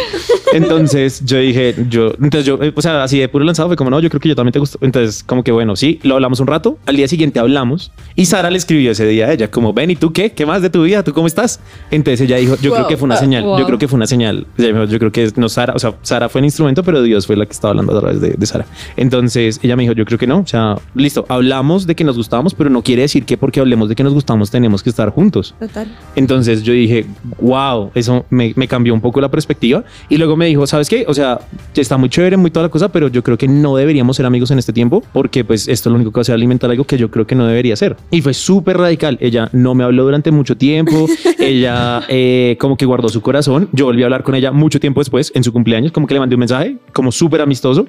Entonces, 0.52 1.24
yo 1.24 1.38
dije, 1.38 1.74
yo, 1.88 2.12
entonces 2.20 2.44
yo, 2.44 2.58
eh, 2.62 2.72
o 2.74 2.82
sea, 2.82 3.02
así 3.02 3.18
de 3.18 3.28
puro 3.28 3.44
lanzado 3.44 3.68
fue 3.68 3.76
como, 3.76 3.88
no, 3.88 4.00
yo 4.00 4.10
creo 4.10 4.20
que 4.20 4.28
yo 4.28 4.34
también 4.36 4.52
te 4.52 4.58
gusto. 4.58 4.78
Entonces, 4.82 5.22
como 5.24 5.42
que 5.44 5.52
bueno, 5.52 5.76
sí, 5.76 5.98
lo 6.02 6.14
hablamos 6.14 6.40
un 6.40 6.46
rato, 6.46 6.78
al 6.86 6.96
día 6.96 7.08
siguiente 7.08 7.40
hablamos 7.40 7.90
y 8.16 8.26
Sara 8.26 8.50
le 8.50 8.58
escribió 8.58 8.90
ese 8.90 9.06
día 9.06 9.26
a 9.26 9.32
ella, 9.32 9.50
como, 9.50 9.72
ven, 9.72 9.90
¿y 9.92 9.96
tú 9.96 10.12
qué? 10.12 10.32
¿Qué 10.32 10.44
más 10.44 10.60
de 10.60 10.68
tu 10.68 10.82
vida? 10.82 11.02
¿Tú 11.02 11.14
cómo 11.14 11.26
estás? 11.26 11.60
Entonces 11.90 12.20
ella 12.20 12.36
dijo, 12.36 12.56
yo 12.60 12.72
creo 12.72 12.86
que 12.86 12.96
fue 12.98 13.06
una 13.06 13.16
señal, 13.16 13.44
Wow. 13.44 13.58
yo 13.60 13.66
creo 13.66 13.78
que 13.78 13.88
fue 13.88 13.96
una 13.96 14.06
señal. 14.06 14.46
Ella 14.58 14.72
me 14.74 14.80
dijo, 14.80 14.92
Yo 14.92 14.98
creo 15.00 15.10
que 15.10 15.32
no 15.36 15.48
Sara, 15.48 15.72
o 15.74 15.78
sea, 15.80 15.94
Sara 16.02 16.28
fue 16.28 16.40
el 16.40 16.44
instrumento, 16.44 16.84
pero 16.84 17.02
Dios 17.02 17.26
fue 17.26 17.36
la 17.36 17.46
que 17.46 17.52
estaba 17.52 17.70
hablando 17.72 17.96
a 17.96 18.00
través 18.00 18.20
de, 18.20 18.34
de 18.38 18.46
Sara. 18.46 18.66
Entonces 18.96 19.58
ella 19.62 19.74
me 19.74 19.82
dijo, 19.82 19.94
yo 19.94 20.04
creo 20.04 20.18
que 20.18 20.28
no, 20.28 20.38
o 20.38 20.46
sea, 20.46 20.76
listo, 20.94 21.26
hablamos 21.28 21.86
de 21.88 21.96
que 21.96 22.04
nos 22.04 22.16
gustábamos, 22.16 22.54
pero 22.54 22.70
no 22.70 22.82
quiere 22.82 23.02
decir 23.02 23.24
que 23.24 23.36
porque 23.36 23.58
hablemos 23.58 23.88
de 23.88 23.96
que 23.96 24.04
nos 24.04 24.14
gustamos 24.14 24.50
tenemos 24.50 24.82
que 24.82 24.90
estar 24.90 25.10
juntos. 25.10 25.54
Total. 25.58 25.88
Entonces 26.14 26.62
yo 26.62 26.72
dije, 26.72 27.06
wow, 27.40 27.90
eso 27.94 28.24
me, 28.30 28.52
me 28.56 28.68
cambió 28.68 28.94
un 28.94 29.00
poco 29.00 29.20
la 29.20 29.30
perspectiva. 29.30 29.84
Y 30.08 30.16
luego 30.16 30.36
me 30.36 30.46
dijo, 30.46 30.66
¿sabes 30.66 30.88
qué? 30.88 31.04
O 31.08 31.14
sea, 31.14 31.40
está 31.74 31.96
muy 31.96 32.08
chévere, 32.08 32.36
muy 32.36 32.50
toda 32.50 32.66
la 32.66 32.70
cosa, 32.70 32.90
pero 32.90 33.08
yo 33.08 33.22
creo 33.22 33.38
que 33.38 33.48
no 33.48 33.76
deberíamos 33.76 34.16
ser 34.16 34.26
amigos 34.26 34.50
en 34.50 34.58
este 34.58 34.72
tiempo 34.72 35.02
porque 35.12 35.44
pues 35.44 35.68
esto 35.68 35.88
es 35.88 35.92
lo 35.92 35.96
único 35.96 36.12
que 36.12 36.20
hacer 36.20 36.34
alimentar 36.34 36.70
algo 36.70 36.84
que 36.84 36.98
yo 36.98 37.10
creo 37.10 37.26
que 37.26 37.34
no 37.34 37.46
debería 37.46 37.76
ser. 37.76 37.96
Y 38.10 38.22
fue 38.22 38.34
súper 38.34 38.78
radical. 38.78 39.18
Ella 39.20 39.48
no 39.52 39.74
me 39.74 39.84
habló 39.84 40.04
durante 40.04 40.30
mucho 40.30 40.56
tiempo. 40.56 41.06
ella 41.38 42.02
eh, 42.08 42.56
como 42.60 42.76
que 42.76 42.86
guardó 42.86 43.08
su 43.08 43.20
corazón. 43.20 43.68
Yo 43.72 43.86
volví 43.86 44.02
a 44.02 44.06
hablar 44.06 44.22
con 44.22 44.34
ella 44.34 44.52
mucho 44.52 44.80
tiempo 44.80 44.89
después, 44.94 45.32
en 45.34 45.44
su 45.44 45.52
cumpleaños, 45.52 45.92
como 45.92 46.06
que 46.06 46.14
le 46.14 46.20
mandé 46.20 46.34
un 46.34 46.40
mensaje, 46.40 46.76
como 46.92 47.12
súper 47.12 47.40
amistoso. 47.40 47.86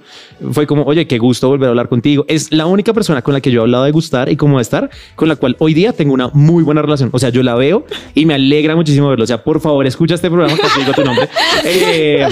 Fue 0.52 0.68
como, 0.68 0.84
oye, 0.84 1.08
qué 1.08 1.18
gusto 1.18 1.47
volver 1.49 1.68
a 1.68 1.70
hablar 1.70 1.89
contigo. 1.89 2.26
Es 2.28 2.52
la 2.52 2.66
única 2.66 2.93
persona 2.93 3.22
con 3.22 3.34
la 3.34 3.41
que 3.41 3.52
yo 3.52 3.62
he 3.62 3.64
hablado 3.64 3.84
de 3.84 3.91
gustar 3.91 4.30
y 4.30 4.36
como 4.36 4.58
de 4.58 4.64
estar, 4.64 4.89
con 5.16 5.28
la 5.28 5.36
cual 5.36 5.56
hoy 5.60 5.74
día 5.74 5.93
tengo 5.93 6.14
una 6.14 6.30
muy 6.34 6.64
buena 6.64 6.82
relación. 6.82 7.10
O 7.14 7.20
sea, 7.20 7.30
yo 7.30 7.43
la 7.43 7.56
veo 7.56 7.86
y 8.14 8.26
me 8.26 8.34
alegra 8.34 8.76
muchísimo 8.76 9.10
verlo. 9.10 9.24
O 9.24 9.28
sea, 9.28 9.43
por 9.43 9.60
favor, 9.62 9.86
escucha 9.86 10.16
este 10.16 10.30
programa, 10.30 10.56
que 10.56 10.80
digo 10.80 10.93
tu 10.93 11.04
nombre. 11.04 11.28
Eh, 11.64 12.28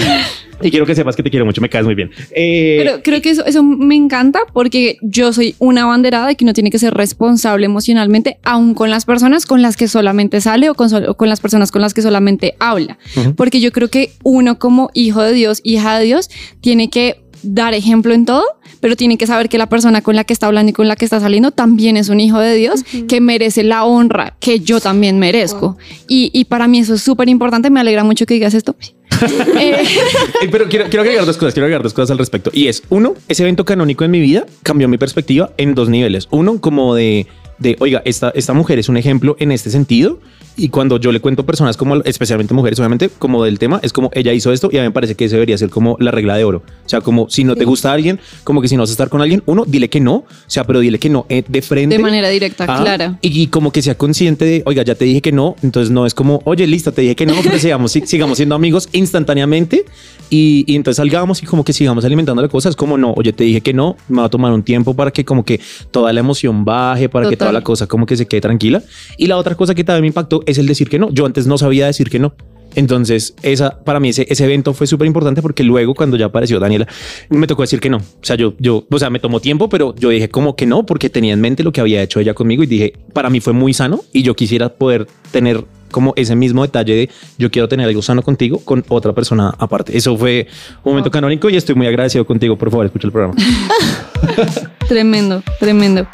y 0.62 0.70
quiero 0.70 0.86
que 0.86 0.94
sepas 0.94 1.16
que 1.16 1.22
te 1.22 1.30
quiero 1.30 1.46
mucho, 1.46 1.60
me 1.60 1.68
caes 1.68 1.84
muy 1.84 1.94
bien. 1.94 2.10
Eh, 2.32 2.82
Pero 2.84 3.02
creo 3.02 3.22
que 3.22 3.30
eso, 3.30 3.44
eso 3.46 3.62
me 3.62 3.94
encanta 3.96 4.40
porque 4.52 4.98
yo 5.00 5.32
soy 5.32 5.54
una 5.58 5.86
banderada 5.86 6.26
de 6.26 6.36
que 6.36 6.44
uno 6.44 6.52
tiene 6.52 6.70
que 6.70 6.78
ser 6.78 6.94
responsable 6.94 7.66
emocionalmente, 7.66 8.38
aún 8.42 8.74
con 8.74 8.90
las 8.90 9.04
personas 9.04 9.46
con 9.46 9.62
las 9.62 9.76
que 9.76 9.88
solamente 9.88 10.40
sale 10.40 10.70
o 10.70 10.74
con, 10.74 10.92
o 10.92 11.14
con 11.14 11.28
las 11.28 11.40
personas 11.40 11.70
con 11.70 11.80
las 11.80 11.94
que 11.94 12.02
solamente 12.02 12.54
habla. 12.58 12.98
Ujú. 13.16 13.34
Porque 13.34 13.60
yo 13.60 13.72
creo 13.72 13.88
que 13.88 14.12
uno 14.22 14.58
como 14.60 14.90
hijo 14.94 15.20
de 15.22 15.32
Dios, 15.32 15.60
hija 15.64 15.98
de 15.98 16.04
Dios, 16.04 16.30
tiene 16.60 16.88
que 16.88 17.20
dar 17.42 17.74
ejemplo 17.74 18.14
en 18.14 18.26
todo, 18.26 18.44
pero 18.80 18.96
tiene 18.96 19.18
que 19.18 19.26
saber 19.26 19.48
que 19.48 19.58
la 19.58 19.68
persona 19.68 20.02
con 20.02 20.16
la 20.16 20.24
que 20.24 20.32
está 20.32 20.46
hablando 20.46 20.70
y 20.70 20.72
con 20.72 20.88
la 20.88 20.96
que 20.96 21.04
está 21.04 21.20
saliendo 21.20 21.50
también 21.50 21.96
es 21.96 22.08
un 22.08 22.20
hijo 22.20 22.38
de 22.38 22.54
Dios 22.54 22.82
que 23.08 23.20
merece 23.20 23.62
la 23.62 23.84
honra 23.84 24.36
que 24.40 24.60
yo 24.60 24.80
también 24.80 25.18
merezco. 25.18 25.76
Y, 26.08 26.30
y 26.32 26.44
para 26.44 26.68
mí 26.68 26.78
eso 26.78 26.94
es 26.94 27.02
súper 27.02 27.28
importante. 27.28 27.70
Me 27.70 27.80
alegra 27.80 28.04
mucho 28.04 28.26
que 28.26 28.34
digas 28.34 28.54
esto. 28.54 28.76
Eh, 29.60 29.76
Pero 30.50 30.66
quiero, 30.70 30.86
quiero 30.86 31.02
agregar 31.02 31.26
dos 31.26 31.36
cosas, 31.36 31.52
quiero 31.52 31.66
agregar 31.66 31.82
dos 31.82 31.92
cosas 31.92 32.12
al 32.12 32.18
respecto. 32.18 32.50
Y 32.54 32.68
es, 32.68 32.82
uno, 32.88 33.14
ese 33.28 33.42
evento 33.42 33.66
canónico 33.66 34.02
en 34.04 34.10
mi 34.10 34.20
vida 34.20 34.46
cambió 34.62 34.88
mi 34.88 34.96
perspectiva 34.96 35.52
en 35.58 35.74
dos 35.74 35.90
niveles. 35.90 36.26
Uno, 36.30 36.58
como 36.58 36.94
de, 36.94 37.26
de 37.58 37.76
oiga, 37.80 38.00
esta, 38.06 38.30
esta 38.34 38.54
mujer 38.54 38.78
es 38.78 38.88
un 38.88 38.96
ejemplo 38.96 39.36
en 39.38 39.52
este 39.52 39.68
sentido. 39.68 40.20
Y 40.62 40.68
cuando 40.68 40.98
yo 40.98 41.10
le 41.12 41.20
cuento 41.20 41.44
personas 41.46 41.76
como, 41.76 41.96
especialmente 41.96 42.52
mujeres, 42.54 42.78
obviamente, 42.78 43.08
como 43.18 43.42
del 43.44 43.58
tema, 43.58 43.80
es 43.82 43.92
como 43.92 44.10
ella 44.12 44.32
hizo 44.32 44.52
esto 44.52 44.68
y 44.72 44.76
a 44.76 44.80
mí 44.82 44.88
me 44.88 44.92
parece 44.92 45.14
que 45.14 45.24
eso 45.24 45.34
debería 45.36 45.56
ser 45.58 45.70
como 45.70 45.96
la 46.00 46.10
regla 46.10 46.36
de 46.36 46.44
oro. 46.44 46.62
O 46.84 46.88
sea, 46.88 47.00
como 47.00 47.28
si 47.30 47.44
no 47.44 47.56
te 47.56 47.64
gusta 47.64 47.92
alguien, 47.92 48.20
como 48.44 48.60
que 48.60 48.68
si 48.68 48.76
no 48.76 48.82
vas 48.82 48.90
a 48.90 48.92
estar 48.92 49.08
con 49.08 49.22
alguien, 49.22 49.42
uno, 49.46 49.64
dile 49.66 49.88
que 49.88 50.00
no. 50.00 50.14
O 50.16 50.24
sea, 50.46 50.64
pero 50.64 50.80
dile 50.80 50.98
que 50.98 51.08
no 51.08 51.24
eh, 51.28 51.42
de 51.48 51.62
frente. 51.62 51.96
de 51.96 52.02
manera 52.02 52.28
directa, 52.28 52.66
Ah, 52.68 52.80
clara. 52.82 53.18
Y, 53.22 53.40
y 53.42 53.46
como 53.46 53.72
que 53.72 53.80
sea 53.82 53.96
consciente 53.96 54.44
de, 54.44 54.62
oiga, 54.66 54.82
ya 54.82 54.94
te 54.94 55.04
dije 55.06 55.22
que 55.22 55.32
no, 55.32 55.56
entonces 55.62 55.90
no 55.90 56.04
es 56.06 56.14
como, 56.14 56.42
oye, 56.44 56.66
listo, 56.66 56.92
te 56.92 57.02
dije 57.02 57.16
que 57.16 57.26
no, 57.26 57.34
pero 57.42 57.58
sigamos, 57.58 57.94
sig- 57.96 58.04
sigamos 58.06 58.36
siendo 58.36 58.54
amigos 58.54 58.88
instantáneamente 58.92 59.84
y, 60.30 60.64
y 60.66 60.76
entonces 60.76 60.96
salgamos 60.98 61.42
y 61.42 61.46
como 61.46 61.64
que 61.64 61.72
sigamos 61.72 62.04
alimentando 62.04 62.40
la 62.42 62.48
cosa. 62.48 62.68
Es 62.68 62.76
como, 62.76 62.96
no, 62.98 63.12
oye, 63.16 63.32
te 63.32 63.44
dije 63.44 63.60
que 63.60 63.72
no, 63.72 63.96
me 64.08 64.18
va 64.18 64.24
a 64.26 64.28
tomar 64.28 64.52
un 64.52 64.62
tiempo 64.62 64.94
para 64.94 65.10
que 65.10 65.24
como 65.24 65.44
que 65.44 65.60
toda 65.90 66.12
la 66.12 66.20
emoción 66.20 66.64
baje, 66.64 67.08
para 67.08 67.28
que 67.28 67.36
toda 67.36 67.52
la 67.52 67.62
cosa 67.62 67.86
como 67.86 68.06
que 68.06 68.16
se 68.16 68.26
quede 68.26 68.40
tranquila. 68.40 68.82
Y 69.16 69.26
la 69.26 69.36
otra 69.36 69.54
cosa 69.54 69.74
que 69.74 69.84
también 69.84 70.02
me 70.02 70.08
impactó 70.08 70.42
es 70.50 70.58
el 70.58 70.66
decir 70.66 70.88
que 70.88 70.98
no. 70.98 71.10
Yo 71.10 71.26
antes 71.26 71.46
no 71.46 71.58
sabía 71.58 71.86
decir 71.86 72.10
que 72.10 72.18
no. 72.18 72.34
Entonces, 72.74 73.34
esa 73.42 73.80
para 73.82 74.00
mí 74.00 74.10
ese, 74.10 74.26
ese 74.28 74.44
evento 74.44 74.72
fue 74.74 74.86
súper 74.86 75.06
importante 75.06 75.42
porque 75.42 75.64
luego 75.64 75.94
cuando 75.94 76.16
ya 76.16 76.26
apareció 76.26 76.60
Daniela, 76.60 76.86
me 77.28 77.46
tocó 77.46 77.62
decir 77.62 77.80
que 77.80 77.90
no. 77.90 77.98
O 77.98 78.22
sea, 78.22 78.36
yo, 78.36 78.54
yo, 78.58 78.84
o 78.88 78.98
sea, 78.98 79.10
me 79.10 79.18
tomó 79.18 79.40
tiempo, 79.40 79.68
pero 79.68 79.94
yo 79.96 80.10
dije 80.10 80.28
como 80.28 80.54
que 80.54 80.66
no, 80.66 80.86
porque 80.86 81.10
tenía 81.10 81.32
en 81.32 81.40
mente 81.40 81.64
lo 81.64 81.72
que 81.72 81.80
había 81.80 82.02
hecho 82.02 82.20
ella 82.20 82.34
conmigo 82.34 82.62
y 82.62 82.66
dije, 82.66 82.92
para 83.12 83.30
mí 83.30 83.40
fue 83.40 83.52
muy 83.52 83.74
sano 83.74 84.02
y 84.12 84.22
yo 84.22 84.34
quisiera 84.34 84.68
poder 84.68 85.06
tener 85.32 85.64
como 85.90 86.12
ese 86.16 86.36
mismo 86.36 86.62
detalle 86.62 86.94
de 86.94 87.10
yo 87.36 87.50
quiero 87.50 87.68
tener 87.68 87.88
algo 87.88 88.00
sano 88.00 88.22
contigo 88.22 88.60
con 88.64 88.84
otra 88.88 89.12
persona 89.12 89.52
aparte. 89.58 89.96
Eso 89.96 90.16
fue 90.16 90.46
un 90.84 90.92
momento 90.92 91.10
canónico 91.10 91.50
y 91.50 91.56
estoy 91.56 91.74
muy 91.74 91.88
agradecido 91.88 92.24
contigo. 92.24 92.56
Por 92.56 92.70
favor, 92.70 92.86
escucha 92.86 93.08
el 93.08 93.12
programa. 93.12 93.34
Tremendo, 94.88 95.42
tremendo. 95.58 96.06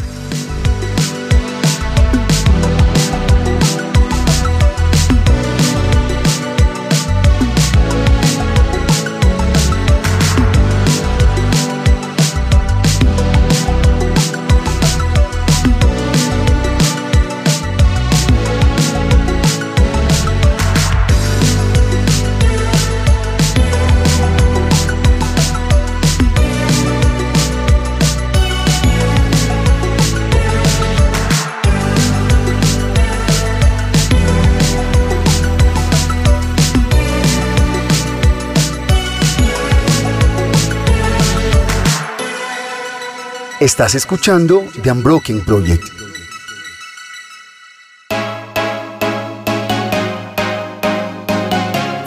Estás 43.66 43.96
escuchando 43.96 44.62
The 44.80 44.92
Unbroken 44.92 45.44
Project. 45.44 45.82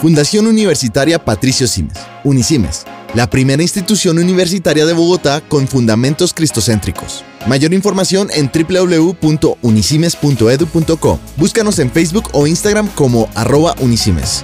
Fundación 0.00 0.46
Universitaria 0.46 1.22
Patricio 1.22 1.68
Simes, 1.68 1.98
Unisimes, 2.24 2.86
la 3.12 3.28
primera 3.28 3.62
institución 3.62 4.18
universitaria 4.18 4.86
de 4.86 4.94
Bogotá 4.94 5.42
con 5.42 5.68
fundamentos 5.68 6.32
cristocéntricos. 6.32 7.24
Mayor 7.46 7.74
información 7.74 8.30
en 8.32 8.50
www.unisimes.edu.co. 8.50 11.20
Búscanos 11.36 11.78
en 11.78 11.90
Facebook 11.90 12.30
o 12.32 12.46
Instagram 12.46 12.88
como 12.94 13.28
arroba 13.34 13.74
unisimes. 13.80 14.42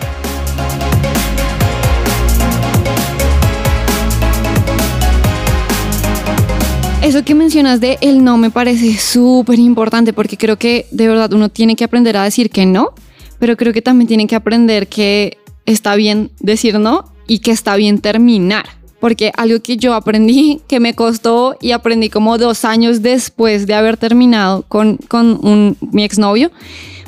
Eso 7.07 7.24
que 7.24 7.36
mencionas 7.36 7.80
de 7.80 7.98
el 8.00 8.24
no 8.24 8.36
me 8.36 8.50
parece 8.50 8.98
súper 8.98 9.61
importante 9.61 10.12
porque 10.12 10.36
creo 10.36 10.59
que 10.59 10.86
de 10.90 11.07
verdad 11.07 11.32
uno 11.32 11.48
tiene 11.48 11.76
que 11.76 11.84
aprender 11.84 12.16
a 12.16 12.24
decir 12.24 12.50
que 12.50 12.66
no, 12.66 12.94
pero 13.38 13.57
creo 13.57 13.72
que 13.72 13.80
también 13.80 14.09
tiene 14.09 14.26
que 14.26 14.34
aprender 14.34 14.88
que 14.88 15.38
está 15.66 15.94
bien 15.94 16.32
decir 16.40 16.80
no 16.80 17.04
y 17.28 17.38
que 17.38 17.52
está 17.52 17.76
bien 17.76 18.00
terminar. 18.00 18.66
Porque 18.98 19.30
algo 19.36 19.61
que 19.61 19.76
yo 19.76 19.94
aprendí, 19.94 20.61
que 20.68 20.80
me 20.80 20.94
costó 20.94 21.57
y 21.61 21.70
aprendí 21.70 22.11
como 22.11 22.38
dos 22.38 22.64
años 22.64 23.02
después 23.02 23.68
de 23.68 23.74
haber 23.74 23.96
terminado 23.98 24.64
con, 24.66 24.96
con 24.96 25.38
un, 25.46 25.76
mi 25.92 26.02
exnovio, 26.02 26.50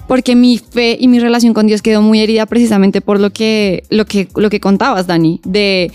porque 0.07 0.36
mi 0.36 0.59
fe 0.59 0.96
y 1.01 1.09
mi 1.09 1.18
relación 1.18 1.55
con 1.55 1.66
Dios 1.66 1.82
quedó 1.82 2.03
muy 2.03 2.20
herida 2.20 2.46
precisamente 2.46 3.01
por 3.01 3.18
lo 3.18 3.30
que, 3.32 3.82
lo 3.90 4.07
que, 4.07 4.28
lo 4.36 4.49
que 4.49 4.61
contabas, 4.61 5.09
Dani, 5.09 5.40
de 5.44 5.90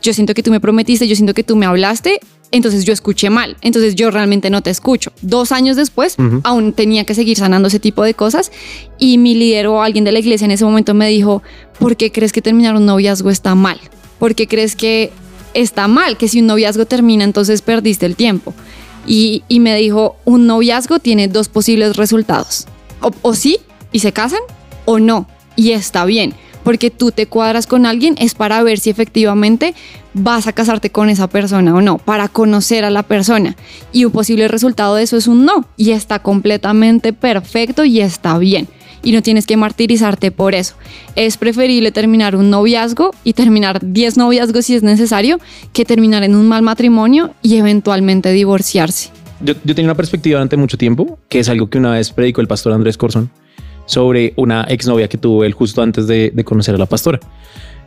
yo 0.00 0.12
siento 0.12 0.32
que 0.34 0.44
tú 0.44 0.52
me 0.52 0.60
prometiste, 0.60 1.08
yo 1.08 1.16
siento 1.16 1.34
que 1.34 1.42
tú 1.42 1.56
me 1.56 1.66
hablaste, 1.66 2.20
entonces 2.50 2.84
yo 2.84 2.92
escuché 2.92 3.30
mal, 3.30 3.56
entonces 3.60 3.94
yo 3.94 4.10
realmente 4.10 4.50
no 4.50 4.62
te 4.62 4.70
escucho. 4.70 5.12
Dos 5.22 5.52
años 5.52 5.76
después, 5.76 6.16
aún 6.44 6.72
tenía 6.72 7.04
que 7.04 7.14
seguir 7.14 7.36
sanando 7.36 7.68
ese 7.68 7.78
tipo 7.78 8.02
de 8.02 8.14
cosas 8.14 8.50
y 8.98 9.18
mi 9.18 9.34
líder 9.34 9.66
o 9.66 9.82
alguien 9.82 10.04
de 10.04 10.12
la 10.12 10.18
iglesia 10.18 10.46
en 10.46 10.52
ese 10.52 10.64
momento 10.64 10.94
me 10.94 11.08
dijo, 11.08 11.42
¿por 11.78 11.96
qué 11.96 12.10
crees 12.10 12.32
que 12.32 12.42
terminar 12.42 12.74
un 12.74 12.86
noviazgo 12.86 13.30
está 13.30 13.54
mal? 13.54 13.78
¿Por 14.18 14.34
qué 14.34 14.46
crees 14.46 14.76
que 14.76 15.10
está 15.54 15.88
mal? 15.88 16.16
Que 16.16 16.28
si 16.28 16.40
un 16.40 16.46
noviazgo 16.46 16.86
termina, 16.86 17.24
entonces 17.24 17.62
perdiste 17.62 18.06
el 18.06 18.16
tiempo. 18.16 18.54
Y, 19.06 19.42
y 19.48 19.60
me 19.60 19.74
dijo, 19.76 20.16
un 20.24 20.46
noviazgo 20.46 20.98
tiene 20.98 21.28
dos 21.28 21.48
posibles 21.48 21.96
resultados. 21.96 22.66
O, 23.00 23.10
o 23.22 23.34
sí, 23.34 23.58
y 23.92 24.00
se 24.00 24.12
casan, 24.12 24.40
o 24.84 24.98
no, 24.98 25.28
y 25.54 25.72
está 25.72 26.04
bien 26.04 26.34
porque 26.68 26.90
tú 26.90 27.12
te 27.12 27.24
cuadras 27.24 27.66
con 27.66 27.86
alguien 27.86 28.14
es 28.18 28.34
para 28.34 28.62
ver 28.62 28.78
si 28.78 28.90
efectivamente 28.90 29.74
vas 30.12 30.46
a 30.46 30.52
casarte 30.52 30.90
con 30.90 31.08
esa 31.08 31.26
persona 31.26 31.74
o 31.74 31.80
no, 31.80 31.96
para 31.96 32.28
conocer 32.28 32.84
a 32.84 32.90
la 32.90 33.04
persona. 33.04 33.56
Y 33.90 34.04
un 34.04 34.12
posible 34.12 34.48
resultado 34.48 34.94
de 34.94 35.02
eso 35.02 35.16
es 35.16 35.28
un 35.28 35.46
no. 35.46 35.66
Y 35.78 35.92
está 35.92 36.18
completamente 36.18 37.14
perfecto 37.14 37.86
y 37.86 38.02
está 38.02 38.36
bien. 38.36 38.68
Y 39.02 39.12
no 39.12 39.22
tienes 39.22 39.46
que 39.46 39.56
martirizarte 39.56 40.30
por 40.30 40.54
eso. 40.54 40.74
Es 41.16 41.38
preferible 41.38 41.90
terminar 41.90 42.36
un 42.36 42.50
noviazgo 42.50 43.12
y 43.24 43.32
terminar 43.32 43.80
10 43.82 44.18
noviazgos 44.18 44.66
si 44.66 44.74
es 44.74 44.82
necesario 44.82 45.40
que 45.72 45.86
terminar 45.86 46.22
en 46.22 46.36
un 46.36 46.48
mal 46.48 46.60
matrimonio 46.60 47.32
y 47.40 47.56
eventualmente 47.56 48.30
divorciarse. 48.30 49.08
Yo, 49.40 49.54
yo 49.64 49.74
tenía 49.74 49.86
una 49.86 49.96
perspectiva 49.96 50.36
durante 50.36 50.58
mucho 50.58 50.76
tiempo, 50.76 51.18
que 51.30 51.38
es 51.38 51.48
algo 51.48 51.70
que 51.70 51.78
una 51.78 51.92
vez 51.92 52.12
predicó 52.12 52.42
el 52.42 52.46
pastor 52.46 52.74
Andrés 52.74 52.98
Corzón, 52.98 53.30
sobre 53.88 54.34
una 54.36 54.62
exnovia 54.68 55.08
que 55.08 55.18
tuvo 55.18 55.44
él 55.44 55.52
justo 55.52 55.82
antes 55.82 56.06
de, 56.06 56.30
de, 56.32 56.44
conocer 56.44 56.74
a 56.74 56.78
la 56.78 56.86
pastora. 56.86 57.18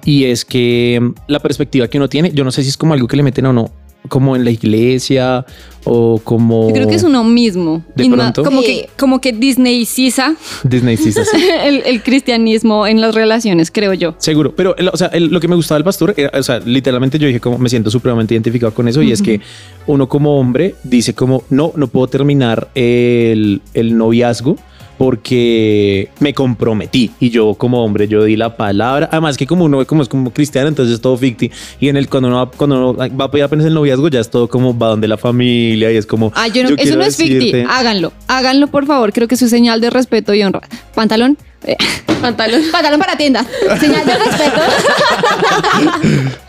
Y 0.03 0.25
es 0.25 0.43
que 0.43 0.99
mm, 0.99 1.13
la 1.27 1.39
perspectiva 1.39 1.87
que 1.87 1.97
uno 1.97 2.09
tiene, 2.09 2.31
yo 2.33 2.43
no 2.43 2.51
sé 2.51 2.63
si 2.63 2.69
es 2.69 2.77
como 2.77 2.93
algo 2.93 3.07
que 3.07 3.15
le 3.15 3.23
meten 3.23 3.45
o 3.45 3.53
no, 3.53 3.71
como 4.09 4.35
en 4.35 4.43
la 4.43 4.49
iglesia 4.49 5.45
o 5.83 6.19
como... 6.23 6.69
Yo 6.69 6.73
creo 6.73 6.87
que 6.87 6.95
es 6.95 7.03
uno 7.03 7.23
mismo. 7.23 7.83
De 7.95 8.09
pronto. 8.09 8.43
Como 8.43 8.61
que, 8.61 8.89
como 8.97 9.21
que 9.21 9.31
Disney 9.31 9.85
Sisa. 9.85 10.35
Disney 10.63 10.97
Sisa. 10.97 11.23
Sí. 11.23 11.37
el, 11.63 11.83
el, 11.85 12.01
cristianismo 12.01 12.87
en 12.87 12.99
las 12.99 13.13
relaciones, 13.13 13.69
creo 13.69 13.93
yo. 13.93 14.15
Seguro. 14.17 14.55
Pero, 14.55 14.75
o 14.91 14.97
sea, 14.97 15.07
el, 15.07 15.27
lo 15.27 15.39
que 15.39 15.47
me 15.47 15.55
gustaba 15.55 15.77
del 15.77 15.85
pastor, 15.85 16.15
era, 16.17 16.31
o 16.37 16.41
sea, 16.41 16.59
literalmente 16.59 17.19
yo 17.19 17.27
dije 17.27 17.39
como 17.39 17.59
me 17.59 17.69
siento 17.69 17.91
supremamente 17.91 18.33
identificado 18.33 18.73
con 18.73 18.87
eso 18.87 19.01
uh 19.01 19.03
-huh. 19.03 19.09
y 19.09 19.11
es 19.11 19.21
que 19.21 19.39
uno 19.85 20.09
como 20.09 20.39
hombre 20.39 20.73
dice 20.83 21.13
como, 21.13 21.43
no, 21.51 21.71
no 21.75 21.87
puedo 21.87 22.07
terminar 22.07 22.69
el, 22.73 23.61
el 23.75 23.97
noviazgo 23.97 24.57
porque 25.01 26.09
me 26.19 26.31
comprometí. 26.31 27.09
Y 27.19 27.31
yo 27.31 27.55
como 27.55 27.83
hombre 27.83 28.07
yo 28.07 28.23
di 28.23 28.35
la 28.35 28.55
palabra. 28.55 29.09
Además 29.11 29.35
que 29.35 29.47
como 29.47 29.65
uno 29.65 29.83
como 29.87 30.03
es 30.03 30.07
como 30.07 30.31
cristiano 30.31 30.67
entonces 30.67 30.93
es 30.93 31.01
todo 31.01 31.17
ficti. 31.17 31.49
Y 31.79 31.87
en 31.87 31.97
el 31.97 32.07
cuando 32.07 32.27
uno 32.27 32.37
va, 32.37 32.51
cuando 32.51 32.91
uno 32.91 33.09
va 33.17 33.25
a 33.25 33.31
pedir 33.31 33.45
apenas 33.45 33.65
el 33.65 33.73
noviazgo 33.73 34.09
ya 34.09 34.19
es 34.19 34.29
todo 34.29 34.47
como 34.47 34.77
va 34.77 34.89
donde 34.89 35.07
la 35.07 35.17
familia 35.17 35.91
y 35.91 35.97
es 35.97 36.05
como 36.05 36.31
ah, 36.35 36.47
yo 36.49 36.61
no, 36.61 36.69
yo 36.69 36.75
eso 36.77 36.97
no 36.97 37.03
es 37.03 37.17
ficti. 37.17 37.63
háganlo 37.67 38.13
háganlo 38.27 38.67
por 38.67 38.85
favor. 38.85 39.11
Creo 39.11 39.27
que 39.27 39.33
es 39.33 39.39
su 39.39 39.49
señal 39.49 39.81
de 39.81 39.89
respeto 39.89 40.35
y 40.35 40.43
honra. 40.43 40.61
Pantalón 40.93 41.35
eh, 41.65 41.75
pantalón. 42.21 42.61
Pantalón 42.71 42.99
para 42.99 43.15
tienda 43.15 43.45
señal 43.79 44.05
de 44.05 44.13
respeto. 44.15 44.61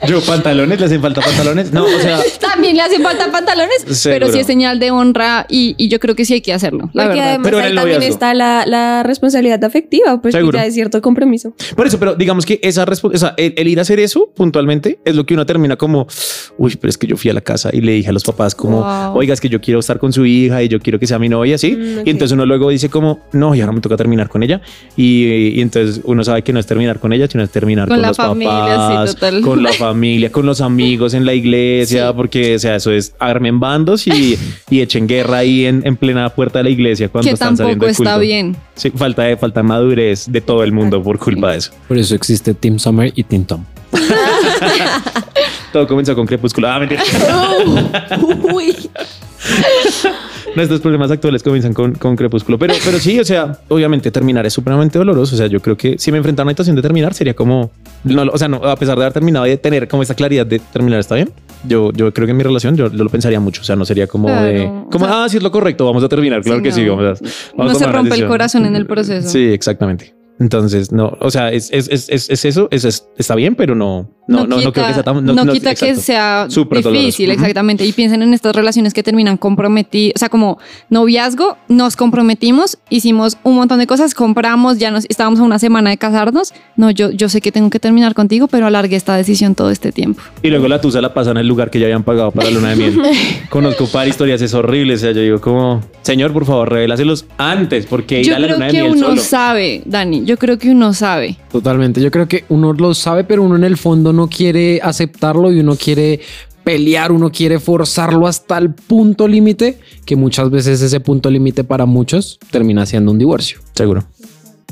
Yo 0.09 0.21
pantalones 0.23 0.81
le 0.81 0.87
hacen 0.87 1.01
falta 1.01 1.21
pantalones 1.21 1.73
no 1.73 1.85
o 1.85 2.01
sea 2.01 2.19
también 2.41 2.77
le 2.77 2.83
hacen 2.83 3.03
falta 3.03 3.31
pantalones 3.31 3.85
seguro. 3.89 4.21
pero 4.21 4.33
sí 4.33 4.41
es 4.41 4.47
señal 4.47 4.79
de 4.79 4.91
honra 4.91 5.47
y, 5.49 5.75
y, 5.79 5.89
yo 5.89 6.01
creo 6.01 6.17
que 6.17 6.25
sí 6.25 6.35
hay 6.35 6.41
que 6.41 6.53
hacerlo 6.53 6.91
la 6.93 7.05
Porque 7.05 7.21
verdad. 7.21 7.29
además 7.29 7.45
pero 7.45 7.59
ahí 7.59 7.75
también 7.75 8.03
está 8.03 8.35
la, 8.35 8.65
la, 8.67 9.03
responsabilidad 9.05 9.63
afectiva 9.65 10.21
pues 10.21 10.35
seguro. 10.35 10.59
ya 10.59 10.67
es 10.67 10.75
cierto 10.75 11.01
compromiso. 11.01 11.55
Por 11.77 11.87
eso 11.87 11.99
pero 11.99 12.15
digamos 12.15 12.47
que 12.47 12.59
esa 12.63 12.85
o 12.85 13.17
sea, 13.17 13.35
el, 13.37 13.55
el, 13.57 13.69
ir 13.69 13.79
a 13.79 13.83
hacer 13.83 14.01
eso 14.01 14.31
puntualmente 14.35 14.99
es 15.05 15.15
lo 15.15 15.25
que 15.25 15.35
uno 15.35 15.47
termina 15.47 15.77
como 15.77 16.07
uy 16.59 16.77
pero 16.77 16.91
es 16.91 16.99
que 16.99 17.07
yo 17.07 17.17
fui 17.17 17.31
a 17.31 17.35
la 17.35 17.41
casa 17.41 17.71
y 17.73 17.81
le 17.81 17.93
dije 17.93 18.09
a 18.09 18.13
los 18.13 18.25
papás 18.25 18.55
como 18.55 18.83
wow. 18.83 19.17
oiga 19.17 19.35
es 19.35 19.41
que 19.41 19.49
yo 19.49 19.61
quiero 19.61 19.81
estar 19.81 19.99
con 19.99 20.13
su 20.13 20.27
hija 20.27 20.63
y 20.63 20.69
yo 20.69 20.81
quiero 20.81 20.99
que 20.99 21.07
sea 21.07 21.19
mi 21.19 21.29
novia 21.29 21.59
sí 21.59 21.73
mm, 21.73 21.93
okay. 22.01 22.03
y 22.07 22.11
entonces 22.11 22.33
uno 22.33 22.45
luego 22.47 22.71
dice 22.71 22.89
como 22.89 23.21
no 23.33 23.55
y 23.55 23.61
ahora 23.61 23.73
me 23.73 23.81
toca 23.81 23.97
terminar 23.97 24.29
con 24.29 24.43
ella 24.43 24.61
y, 24.97 25.02
y, 25.05 25.61
entonces 25.61 26.01
uno 26.05 26.23
sabe 26.23 26.43
que 26.43 26.53
no 26.53 26.61
es 26.61 26.67
terminar 26.67 27.01
con 27.01 27.13
ella, 27.13 27.27
sino 27.27 27.43
es 27.43 27.51
terminar 27.51 27.89
con, 27.89 27.99
con 27.99 28.07
los 28.07 28.17
familia, 28.17 28.51
papás, 28.51 29.17
sí, 29.19 29.41
con 29.41 29.63
la 29.63 29.73
familia, 29.79 30.31
con 30.31 30.47
los 30.47 30.61
amigos 30.61 31.15
en 31.15 31.27
la 31.27 31.35
iglesia, 31.35 32.09
sí. 32.09 32.13
porque 32.17 32.55
o 32.55 32.59
sea, 32.59 32.77
eso 32.77 32.93
es 32.93 33.15
armen 33.19 33.59
bandos 33.59 34.07
y, 34.07 34.39
y 34.71 34.81
echen 34.81 35.09
guerra 35.09 35.39
ahí 35.39 35.67
en, 35.67 35.83
en, 35.85 35.97
plena 35.97 36.29
puerta 36.31 36.61
de 36.61 36.65
la 36.65 36.71
iglesia 36.71 37.09
cuando 37.09 37.29
que 37.29 37.35
están 37.35 37.57
saliendo 37.57 37.87
de 37.87 37.93
está 37.93 38.19
bien. 38.19 38.57
Sí, 38.77 38.91
falta 38.91 39.23
de 39.23 39.37
falta 39.37 39.61
de 39.61 39.65
madurez 39.65 40.31
de 40.31 40.41
todo 40.41 40.63
el 40.63 40.73
mundo 40.73 41.03
por 41.03 41.19
culpa 41.19 41.53
de 41.53 41.59
eso. 41.59 41.73
Por 41.89 41.99
eso 41.99 42.15
existe 42.15 42.55
Team 42.55 42.79
Summer 42.79 43.13
y 43.15 43.25
Team 43.25 43.45
Tom. 43.45 43.65
todo 45.73 45.87
comenzó 45.87 46.15
con 46.15 46.27
Crepúsculo. 46.27 46.69
Ah, 46.69 46.79
mentira. 46.79 47.03
Uy. 48.53 48.77
Nuestros 50.57 50.81
problemas 50.81 51.11
actuales 51.11 51.43
comienzan 51.43 51.73
con, 51.73 51.93
con 51.93 52.15
Crepúsculo. 52.15 52.59
Pero, 52.59 52.75
pero 52.85 52.99
sí, 52.99 53.19
o 53.19 53.25
sea, 53.25 53.59
obviamente 53.69 54.11
terminar 54.11 54.45
es 54.45 54.53
supremamente 54.53 54.99
doloroso. 54.99 55.35
O 55.35 55.39
sea, 55.39 55.47
yo 55.47 55.61
creo 55.61 55.77
que 55.77 55.97
si 55.99 56.13
me 56.13 56.19
enfrentara 56.19 56.45
a 56.45 56.47
una 56.47 56.53
situación 56.53 56.77
de 56.77 56.83
terminar, 56.83 57.15
sería 57.15 57.35
como, 57.35 57.71
no, 58.05 58.23
o 58.23 58.39
sea, 58.39 58.49
no, 58.49 58.57
a 58.57 58.77
pesar 58.77 58.97
de 58.97 59.05
haber 59.05 59.13
terminado 59.13 59.47
y 59.47 59.51
de 59.51 59.57
tener 59.57 59.89
como 59.89 60.03
esa 60.03 60.15
claridad 60.15 60.47
de 60.47 60.59
terminar, 60.59 61.01
está 61.01 61.15
bien. 61.15 61.31
Yo, 61.67 61.93
yo 61.93 62.13
creo 62.13 62.27
que 62.27 62.33
en 62.33 62.37
mi 62.37 62.43
relación 62.43 62.77
yo, 62.77 62.91
yo 62.91 63.05
lo 63.05 63.11
pensaría 63.11 63.41
mucho. 63.41 63.63
O 63.63 63.65
sea, 63.65 63.77
no 63.77 63.85
sería 63.85 64.07
como 64.07 64.29
claro. 64.29 64.47
de, 64.47 64.67
como, 64.91 65.05
o 65.05 65.09
sea, 65.09 65.25
ah, 65.25 65.29
sí 65.29 65.39
es 65.39 65.43
lo 65.43 65.51
correcto, 65.51 65.87
vamos 65.87 66.05
a 66.05 66.09
terminar. 66.09 66.43
Claro 66.43 66.59
sí, 66.59 66.63
que 66.63 66.69
no. 66.71 66.75
sí, 66.75 66.89
vamos 66.89 67.05
a, 67.05 67.25
vamos 67.57 67.73
no 67.73 67.79
se 67.79 67.87
rompe 67.87 68.15
el 68.17 68.27
corazón 68.27 68.67
en 68.67 68.77
el 68.77 68.87
proceso. 68.87 69.29
Sí, 69.29 69.45
exactamente. 69.53 70.22
Entonces, 70.43 70.91
no, 70.91 71.17
o 71.21 71.31
sea, 71.31 71.53
es, 71.53 71.71
es, 71.73 71.89
es, 71.89 72.09
es 72.09 72.45
eso, 72.45 72.67
es, 72.73 73.07
está 73.17 73.37
bien, 73.37 73.55
pero 73.55 73.77
no, 73.77 74.11
no, 74.27 74.45
no, 74.45 74.57
quita, 74.57 74.65
no 74.65 74.73
creo 74.73 74.87
que 74.89 74.95
sea 74.95 75.03
tan. 75.05 75.25
No, 75.25 75.35
no 75.35 75.53
quita 75.53 75.71
exacto. 75.71 75.95
que 75.95 76.01
sea 76.01 76.47
difícil, 76.49 76.83
doloroso. 76.83 77.33
exactamente. 77.33 77.87
Y 77.87 77.93
piensen 77.93 78.23
en 78.23 78.35
estas 78.35 78.57
relaciones 78.57 78.93
que 78.93 79.05
terminan 79.05 79.37
comprometidas, 79.37 80.15
o 80.17 80.19
sea, 80.19 80.29
como 80.29 80.59
noviazgo, 80.91 81.59
nos 81.69 81.95
comprometimos, 81.95 82.77
hicimos 82.91 83.39
un 83.45 83.55
montón 83.55 83.79
de 83.79 83.87
cosas, 83.87 84.15
compramos, 84.15 84.79
ya 84.79 84.91
nos 84.91 85.05
estábamos 85.09 85.39
a 85.39 85.45
una 85.45 85.61
semana 85.61 85.91
de 85.91 85.97
casarnos. 85.97 86.53
No, 86.77 86.91
yo, 86.91 87.13
yo 87.13 87.29
sé 87.29 87.41
que 87.41 87.53
tengo 87.53 87.71
que 87.71 87.79
terminar 87.79 88.15
contigo, 88.15 88.49
pero 88.49 88.67
alargué 88.67 88.97
esta 88.97 89.17
decisión 89.17 89.55
todo 89.55 89.71
este 89.71 89.93
tiempo. 89.93 90.23
Y 90.43 90.49
luego 90.49 90.67
la 90.67 90.81
tusa 90.81 91.01
la 91.01 91.15
pasan 91.15 91.37
en 91.37 91.43
el 91.43 91.47
lugar 91.47 91.71
que 91.71 91.79
ya 91.79 91.87
habían 91.87 92.03
pagado 92.03 92.33
para 92.33 92.49
la 92.49 92.55
luna 92.55 92.71
de 92.71 92.77
miel. 92.77 93.01
Conozco 93.49 93.87
par 93.87 94.09
historias, 94.09 94.43
es 94.43 94.55
horrible. 94.55 94.95
O 94.95 94.99
sea, 94.99 95.13
yo 95.13 95.21
digo 95.21 95.41
como, 95.41 95.83
señor, 96.03 96.33
por 96.33 96.47
favor, 96.47 96.69
revélaselos 96.69 97.27
antes, 97.39 97.87
porque 97.87 98.25
yo 98.25 98.33
ir 98.33 98.35
a 98.35 98.39
la 98.41 98.47
creo 98.47 98.57
luna 98.57 98.71
que 98.71 98.77
de 98.77 98.83
miel 98.83 98.97
uno 98.97 99.07
solo. 99.09 99.23
sabe, 99.23 99.83
Dani, 99.85 100.25
yo 100.25 100.32
creo 100.39 100.59
que 100.59 100.71
uno 100.71 100.93
sabe. 100.95 101.37
Totalmente. 101.51 102.01
Yo 102.01 102.11
creo 102.11 102.29
que 102.29 102.45
uno 102.49 102.73
lo 102.73 102.95
sabe, 102.95 103.25
pero 103.25 103.43
uno 103.43 103.57
en 103.57 103.65
el 103.65 103.77
fondo 103.77 104.13
no 104.13 104.29
quiere 104.29 104.81
aceptarlo 104.83 105.53
y 105.53 105.61
uno 105.61 105.77
quiere 105.77 106.21
pelear, 106.65 107.11
uno 107.11 107.31
quiere 107.33 107.59
forzarlo 107.59 108.27
hasta 108.27 108.57
el 108.59 108.73
punto 108.73 109.27
límite, 109.27 109.79
que 110.05 110.15
muchas 110.17 110.49
veces 110.51 110.81
ese 110.81 111.01
punto 111.01 111.29
límite 111.31 111.65
para 111.65 111.87
muchos 111.87 112.39
termina 112.51 112.87
siendo 112.87 113.11
un 113.11 113.19
divorcio. 113.19 113.59
Seguro. 113.75 114.05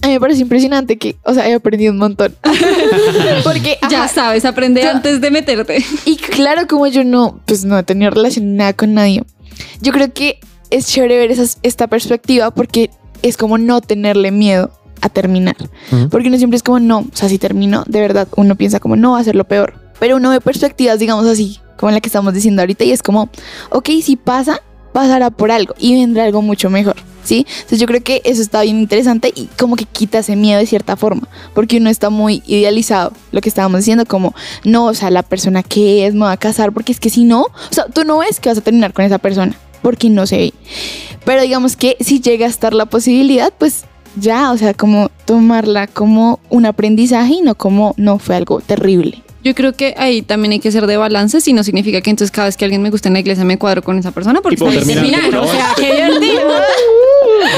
A 0.02 0.06
mí 0.06 0.14
me 0.14 0.20
parece 0.20 0.40
impresionante 0.42 0.96
que, 0.98 1.16
o 1.24 1.34
sea, 1.34 1.48
he 1.48 1.52
aprendido 1.54 1.92
un 1.92 1.98
montón. 1.98 2.34
Porque 3.44 3.76
ya 3.90 4.04
ajá, 4.04 4.14
sabes, 4.14 4.44
aprende 4.44 4.82
yo- 4.82 4.90
antes 4.90 5.20
de 5.20 5.30
meterte. 5.30 5.84
Y 6.06 6.16
claro, 6.16 6.66
como 6.68 6.86
yo 6.86 7.04
no, 7.04 7.40
pues 7.46 7.64
no 7.64 7.78
he 7.78 7.82
tenido 7.82 8.11
relación 8.11 8.56
nada 8.56 8.72
con 8.72 8.94
nadie, 8.94 9.22
yo 9.82 9.92
creo 9.92 10.12
que 10.12 10.38
es 10.70 10.86
chévere 10.86 11.18
ver 11.18 11.30
esas- 11.32 11.58
esta 11.62 11.86
perspectiva 11.88 12.50
porque 12.52 12.90
es 13.22 13.36
como 13.36 13.58
no 13.58 13.80
tenerle 13.80 14.30
miedo 14.30 14.70
a 15.01 15.09
terminar. 15.09 15.57
Ujú. 15.92 16.09
Porque 16.09 16.28
uno 16.28 16.38
siempre 16.38 16.57
es 16.57 16.62
como, 16.62 16.80
no, 16.80 16.98
o 17.01 17.16
sea, 17.16 17.28
si 17.28 17.38
termino, 17.38 17.84
de 17.86 18.01
verdad, 18.01 18.28
uno 18.36 18.55
piensa 18.55 18.80
como, 18.80 18.96
no 18.96 19.12
va 19.12 19.20
a 19.20 19.24
ser 19.24 19.36
lo 19.36 19.44
peor. 19.44 19.74
Pero 19.98 20.16
uno 20.16 20.30
ve 20.30 20.40
perspectivas, 20.40 20.98
digamos 20.98 21.26
así, 21.26 21.59
como 21.76 21.92
la 21.92 22.01
que 22.01 22.09
estamos 22.09 22.34
diciendo 22.34 22.62
ahorita, 22.62 22.84
y 22.84 22.92
es 22.92 23.03
como, 23.03 23.28
ok, 23.70 23.88
si 24.03 24.16
pasa, 24.16 24.62
pasará 24.92 25.30
por 25.30 25.51
algo 25.51 25.74
y 25.78 25.94
vendrá 25.94 26.24
algo 26.24 26.42
mucho 26.42 26.70
mejor. 26.70 26.96
¿Sí? 27.22 27.46
Entonces 27.46 27.78
yo 27.78 27.86
creo 27.86 28.03
que 28.03 28.22
eso 28.24 28.40
está 28.40 28.62
bien 28.62 28.78
interesante 28.78 29.30
y 29.36 29.46
como 29.59 29.76
que 29.76 29.84
quita 29.84 30.20
ese 30.20 30.36
miedo 30.36 30.59
de 30.59 30.64
cierta 30.64 30.96
forma, 30.96 31.28
porque 31.55 31.76
uno 31.76 31.90
está 31.90 32.09
muy 32.09 32.42
idealizado, 32.46 33.12
lo 33.30 33.42
que 33.42 33.51
estábamos 33.51 33.80
diciendo, 33.80 34.07
como, 34.07 34.34
no, 34.64 34.86
o 34.86 34.94
sea, 34.94 35.11
la 35.11 35.22
persona 35.22 35.62
que 35.62 36.07
es 36.07 36.14
me 36.14 36.20
va 36.20 36.32
a 36.32 36.36
casar, 36.38 36.72
porque 36.72 36.92
es 36.92 36.98
que 36.98 37.11
si 37.11 37.24
no, 37.24 37.42
o 37.42 37.72
sea, 37.72 37.84
tú 37.84 38.05
no 38.05 38.18
ves 38.18 38.40
que 38.40 38.48
vas 38.48 38.57
a 38.57 38.62
terminar 38.62 38.94
con 38.94 39.05
esa 39.05 39.18
persona, 39.18 39.55
porque 39.82 40.09
no 40.09 40.26
se 40.26 40.38
ve. 40.38 40.55
Pero 41.26 41.42
digamos 41.42 41.76
que 41.76 41.98
si 42.01 42.20
llega 42.20 42.46
a 42.46 42.48
estar 42.48 42.72
la 42.72 42.86
posibilidad, 42.86 43.53
pues 43.57 43.84
ya, 44.16 44.52
o 44.52 44.56
sea, 44.58 44.74
como 44.74 45.11
tomarla 45.24 45.86
como 45.86 46.40
un 46.50 46.66
aprendizaje 46.66 47.34
y 47.34 47.42
no 47.42 47.54
como 47.54 47.94
no 47.96 48.18
fue 48.18 48.36
algo 48.36 48.61
terrible. 48.61 49.22
Yo 49.42 49.54
creo 49.54 49.72
que 49.72 49.94
ahí 49.96 50.20
también 50.20 50.52
hay 50.52 50.58
que 50.58 50.70
ser 50.70 50.86
de 50.86 50.98
balance, 50.98 51.40
si 51.40 51.54
no 51.54 51.64
significa 51.64 52.02
que 52.02 52.11
entonces 52.11 52.30
cada 52.30 52.46
vez 52.48 52.58
que 52.58 52.66
alguien 52.66 52.82
me 52.82 52.90
gusta 52.90 53.08
en 53.08 53.14
la 53.14 53.20
iglesia 53.20 53.42
me 53.42 53.56
cuadro 53.56 53.82
con 53.82 53.98
esa 53.98 54.11
persona 54.11 54.42
porque 54.42 54.56
está 54.56 54.70
terminar. 54.70 55.34
O 55.34 55.46
sea, 55.50 55.68
qué 55.78 55.94
divertido. 55.94 56.42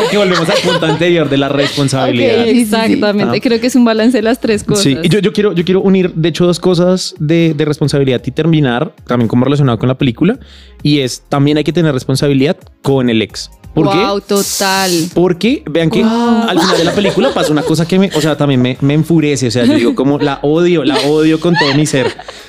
Porque 0.01 0.17
volvemos 0.17 0.49
al 0.49 0.59
punto 0.59 0.87
anterior 0.87 1.29
de 1.29 1.39
la 1.39 1.49
responsabilidad. 1.49 2.43
Ok. 2.43 2.45
sí, 2.47 2.53
sí. 2.55 2.61
Exactamente, 2.61 3.37
Ah. 3.37 3.41
creo 3.43 3.61
que 3.61 3.67
es 3.67 3.75
un 3.75 3.85
balance 3.85 4.17
de 4.17 4.23
las 4.23 4.41
tres 4.41 4.63
cosas. 4.63 4.85
Sí, 4.85 4.97
y 5.03 5.09
yo, 5.09 5.19
yo, 5.19 5.33
quiero, 5.33 5.53
yo 5.55 5.65
quiero 5.65 5.81
unir, 5.81 6.15
de 6.15 6.29
hecho, 6.29 6.47
dos 6.47 6.61
cosas 6.61 7.17
de, 7.19 7.53
de 7.55 7.65
responsabilidad 7.65 8.23
y 8.27 8.31
terminar, 8.31 8.95
también 9.09 9.27
como 9.27 9.45
relacionado 9.45 9.77
con 9.81 9.89
la 9.89 9.99
película, 9.99 10.39
y 10.85 11.01
es 11.01 11.23
también 11.29 11.57
hay 11.59 11.65
que 11.65 11.73
tener 11.73 11.93
responsabilidad 11.93 12.57
con 12.83 13.11
el 13.11 13.23
ex. 13.23 13.51
¿Por 13.75 13.87
wow, 13.87 14.21
qué? 14.21 14.27
total. 14.29 14.91
Porque 15.15 15.63
vean 15.71 15.89
que 15.91 16.03
Wow. 16.03 16.43
al 16.49 16.61
final 16.61 16.77
de 16.79 16.85
la 16.85 16.93
película 16.95 17.33
pasa 17.33 17.51
una 17.53 17.63
cosa 17.63 17.89
que 17.89 17.99
me, 17.99 18.11
o 18.15 18.21
sea, 18.21 18.37
también 18.37 18.61
me, 18.61 18.77
me 18.83 18.93
enfurece. 18.95 19.47
O 19.47 19.51
sea, 19.51 19.65
yo 19.65 19.75
digo 19.75 19.95
como 19.95 20.19
la 20.19 20.41
odio, 20.43 20.85
la 20.85 20.99
odio 21.07 21.41
con 21.41 21.55
todo 21.57 21.73
mi 21.75 21.87
ser. 21.87 22.07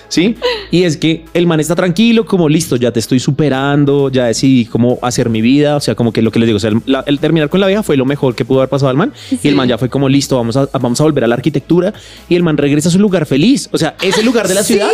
Sí. 0.10 0.36
Y 0.70 0.84
es 0.84 0.98
que 0.98 1.24
el 1.34 1.48
man 1.48 1.60
está 1.60 1.76
tranquilo, 1.76 2.26
como 2.26 2.48
listo, 2.50 2.76
ya 2.76 2.92
te 2.92 3.00
estoy 3.00 3.20
superando, 3.20 4.10
ya 4.12 4.26
decidí 4.26 4.66
cómo 4.66 5.00
hacer 5.02 5.30
mi 5.30 5.42
vida. 5.42 5.76
O 5.78 5.80
sea, 5.80 5.96
como 5.96 6.12
que 6.12 6.22
lo 6.22 6.30
que 6.32 6.40
les 6.40 6.48
digo, 6.48 6.58
o 6.58 6.60
sea, 6.60 6.70
el, 6.72 6.82
la- 6.86 7.04
el 7.08 7.20
terminar 7.20 7.50
con 7.50 7.60
la 7.62 7.68
vieja 7.68 7.84
fue 7.84 7.96
lo 7.98 8.06
mejor 8.06 8.36
que 8.36 8.44
pudo 8.46 8.60
haber 8.60 8.70
pasado 8.70 8.90
al 8.90 8.98
man. 8.98 9.14
Y 9.42 9.48
el 9.48 9.56
man 9.56 9.68
ya 9.70 9.78
fue 9.78 9.90
como 9.90 10.10
listo, 10.10 10.36
vamos 10.36 10.58
a, 10.58 10.68
vamos 10.74 11.00
a 11.00 11.04
volver 11.04 11.24
a 11.24 11.28
la 11.28 11.36
arquitectura. 11.36 11.94
Y 12.30 12.36
el 12.36 12.44
man 12.44 12.58
regresa 12.58 12.90
a 12.90 12.92
su 12.92 13.00
lugar 13.00 13.26
feliz. 13.26 13.70
O 13.72 13.78
sea, 13.78 13.96
ese 14.02 14.22
lugar 14.24 14.48
de 14.48 14.54
la 14.56 14.64
ciudad 14.64 14.90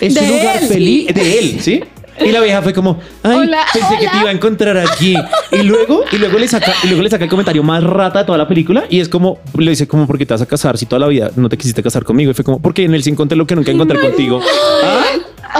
es 0.00 0.14
su 0.14 0.20
de 0.20 0.28
lugar 0.28 0.58
él. 0.62 0.68
feliz 0.68 1.06
de 1.14 1.38
él, 1.38 1.56
¿sí? 1.60 1.80
Y 2.24 2.30
la 2.30 2.40
vieja 2.40 2.62
fue 2.62 2.72
como, 2.72 2.98
ay, 3.22 3.38
Hola, 3.38 3.64
pensé 3.72 3.98
que 3.98 4.08
te 4.08 4.16
iba 4.18 4.28
a 4.28 4.32
encontrar 4.32 4.76
aquí. 4.78 5.14
Y 5.52 5.62
luego, 5.62 6.04
y 6.12 6.18
luego 6.18 6.38
le 6.38 6.48
saca, 6.48 6.72
y 6.84 6.88
luego 6.88 7.02
le 7.02 7.10
saca 7.10 7.24
el 7.24 7.30
comentario 7.30 7.62
más 7.62 7.82
rata 7.82 8.20
de 8.20 8.24
toda 8.24 8.38
la 8.38 8.46
película. 8.48 8.84
Y 8.90 9.00
es 9.00 9.08
como, 9.08 9.38
le 9.56 9.70
dice 9.70 9.88
como, 9.88 10.06
¿por 10.06 10.18
qué 10.18 10.26
te 10.26 10.34
vas 10.34 10.42
a 10.42 10.46
casar 10.46 10.78
si 10.78 10.86
toda 10.86 11.00
la 11.00 11.06
vida 11.08 11.30
no 11.36 11.48
te 11.48 11.56
quisiste 11.56 11.82
casar 11.82 12.04
conmigo? 12.04 12.30
Y 12.30 12.34
fue 12.34 12.44
como, 12.44 12.60
porque 12.60 12.84
en 12.84 12.94
él 12.94 13.02
sí 13.02 13.10
encontré 13.10 13.36
lo 13.36 13.46
que 13.46 13.54
nunca 13.56 13.70
encontré 13.70 13.98
contigo. 14.00 14.40
¿Ah? 14.84 15.04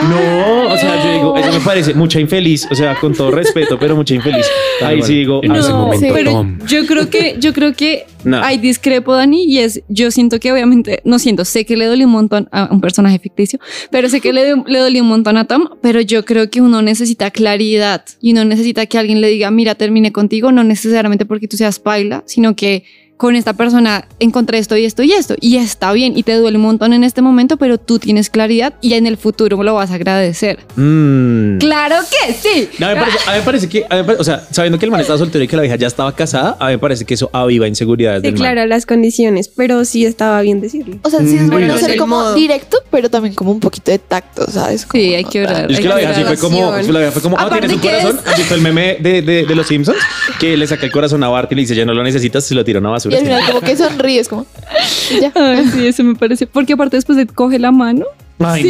No, 0.03 0.73
o 0.73 0.77
sea, 0.77 1.03
yo 1.03 1.11
digo, 1.11 1.37
eso 1.37 1.51
me 1.51 1.59
parece 1.59 1.93
mucha 1.93 2.19
infeliz. 2.19 2.67
O 2.71 2.75
sea, 2.75 2.95
con 2.95 3.13
todo 3.13 3.31
respeto, 3.31 3.77
pero 3.77 3.95
mucha 3.95 4.13
infeliz. 4.13 4.47
Ahí 4.81 5.01
sí 5.01 5.15
digo, 5.15 5.41
En 5.43 5.55
ese 5.55 5.73
momento, 5.73 6.07
pero 6.13 6.31
Tom. 6.31 6.59
yo 6.65 6.85
creo 6.85 7.09
que 7.09 7.35
yo 7.39 7.53
creo 7.53 7.73
que 7.73 8.05
No. 8.23 8.41
hay 8.41 8.57
discrepo 8.57 9.15
Dani 9.15 9.43
y 9.43 9.59
es 9.59 9.81
yo 9.87 10.11
siento 10.11 10.39
que 10.39 10.51
obviamente 10.51 11.01
no 11.05 11.19
siento 11.19 11.45
sé 11.45 11.65
que 11.65 11.75
le 11.75 11.85
dolió 11.85 12.05
un 12.05 12.11
montón 12.11 12.49
a 12.51 12.69
un 12.71 12.81
personaje 12.81 13.19
ficticio 13.19 13.59
pero 13.89 14.09
sé 14.09 14.21
que 14.21 14.33
le, 14.33 14.55
le 14.67 14.79
dolió 14.79 15.01
un 15.01 15.09
montón 15.09 15.37
a 15.37 15.45
Tom 15.45 15.69
pero 15.81 16.01
yo 16.01 16.25
creo 16.25 16.49
que 16.49 16.61
uno 16.61 16.81
necesita 16.81 17.31
claridad 17.31 18.03
y 18.19 18.33
uno 18.33 18.45
necesita 18.45 18.85
que 18.85 18.97
alguien 18.97 19.21
le 19.21 19.29
diga 19.29 19.51
mira 19.51 19.75
terminé 19.75 20.11
contigo 20.11 20.51
no 20.51 20.63
necesariamente 20.63 21.25
porque 21.25 21.47
tú 21.47 21.57
seas 21.57 21.79
paila 21.79 22.23
sino 22.25 22.55
que 22.55 22.83
con 23.21 23.35
esta 23.35 23.53
persona 23.53 24.05
encontré 24.19 24.57
esto 24.57 24.75
y 24.75 24.83
esto 24.83 25.03
y 25.03 25.11
esto 25.11 25.35
y 25.39 25.57
está 25.57 25.91
bien 25.93 26.17
y 26.17 26.23
te 26.23 26.33
duele 26.33 26.57
un 26.57 26.63
montón 26.63 26.91
en 26.91 27.03
este 27.03 27.21
momento 27.21 27.55
pero 27.57 27.77
tú 27.77 27.99
tienes 27.99 28.31
claridad 28.31 28.73
y 28.81 28.95
en 28.95 29.05
el 29.05 29.15
futuro 29.15 29.61
lo 29.61 29.75
vas 29.75 29.91
a 29.91 29.93
agradecer 29.93 30.57
Mm. 30.75 31.59
claro 31.59 31.97
que 32.09 32.33
sí 32.33 32.67
No, 32.79 32.87
a, 32.87 32.89
mí 32.89 32.95
me 32.95 33.01
parece, 33.01 33.17
a 33.29 33.31
mí 33.33 33.37
me 33.37 33.43
parece 33.45 33.69
que, 33.69 33.85
a 33.87 33.95
mí 33.95 34.01
me 34.01 34.03
parece- 34.05 34.21
o 34.21 34.23
sea, 34.23 34.47
sabiendo 34.49 34.79
que 34.79 34.85
el 34.85 34.91
man 34.91 35.01
estaba 35.01 35.19
soltero 35.19 35.43
y 35.43 35.47
que 35.47 35.55
la 35.55 35.61
vieja 35.61 35.75
ya 35.75 35.85
estaba 35.85 36.15
casada, 36.15 36.57
a 36.59 36.65
mí 36.67 36.71
me 36.73 36.79
parece 36.79 37.05
que 37.05 37.13
eso 37.13 37.29
aviva 37.31 37.67
inseguridades 37.67 38.21
Sí, 38.21 38.23
del 38.23 38.33
man. 38.33 38.41
claro, 38.53 38.65
las 38.67 38.87
condiciones, 38.87 39.47
pero 39.49 39.85
sí 39.85 40.03
estaba 40.05 40.41
bien 40.41 40.59
decirlo. 40.59 40.97
O 41.03 41.09
sea, 41.11 41.19
sí 41.19 41.35
es 41.35 41.43
Mm, 41.43 41.49
bueno 41.51 41.77
ser 41.77 41.97
como 41.97 42.15
modo. 42.17 42.33
directo, 42.33 42.77
pero 42.89 43.09
también 43.09 43.35
como 43.35 43.51
un 43.51 43.59
poquito 43.59 43.91
de 43.91 43.99
tacto, 43.99 44.49
¿sabes? 44.49 44.85
Como 44.87 45.01
Sí, 45.03 45.13
hay 45.13 45.25
que 45.25 45.43
orar. 45.43 45.71
Es 45.71 45.79
que 45.79 45.87
la 45.87 45.95
vieja 45.97 46.15
sí 46.15 46.23
fue 46.23 46.37
como, 46.37 46.71
la 46.71 46.99
vieja 46.99 47.11
fue 47.11 47.21
como, 47.21 47.37
ah, 47.37 47.49
tienes 47.51 47.71
un 47.73 47.79
corazón. 47.79 48.19
es- 48.25 48.31
¿Has 48.31 48.37
visto 48.37 48.55
el 48.55 48.61
meme 48.61 48.97
de, 48.99 49.21
de, 49.21 49.45
de 49.45 49.55
los 49.55 49.67
Simpsons? 49.67 49.97
Que 50.39 50.57
le 50.57 50.65
saca 50.65 50.85
el 50.85 50.91
corazón 50.91 51.23
a 51.23 51.29
Bart 51.29 51.51
y 51.51 51.55
le 51.55 51.61
dice, 51.61 51.75
ya 51.75 51.85
no 51.85 51.93
lo 51.93 52.01
necesitas, 52.03 52.43
se 52.45 52.55
lo 52.55 52.63
tira 52.65 52.79
a 52.79 52.81
una 52.81 52.89
Y 53.11 53.15
al 53.15 53.23
final 53.23 53.43
como 53.47 53.61
que 53.61 53.75
sonríes, 53.75 54.27
como... 54.27 54.45
ya. 55.21 55.31
Ay, 55.35 55.65
sí, 55.73 55.87
eso 55.87 56.03
me 56.03 56.15
parece. 56.15 56.47
Porque 56.47 56.73
aparte 56.73 56.97
después 56.97 57.17
de 57.17 57.25
coge 57.27 57.59
la 57.59 57.71
mano. 57.71 58.05
Ay, 58.43 58.63
Sí, 58.63 58.69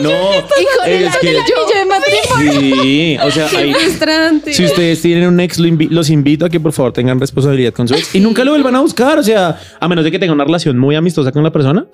no, 0.00 0.10
no. 0.10 0.10
Y 0.10 0.78
con 0.78 0.88
el 0.90 1.04
Es 1.04 1.16
que, 1.18 1.28
de 1.28 1.84
matrimonio. 1.86 2.82
sí, 2.82 3.16
o 3.22 3.30
sea, 3.30 3.46
ahí, 3.56 3.72
frustrante. 3.72 4.52
si 4.52 4.64
ustedes 4.64 5.00
tienen 5.00 5.28
un 5.28 5.38
ex, 5.38 5.58
los 5.60 6.10
invito 6.10 6.44
a 6.44 6.50
que 6.50 6.58
por 6.58 6.72
favor 6.72 6.92
tengan 6.92 7.20
responsabilidad 7.20 7.72
con 7.72 7.86
su 7.86 7.94
ex 7.94 8.14
y 8.16 8.20
nunca 8.20 8.42
lo 8.44 8.50
vuelvan 8.50 8.74
a 8.74 8.80
buscar. 8.80 9.18
O 9.18 9.22
sea, 9.22 9.60
a 9.78 9.88
menos 9.88 10.04
de 10.04 10.10
que 10.10 10.18
tengan 10.18 10.34
una 10.34 10.44
relación 10.44 10.76
muy 10.78 10.96
amistosa 10.96 11.30
con 11.30 11.44
la 11.44 11.52
persona. 11.52 11.86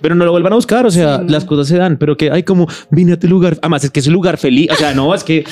Pero 0.00 0.16
no 0.16 0.24
lo 0.24 0.32
vuelvan 0.32 0.52
a 0.52 0.56
buscar, 0.56 0.84
o 0.84 0.90
sea, 0.90 1.18
Sí, 1.18 1.22
no. 1.26 1.30
las 1.30 1.44
cosas 1.44 1.68
se 1.68 1.76
dan, 1.76 1.96
pero 1.96 2.16
que 2.16 2.28
hay 2.32 2.42
como 2.42 2.66
vine 2.90 3.12
a 3.12 3.18
tu 3.20 3.28
lugar. 3.28 3.56
Además, 3.62 3.84
es 3.84 3.90
que 3.90 4.00
es 4.00 4.06
un 4.08 4.14
lugar 4.14 4.36
feliz. 4.36 4.68
O 4.72 4.74
sea, 4.74 4.94
no, 4.94 5.14
es 5.14 5.22
que 5.22 5.44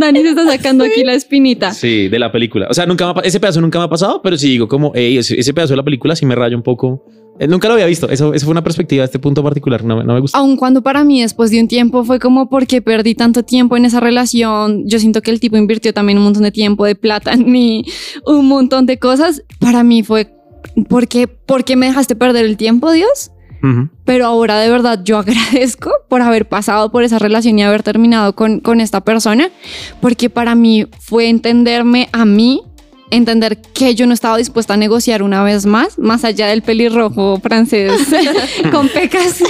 Dani 0.00 0.20
se 0.22 0.28
está 0.30 0.46
sacando 0.46 0.84
aquí 0.84 1.02
la 1.04 1.14
espinita. 1.14 1.72
Sí, 1.72 2.08
de 2.08 2.18
la 2.18 2.30
película. 2.32 2.66
O 2.70 2.74
sea, 2.74 2.86
nunca 2.86 3.12
me 3.12 3.20
ha 3.20 3.22
ese 3.24 3.40
pedazo 3.40 3.60
nunca 3.60 3.78
me 3.78 3.84
ha 3.84 3.88
pasado, 3.88 4.20
pero 4.22 4.36
sí 4.36 4.48
digo 4.48 4.68
como, 4.68 4.92
"Ey, 4.94 5.18
ese, 5.18 5.38
ese 5.38 5.52
pedazo 5.54 5.72
de 5.72 5.76
la 5.78 5.82
película 5.84 6.14
sí 6.16 6.26
me 6.26 6.34
raya 6.34 6.56
un 6.56 6.62
poco. 6.62 7.04
Eh, 7.40 7.48
nunca 7.48 7.66
lo 7.66 7.74
había 7.74 7.86
visto. 7.86 8.08
Eso, 8.08 8.32
eso 8.32 8.46
fue 8.46 8.52
una 8.52 8.62
perspectiva 8.62 9.00
de 9.02 9.06
este 9.06 9.18
punto 9.18 9.42
particular. 9.42 9.82
No, 9.82 9.96
me- 9.96 10.04
no 10.04 10.14
me 10.14 10.20
gusta. 10.20 10.38
Aun 10.38 10.56
cuando 10.56 10.82
para 10.82 11.02
mí 11.02 11.20
después 11.20 11.50
de 11.50 11.60
un 11.60 11.66
tiempo 11.66 12.04
fue 12.04 12.20
como 12.20 12.48
porque 12.48 12.80
perdí 12.80 13.16
tanto 13.16 13.42
tiempo 13.42 13.76
en 13.76 13.84
esa 13.84 13.98
relación, 13.98 14.84
yo 14.86 15.00
siento 15.00 15.20
que 15.20 15.32
el 15.32 15.40
tipo 15.40 15.56
invirtió 15.56 15.92
también 15.92 16.18
un 16.18 16.24
montón 16.24 16.44
de 16.44 16.52
tiempo, 16.52 16.84
de 16.84 16.94
plata 16.94 17.32
en 17.32 17.50
mí, 17.50 17.84
un 18.26 18.46
montón 18.46 18.86
de 18.86 18.98
cosas. 19.00 19.42
Para 19.58 19.82
mí 19.82 20.04
fue 20.04 20.30
porque, 20.88 21.26
porque 21.28 21.74
me 21.76 21.86
dejaste 21.86 22.14
perder 22.16 22.44
el 22.44 22.56
tiempo, 22.56 22.92
Dios. 22.92 23.30
Pero 24.04 24.26
ahora 24.26 24.58
de 24.58 24.68
verdad 24.68 25.00
yo 25.04 25.18
agradezco 25.18 25.92
por 26.08 26.22
haber 26.22 26.48
pasado 26.48 26.90
por 26.90 27.02
esa 27.04 27.18
relación 27.18 27.58
y 27.58 27.62
haber 27.62 27.82
terminado 27.82 28.34
con, 28.34 28.60
con 28.60 28.80
esta 28.80 29.02
persona, 29.02 29.50
porque 30.00 30.30
para 30.30 30.54
mí 30.54 30.86
fue 31.00 31.28
entenderme 31.28 32.08
a 32.12 32.24
mí, 32.24 32.62
entender 33.10 33.60
que 33.60 33.94
yo 33.94 34.06
no 34.06 34.14
estaba 34.14 34.36
dispuesta 34.36 34.74
a 34.74 34.76
negociar 34.76 35.22
una 35.22 35.42
vez 35.42 35.66
más, 35.66 35.98
más 35.98 36.24
allá 36.24 36.48
del 36.48 36.62
pelirrojo 36.62 37.38
francés 37.40 37.92
con 38.72 38.88
pecas, 38.88 39.42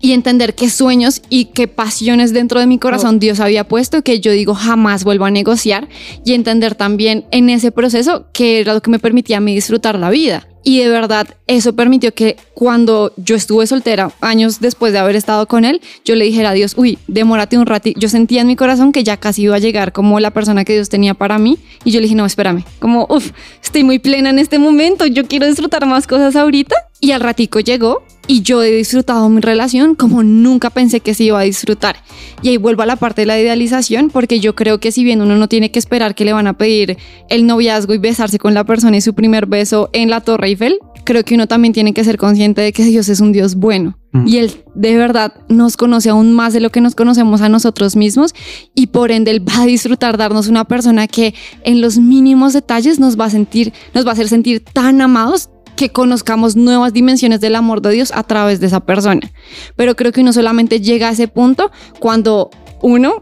y 0.00 0.12
entender 0.12 0.54
qué 0.54 0.70
sueños 0.70 1.22
y 1.28 1.46
qué 1.46 1.68
pasiones 1.68 2.32
dentro 2.32 2.60
de 2.60 2.66
mi 2.66 2.78
corazón 2.78 3.18
Dios 3.18 3.40
había 3.40 3.68
puesto 3.68 4.02
que 4.02 4.20
yo 4.20 4.32
digo 4.32 4.54
jamás 4.54 5.04
vuelvo 5.04 5.26
a 5.26 5.30
negociar, 5.30 5.88
y 6.24 6.32
entender 6.32 6.74
también 6.74 7.26
en 7.30 7.50
ese 7.50 7.72
proceso 7.72 8.26
que 8.32 8.60
era 8.60 8.74
lo 8.74 8.80
que 8.80 8.90
me 8.90 8.98
permitía 8.98 9.38
a 9.38 9.40
mí 9.40 9.54
disfrutar 9.54 9.98
la 9.98 10.10
vida. 10.10 10.48
Y 10.64 10.80
de 10.80 10.88
verdad, 10.88 11.28
eso 11.46 11.74
permitió 11.74 12.12
que 12.12 12.36
cuando 12.54 13.12
yo 13.16 13.36
estuve 13.36 13.66
soltera, 13.66 14.12
años 14.20 14.60
después 14.60 14.92
de 14.92 14.98
haber 14.98 15.16
estado 15.16 15.46
con 15.46 15.64
él, 15.64 15.80
yo 16.04 16.14
le 16.14 16.24
dijera 16.24 16.50
a 16.50 16.52
Dios, 16.52 16.74
uy, 16.76 16.98
demórate 17.06 17.56
un 17.56 17.66
ratito. 17.66 17.98
Yo 17.98 18.08
sentía 18.08 18.42
en 18.42 18.48
mi 18.48 18.56
corazón 18.56 18.92
que 18.92 19.04
ya 19.04 19.16
casi 19.16 19.42
iba 19.42 19.56
a 19.56 19.60
llegar 19.60 19.92
como 19.92 20.20
la 20.20 20.32
persona 20.32 20.64
que 20.64 20.74
Dios 20.74 20.88
tenía 20.88 21.14
para 21.14 21.38
mí. 21.38 21.58
Y 21.84 21.92
yo 21.92 22.00
le 22.00 22.04
dije, 22.04 22.16
no, 22.16 22.26
espérame, 22.26 22.64
como, 22.80 23.06
uff, 23.08 23.30
estoy 23.62 23.84
muy 23.84 23.98
plena 23.98 24.30
en 24.30 24.38
este 24.38 24.58
momento, 24.58 25.06
yo 25.06 25.26
quiero 25.26 25.46
disfrutar 25.46 25.86
más 25.86 26.06
cosas 26.06 26.36
ahorita. 26.36 26.74
Y 27.00 27.12
al 27.12 27.20
ratico 27.20 27.60
llegó 27.60 28.02
y 28.26 28.42
yo 28.42 28.62
he 28.62 28.70
disfrutado 28.70 29.28
mi 29.28 29.40
relación 29.40 29.94
como 29.94 30.22
nunca 30.22 30.70
pensé 30.70 31.00
que 31.00 31.14
se 31.14 31.24
iba 31.24 31.40
a 31.40 31.44
disfrutar. 31.44 31.96
Y 32.42 32.50
ahí 32.50 32.56
vuelvo 32.56 32.82
a 32.82 32.86
la 32.86 32.96
parte 32.96 33.22
de 33.22 33.26
la 33.26 33.40
idealización, 33.40 34.10
porque 34.10 34.38
yo 34.40 34.54
creo 34.54 34.78
que 34.78 34.92
si 34.92 35.02
bien 35.02 35.22
uno 35.22 35.36
no 35.36 35.48
tiene 35.48 35.70
que 35.70 35.78
esperar 35.78 36.14
que 36.14 36.24
le 36.24 36.32
van 36.32 36.46
a 36.46 36.58
pedir 36.58 36.98
el 37.30 37.46
noviazgo 37.46 37.94
y 37.94 37.98
besarse 37.98 38.38
con 38.38 38.54
la 38.54 38.64
persona 38.64 38.96
y 38.96 39.00
su 39.00 39.14
primer 39.14 39.46
beso 39.46 39.90
en 39.92 40.10
la 40.10 40.20
Torre 40.20 40.48
Eiffel, 40.48 40.78
creo 41.04 41.24
que 41.24 41.36
uno 41.36 41.46
también 41.46 41.72
tiene 41.72 41.94
que 41.94 42.04
ser 42.04 42.18
consciente 42.18 42.60
de 42.60 42.72
que 42.72 42.84
Dios 42.84 43.08
es 43.08 43.20
un 43.20 43.32
Dios 43.32 43.54
bueno. 43.54 43.96
Y 44.26 44.38
Él 44.38 44.64
de 44.74 44.96
verdad 44.96 45.34
nos 45.48 45.76
conoce 45.76 46.10
aún 46.10 46.32
más 46.32 46.52
de 46.52 46.60
lo 46.60 46.70
que 46.70 46.80
nos 46.80 46.94
conocemos 46.94 47.40
a 47.40 47.48
nosotros 47.48 47.94
mismos 47.94 48.34
y 48.74 48.88
por 48.88 49.10
ende 49.10 49.30
Él 49.30 49.46
va 49.46 49.62
a 49.62 49.66
disfrutar 49.66 50.16
darnos 50.16 50.48
una 50.48 50.64
persona 50.64 51.06
que 51.06 51.34
en 51.62 51.80
los 51.80 51.98
mínimos 51.98 52.52
detalles 52.52 52.98
nos 52.98 53.18
va 53.18 53.26
a 53.26 53.30
sentir, 53.30 53.72
nos 53.94 54.06
va 54.06 54.10
a 54.10 54.12
hacer 54.14 54.28
sentir 54.28 54.64
tan 54.64 55.00
amados 55.00 55.50
que 55.78 55.90
conozcamos 55.90 56.56
nuevas 56.56 56.92
dimensiones 56.92 57.40
del 57.40 57.54
amor 57.54 57.80
de 57.80 57.92
Dios 57.92 58.10
a 58.12 58.24
través 58.24 58.58
de 58.58 58.66
esa 58.66 58.80
persona. 58.80 59.30
Pero 59.76 59.94
creo 59.94 60.10
que 60.10 60.20
uno 60.20 60.32
solamente 60.32 60.80
llega 60.80 61.08
a 61.08 61.12
ese 61.12 61.28
punto 61.28 61.70
cuando 62.00 62.50
uno 62.82 63.20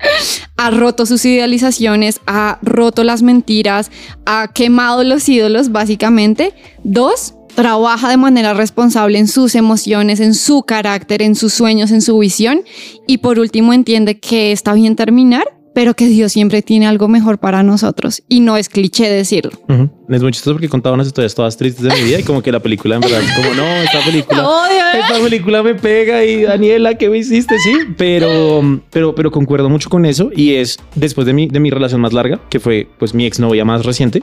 ha 0.58 0.70
roto 0.70 1.06
sus 1.06 1.24
idealizaciones, 1.24 2.20
ha 2.26 2.58
roto 2.60 3.04
las 3.04 3.22
mentiras, 3.22 3.90
ha 4.26 4.48
quemado 4.52 5.02
los 5.02 5.26
ídolos 5.30 5.72
básicamente. 5.72 6.52
Dos, 6.82 7.36
trabaja 7.54 8.10
de 8.10 8.18
manera 8.18 8.52
responsable 8.52 9.18
en 9.18 9.26
sus 9.26 9.54
emociones, 9.54 10.20
en 10.20 10.34
su 10.34 10.62
carácter, 10.62 11.22
en 11.22 11.34
sus 11.34 11.54
sueños, 11.54 11.90
en 11.90 12.02
su 12.02 12.18
visión. 12.18 12.64
Y 13.06 13.18
por 13.18 13.38
último, 13.38 13.72
entiende 13.72 14.18
que 14.18 14.52
está 14.52 14.74
bien 14.74 14.94
terminar, 14.94 15.56
pero 15.74 15.94
que 15.94 16.06
Dios 16.06 16.32
siempre 16.32 16.62
tiene 16.62 16.86
algo 16.86 17.08
mejor 17.08 17.38
para 17.38 17.62
nosotros. 17.62 18.22
Y 18.28 18.40
no 18.40 18.56
es 18.56 18.68
cliché 18.68 19.10
decirlo. 19.10 19.52
Ujú. 19.68 19.90
Es 20.08 20.22
muy 20.22 20.32
chistoso 20.32 20.54
porque 20.54 20.68
contaba 20.68 20.94
unas 20.94 21.08
historias 21.08 21.34
todas 21.34 21.56
tristes 21.56 21.82
de 21.82 21.90
mi 21.94 22.02
vida 22.02 22.20
y 22.20 22.22
como 22.22 22.42
que 22.42 22.52
la 22.52 22.60
película 22.60 22.94
en 22.94 23.00
verdad 23.00 23.20
es 23.22 23.32
como 23.32 23.54
no, 23.54 23.64
esta 23.64 24.04
película, 24.04 24.46
esta 24.98 25.18
película 25.18 25.62
me 25.62 25.74
pega 25.74 26.24
y 26.24 26.42
Daniela, 26.42 26.94
¿qué 26.94 27.08
me 27.08 27.18
hiciste? 27.18 27.58
Sí, 27.58 27.74
pero, 27.96 28.80
pero, 28.90 29.14
pero 29.14 29.30
concuerdo 29.30 29.68
mucho 29.68 29.88
con 29.90 30.04
eso 30.04 30.30
y 30.34 30.54
es 30.54 30.78
después 30.94 31.26
de 31.26 31.32
mi, 31.32 31.48
de 31.48 31.58
mi 31.58 31.70
relación 31.70 32.00
más 32.00 32.12
larga, 32.12 32.40
que 32.50 32.60
fue 32.60 32.86
pues 32.98 33.14
mi 33.14 33.24
exnovia 33.24 33.64
más 33.64 33.84
reciente, 33.84 34.22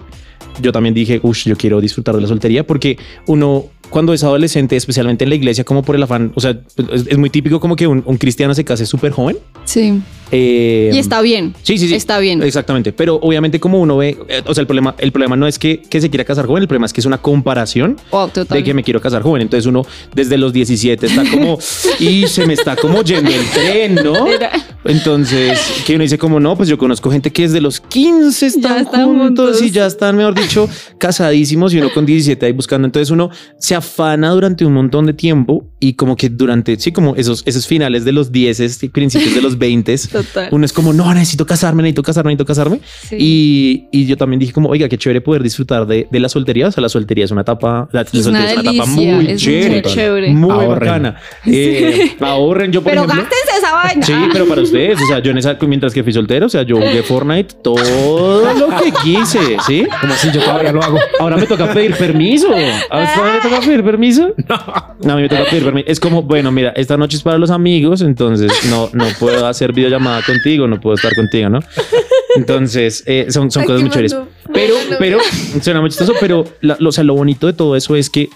yo 0.61 0.71
también 0.71 0.93
dije, 0.93 1.19
uff, 1.23 1.45
yo 1.45 1.57
quiero 1.57 1.81
disfrutar 1.81 2.15
de 2.15 2.21
la 2.21 2.27
soltería 2.27 2.65
porque 2.65 2.97
uno 3.27 3.65
cuando 3.89 4.13
es 4.13 4.23
adolescente, 4.23 4.75
especialmente 4.77 5.25
en 5.25 5.29
la 5.29 5.35
iglesia, 5.35 5.63
como 5.63 5.83
por 5.83 5.95
el 5.95 6.03
afán, 6.03 6.31
o 6.35 6.39
sea, 6.39 6.57
es, 6.91 7.07
es 7.07 7.17
muy 7.17 7.29
típico 7.29 7.59
como 7.59 7.75
que 7.75 7.87
un, 7.87 8.03
un 8.05 8.17
cristiano 8.17 8.53
se 8.53 8.63
case 8.63 8.85
súper 8.85 9.11
joven. 9.11 9.37
Sí. 9.65 10.01
Eh, 10.32 10.91
Y 10.93 10.97
está 10.97 11.21
bien. 11.21 11.53
Sí, 11.63 11.77
sí, 11.77 11.88
sí. 11.88 11.95
Está 11.95 12.19
bien. 12.19 12.41
Exactamente. 12.41 12.93
Pero 12.93 13.15
obviamente 13.21 13.59
como 13.59 13.79
uno 13.79 13.97
ve, 13.97 14.17
eh, 14.29 14.41
o 14.45 14.53
sea, 14.53 14.61
el 14.61 14.67
problema, 14.67 14.95
el 14.97 15.11
problema 15.11 15.36
no 15.36 15.47
es 15.47 15.59
que, 15.59 15.82
que 15.82 15.99
se 16.01 16.09
quiera 16.09 16.23
casar 16.23 16.45
joven, 16.47 16.61
el 16.63 16.67
problema 16.67 16.86
es 16.86 16.93
que 16.93 17.01
es 17.01 17.05
una 17.05 17.17
comparación 17.17 17.97
Oh, 18.11 18.29
de 18.49 18.63
que 18.63 18.73
me 18.73 18.84
quiero 18.84 19.01
casar 19.01 19.21
joven. 19.23 19.41
Entonces 19.41 19.65
uno 19.65 19.86
desde 20.15 20.38
los 20.38 20.53
17 20.53 21.05
está 21.05 21.29
como, 21.29 21.57
y 21.99 22.27
se 22.27 22.45
me 22.45 22.53
está 22.53 22.75
como 22.75 23.03
yendo 23.03 23.29
el 23.32 23.45
tren, 23.49 23.95
¿no? 23.95 24.25
Entonces, 24.84 25.59
que 25.86 25.95
uno 25.95 26.03
dice 26.03 26.17
como, 26.17 26.39
no, 26.39 26.55
pues 26.57 26.67
yo 26.67 26.77
conozco 26.77 27.11
gente 27.11 27.32
que 27.32 27.43
desde 27.43 27.61
los 27.61 27.79
15 27.79 28.45
están, 28.47 28.82
están 28.82 29.05
juntos, 29.05 29.45
juntos. 29.57 29.61
y 29.61 29.69
ya 29.71 29.86
están, 29.86 30.17
mejor 30.17 30.34
dicho, 30.34 30.67
casadísimos 30.97 31.73
y 31.73 31.77
uno 31.77 31.91
con 31.93 32.05
17 32.05 32.45
ahí 32.45 32.51
buscando. 32.51 32.88
Entonces 32.88 33.11
uno 33.11 33.29
se 33.59 33.75
afana 33.75 34.29
durante 34.32 34.65
un 34.65 34.73
montón 34.73 35.05
de 35.05 35.13
tiempo 35.13 35.65
y 35.79 35.93
como 35.93 36.15
que 36.15 36.29
durante, 36.29 36.79
sí, 36.79 36.91
como 36.91 37.15
esos, 37.15 37.43
esos 37.45 37.67
finales 37.67 38.05
de 38.05 38.11
los 38.11 38.32
10 38.32 38.84
y 38.84 38.89
principios 38.89 39.36
de 39.36 39.41
los 39.41 39.57
20 39.57 39.91
Total. 40.24 40.49
uno 40.51 40.65
es 40.65 40.74
como, 40.74 40.93
no, 40.93 41.13
necesito 41.13 41.45
casarme, 41.45 41.84
necesito 41.84 42.03
casarme, 42.03 42.32
necesito 42.32 42.45
casarme. 42.45 42.80
Sí. 43.09 43.15
Y, 43.19 43.88
y 43.91 44.05
yo 44.05 44.17
también 44.17 44.39
dije 44.39 44.51
como, 44.53 44.69
oiga, 44.69 44.88
qué 44.89 44.97
chévere 44.97 45.22
poder 45.22 45.43
disfrutar 45.43 45.86
de, 45.88 46.07
de 46.09 46.19
la 46.19 46.30
soltería. 46.30 46.67
O 46.67 46.72
sea, 46.72 46.82
la 46.82 46.89
soltería 46.89 47.26
es 47.26 47.32
una 47.32 47.41
etapa, 47.41 47.88
la, 47.91 48.01
la 48.01 48.01
Es 48.01 48.13
una 48.13 48.24
soltería 48.24 48.51
es 48.51 48.57
una 48.59 48.72
etapa 48.72 48.86
muy 48.89 49.28
es 49.32 49.41
chévere. 49.41 49.69
muy 49.82 49.82
chévere. 49.82 50.30
Muy 50.34 50.51
Ahorren. 50.51 50.69
bacana. 50.80 51.15
Eh, 51.45 52.15
ahorren, 52.19 52.72
yo 52.72 52.82
por 52.82 52.91
Pero 52.91 53.03
ejemplo. 53.03 53.24
gástense 53.30 53.57
esa 53.57 53.74
vaina. 53.74 54.05
Sí, 54.05 54.13
pero 54.32 54.45
para 54.47 54.61
ustedes, 54.61 54.99
o 55.01 55.05
sea, 55.05 55.19
yo 55.19 55.32
en 55.32 55.38
esa, 55.38 55.57
mientras 55.67 55.93
que 55.93 56.03
fui 56.03 56.13
soltero, 56.13 56.45
o 56.45 56.49
sea, 56.49 56.63
yo 56.63 56.76
jugué 56.78 57.03
Fortnite 57.03 57.55
todo 57.61 58.53
lo 58.55 58.69
que 58.78 58.91
quise, 59.03 59.57
¿sí? 59.67 59.86
Como 60.01 60.13
si 60.15 60.32
yo 60.32 60.41
todavía 60.41 60.72
lo 60.72 60.82
hago. 60.82 60.97
Ahora 61.19 61.38
me 61.38 61.45
toca 61.45 61.74
pedir 61.74 61.95
permiso. 61.95 62.47
Ahora 62.89 63.34
me 63.43 63.49
toca 63.49 63.59
pedir 63.61 63.84
permiso. 63.84 64.34
No, 65.03 65.13
a 65.13 65.15
mí 65.15 65.22
me 65.24 65.30
toca 65.30 65.45
pedir 65.49 65.63
permiso. 65.65 65.86
Es 65.88 65.99
como, 65.99 66.22
bueno, 66.24 66.51
mira, 66.51 66.72
esta 66.76 66.95
noche 66.97 67.17
es 67.17 67.24
para 67.24 67.38
los 67.38 67.49
amigos, 67.51 68.01
entonces 68.01 68.51
no, 68.69 68.89
no 68.93 69.05
puedo 69.19 69.45
hacer 69.47 69.74
contigo, 70.26 70.68
no 70.68 70.80
puedo 70.82 70.95
estar 70.95 71.14
contigo, 71.16 71.49
¿no? 71.49 71.59
Entonces, 72.36 73.03
eh, 73.05 73.28
son, 73.30 73.51
son 73.51 73.64
cosas 73.66 73.82
muy 73.82 73.89
chéveres. 73.89 74.16
Pero, 74.53 74.76
pero, 74.99 75.20
suena 75.62 75.82
muy 75.82 75.89
chistoso, 75.89 76.14
pero 76.20 76.45
la- 76.62 76.78
lo, 76.80 76.89
o 76.89 76.91
sea, 76.91 77.03
lo 77.03 77.14
bonito 77.14 77.47
de 77.47 77.53
todo 77.53 77.76
eso 77.76 77.95
es 77.95 78.09
que, 78.09 78.30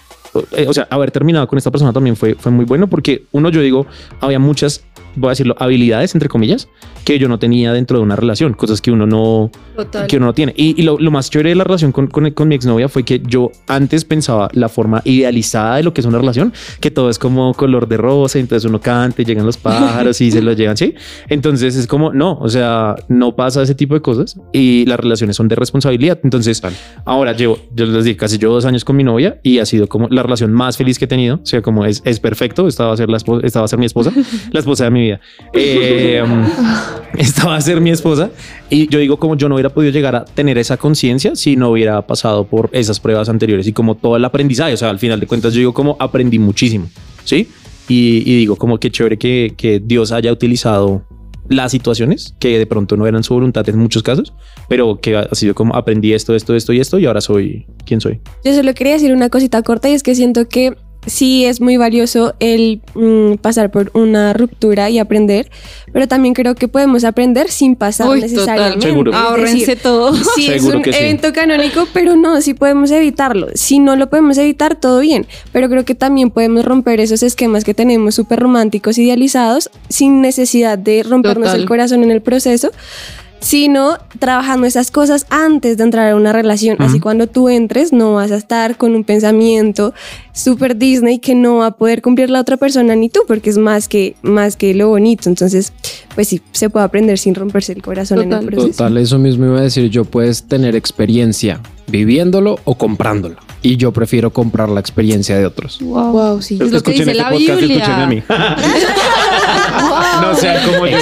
eh, 0.56 0.66
o 0.68 0.72
sea, 0.74 0.86
haber 0.90 1.10
terminado 1.10 1.46
con 1.48 1.56
esta 1.56 1.70
persona 1.70 1.92
también 1.92 2.16
fue, 2.16 2.34
fue 2.34 2.52
muy 2.52 2.64
bueno 2.64 2.88
porque 2.88 3.24
uno, 3.32 3.48
yo 3.50 3.60
digo, 3.60 3.86
había 4.20 4.38
muchas, 4.38 4.84
voy 5.16 5.28
a 5.28 5.30
decirlo, 5.30 5.56
habilidades, 5.58 6.14
entre 6.14 6.28
comillas, 6.28 6.68
que 7.04 7.18
yo 7.18 7.28
no 7.28 7.38
tenía 7.38 7.72
dentro 7.72 7.98
de 7.98 8.04
una 8.04 8.16
relación, 8.16 8.54
cosas 8.54 8.80
que 8.80 8.90
uno 8.90 9.06
no, 9.06 9.50
Total. 9.74 10.06
que 10.06 10.16
uno 10.16 10.26
no 10.26 10.34
tiene. 10.34 10.54
Y, 10.56 10.80
y 10.80 10.84
lo, 10.84 10.98
lo 10.98 11.10
más 11.10 11.30
chévere 11.30 11.50
de 11.50 11.56
la 11.56 11.64
relación 11.64 11.92
con, 11.92 12.06
con, 12.08 12.30
con 12.30 12.48
mi 12.48 12.54
exnovia 12.54 12.88
fue 12.88 13.04
que 13.04 13.20
yo 13.26 13.50
antes 13.66 14.04
pensaba 14.04 14.48
la 14.52 14.68
forma 14.68 15.02
idealizada 15.04 15.76
de 15.76 15.82
lo 15.82 15.94
que 15.94 16.00
es 16.00 16.06
una 16.06 16.18
relación, 16.18 16.52
que 16.80 16.90
todo 16.90 17.10
es 17.10 17.18
como 17.18 17.54
color 17.54 17.88
de 17.88 17.96
rosa, 17.96 18.38
entonces 18.38 18.68
uno 18.68 18.80
canta 18.80 19.22
y 19.22 19.24
llegan 19.24 19.46
los 19.46 19.56
pájaros 19.56 20.20
y 20.20 20.30
se 20.30 20.42
los 20.42 20.56
llevan, 20.56 20.76
¿sí? 20.76 20.94
Entonces 21.28 21.76
es 21.76 21.86
como, 21.86 22.12
no, 22.12 22.38
o 22.38 22.48
sea, 22.48 22.96
no 23.08 23.36
pasa 23.36 23.62
ese 23.62 23.74
tipo 23.74 23.94
de 23.94 24.00
cosas 24.00 24.38
y 24.52 24.84
las 24.86 24.98
relaciones 24.98 25.36
son 25.36 25.48
de 25.48 25.56
responsabilidad. 25.56 26.18
Entonces, 26.22 26.62
ahora 27.04 27.32
llevo, 27.32 27.58
yo 27.74 27.86
les 27.86 28.04
dije, 28.04 28.16
casi 28.16 28.38
yo 28.38 28.52
dos 28.52 28.64
años 28.64 28.84
con 28.84 28.96
mi 28.96 29.04
novia 29.04 29.40
y 29.42 29.58
ha 29.58 29.66
sido 29.66 29.88
como 29.88 30.08
la 30.08 30.22
relación 30.22 30.52
más 30.52 30.76
feliz 30.76 30.98
que 30.98 31.04
he 31.04 31.08
tenido. 31.08 31.36
O 31.36 31.46
sea, 31.46 31.62
como 31.62 31.84
es, 31.84 32.02
es 32.04 32.20
perfecto, 32.20 32.66
esta 32.66 32.86
va 32.86 32.92
a 32.92 32.96
ser 32.96 33.08
la 33.08 33.16
esposa, 33.16 33.46
esta 33.46 33.60
va 33.60 33.64
a 33.66 33.68
ser 33.68 33.78
mi 33.78 33.86
esposa, 33.86 34.12
la 34.50 34.60
esposa 34.60 34.84
de 34.84 34.90
mi 34.90 35.05
vida. 35.06 35.20
Eh, 35.52 36.22
esta 37.18 37.46
va 37.46 37.56
a 37.56 37.60
ser 37.60 37.80
mi 37.80 37.90
esposa. 37.90 38.30
Y 38.70 38.88
yo 38.88 38.98
digo, 38.98 39.18
como 39.18 39.36
yo 39.36 39.48
no 39.48 39.54
hubiera 39.54 39.70
podido 39.70 39.92
llegar 39.92 40.14
a 40.16 40.24
tener 40.24 40.58
esa 40.58 40.76
conciencia 40.76 41.36
si 41.36 41.56
no 41.56 41.70
hubiera 41.70 42.06
pasado 42.06 42.46
por 42.46 42.70
esas 42.72 43.00
pruebas 43.00 43.28
anteriores 43.28 43.66
y 43.66 43.72
como 43.72 43.94
todo 43.94 44.16
el 44.16 44.24
aprendizaje. 44.24 44.74
O 44.74 44.76
sea, 44.76 44.90
al 44.90 44.98
final 44.98 45.20
de 45.20 45.26
cuentas, 45.26 45.54
yo 45.54 45.60
digo, 45.60 45.74
como 45.74 45.96
aprendí 45.98 46.38
muchísimo. 46.38 46.88
Sí. 47.24 47.48
Y, 47.88 48.22
y 48.26 48.36
digo, 48.38 48.56
como 48.56 48.78
que 48.78 48.90
chévere 48.90 49.16
que, 49.16 49.54
que 49.56 49.80
Dios 49.80 50.12
haya 50.12 50.32
utilizado 50.32 51.04
las 51.48 51.72
situaciones 51.72 52.34
que 52.38 52.58
de 52.58 52.66
pronto 52.66 52.96
no 52.96 53.06
eran 53.06 53.22
su 53.22 53.34
voluntad 53.34 53.68
en 53.68 53.78
muchos 53.78 54.02
casos, 54.02 54.32
pero 54.68 55.00
que 55.00 55.16
ha 55.16 55.34
sido 55.34 55.54
como 55.54 55.74
aprendí 55.76 56.12
esto, 56.12 56.34
esto, 56.34 56.54
esto 56.54 56.72
y 56.72 56.80
esto 56.80 56.98
y 56.98 57.06
ahora 57.06 57.20
soy 57.20 57.66
quien 57.84 58.00
soy. 58.00 58.20
Yo 58.44 58.54
solo 58.54 58.74
quería 58.74 58.94
decir 58.94 59.12
una 59.12 59.30
cosita 59.30 59.62
corta 59.62 59.88
y 59.88 59.92
es 59.92 60.02
que 60.02 60.14
siento 60.14 60.48
que 60.48 60.76
sí 61.06 61.44
es 61.44 61.60
muy 61.60 61.76
valioso 61.76 62.34
el 62.40 62.80
mm, 62.94 63.34
pasar 63.34 63.70
por 63.70 63.90
una 63.94 64.32
ruptura 64.32 64.90
y 64.90 64.98
aprender, 64.98 65.50
pero 65.92 66.08
también 66.08 66.34
creo 66.34 66.54
que 66.54 66.68
podemos 66.68 67.04
aprender 67.04 67.50
sin 67.50 67.76
pasar 67.76 68.08
Uy, 68.08 68.20
necesariamente. 68.20 68.92
total. 68.92 69.14
Ahorrense 69.14 69.58
decir, 69.58 69.78
todo. 69.82 70.12
Sí, 70.36 70.48
es 70.52 70.64
un 70.64 70.82
que 70.82 70.92
sí. 70.92 70.98
evento 70.98 71.32
canónico, 71.32 71.86
pero 71.92 72.16
no, 72.16 72.40
sí 72.40 72.52
podemos 72.54 72.90
evitarlo. 72.90 73.48
Si 73.54 73.78
no 73.78 73.96
lo 73.96 74.10
podemos 74.10 74.36
evitar, 74.38 74.76
todo 74.76 75.00
bien. 75.00 75.26
Pero 75.52 75.68
creo 75.68 75.84
que 75.84 75.94
también 75.94 76.30
podemos 76.30 76.64
romper 76.64 77.00
esos 77.00 77.22
esquemas 77.22 77.64
que 77.64 77.74
tenemos 77.74 78.14
súper 78.14 78.40
románticos, 78.40 78.98
idealizados, 78.98 79.70
sin 79.88 80.20
necesidad 80.20 80.76
de 80.76 81.02
rompernos 81.02 81.48
Total. 81.48 81.60
el 81.60 81.66
corazón 81.66 82.02
en 82.02 82.10
el 82.10 82.20
proceso, 82.20 82.70
sino 83.40 83.98
trabajando 84.18 84.66
esas 84.66 84.90
cosas 84.90 85.26
antes 85.30 85.76
de 85.76 85.84
entrar 85.84 86.10
a 86.10 86.16
una 86.16 86.32
relación. 86.32 86.76
Así 86.80 87.00
cuando 87.00 87.26
tú 87.26 87.48
entres, 87.48 87.92
no 87.92 88.14
vas 88.14 88.32
a 88.32 88.36
estar 88.36 88.76
con 88.76 88.94
un 88.94 89.04
pensamiento 89.04 89.94
súper 90.32 90.76
Disney 90.76 91.18
que 91.18 91.34
no 91.34 91.56
va 91.56 91.66
a 91.66 91.70
poder 91.72 92.02
cumplir 92.02 92.30
la 92.30 92.40
otra 92.40 92.56
persona 92.56 92.96
ni 92.96 93.08
tú, 93.08 93.20
porque 93.26 93.50
es 93.50 93.58
más 93.58 93.88
que, 93.88 94.16
más 94.22 94.56
que 94.56 94.74
lo 94.74 94.88
bonito. 94.88 95.28
Entonces, 95.28 95.72
pues 96.14 96.28
sí, 96.28 96.40
se 96.52 96.70
puede 96.70 96.86
aprender 96.86 97.18
sin 97.18 97.34
romperse 97.34 97.72
el 97.72 97.82
corazón 97.82 98.18
en 98.18 98.24
el 98.24 98.30
Total. 98.30 98.46
proceso. 98.46 98.70
Total, 98.70 98.96
eso 98.98 99.18
mismo 99.18 99.46
iba 99.46 99.58
a 99.58 99.62
decir. 99.62 99.90
Yo 99.90 100.04
puedes 100.04 100.44
tener 100.44 100.74
experiencia 100.74 101.60
viviéndolo 101.88 102.58
o 102.64 102.76
comprándolo. 102.76 103.45
Y 103.66 103.76
yo 103.76 103.92
prefiero 103.92 104.32
comprar 104.32 104.68
la 104.68 104.78
experiencia 104.80 105.36
de 105.36 105.44
otros. 105.44 105.78
Wow. 105.80 106.12
Wow, 106.12 106.42
sí. 106.42 106.58
Es 106.60 106.70
lo 106.70 106.80
que 106.82 106.92
dice 106.92 107.02
este 107.02 107.14
la 107.14 107.30
podcast, 107.30 107.60
Biblia. 107.60 107.76
escúchenme 107.78 108.02
a 108.02 108.06
mí. 108.06 108.22
no 110.22 110.34
sean 110.36 110.66
como 110.70 110.86
yo. 110.86 110.96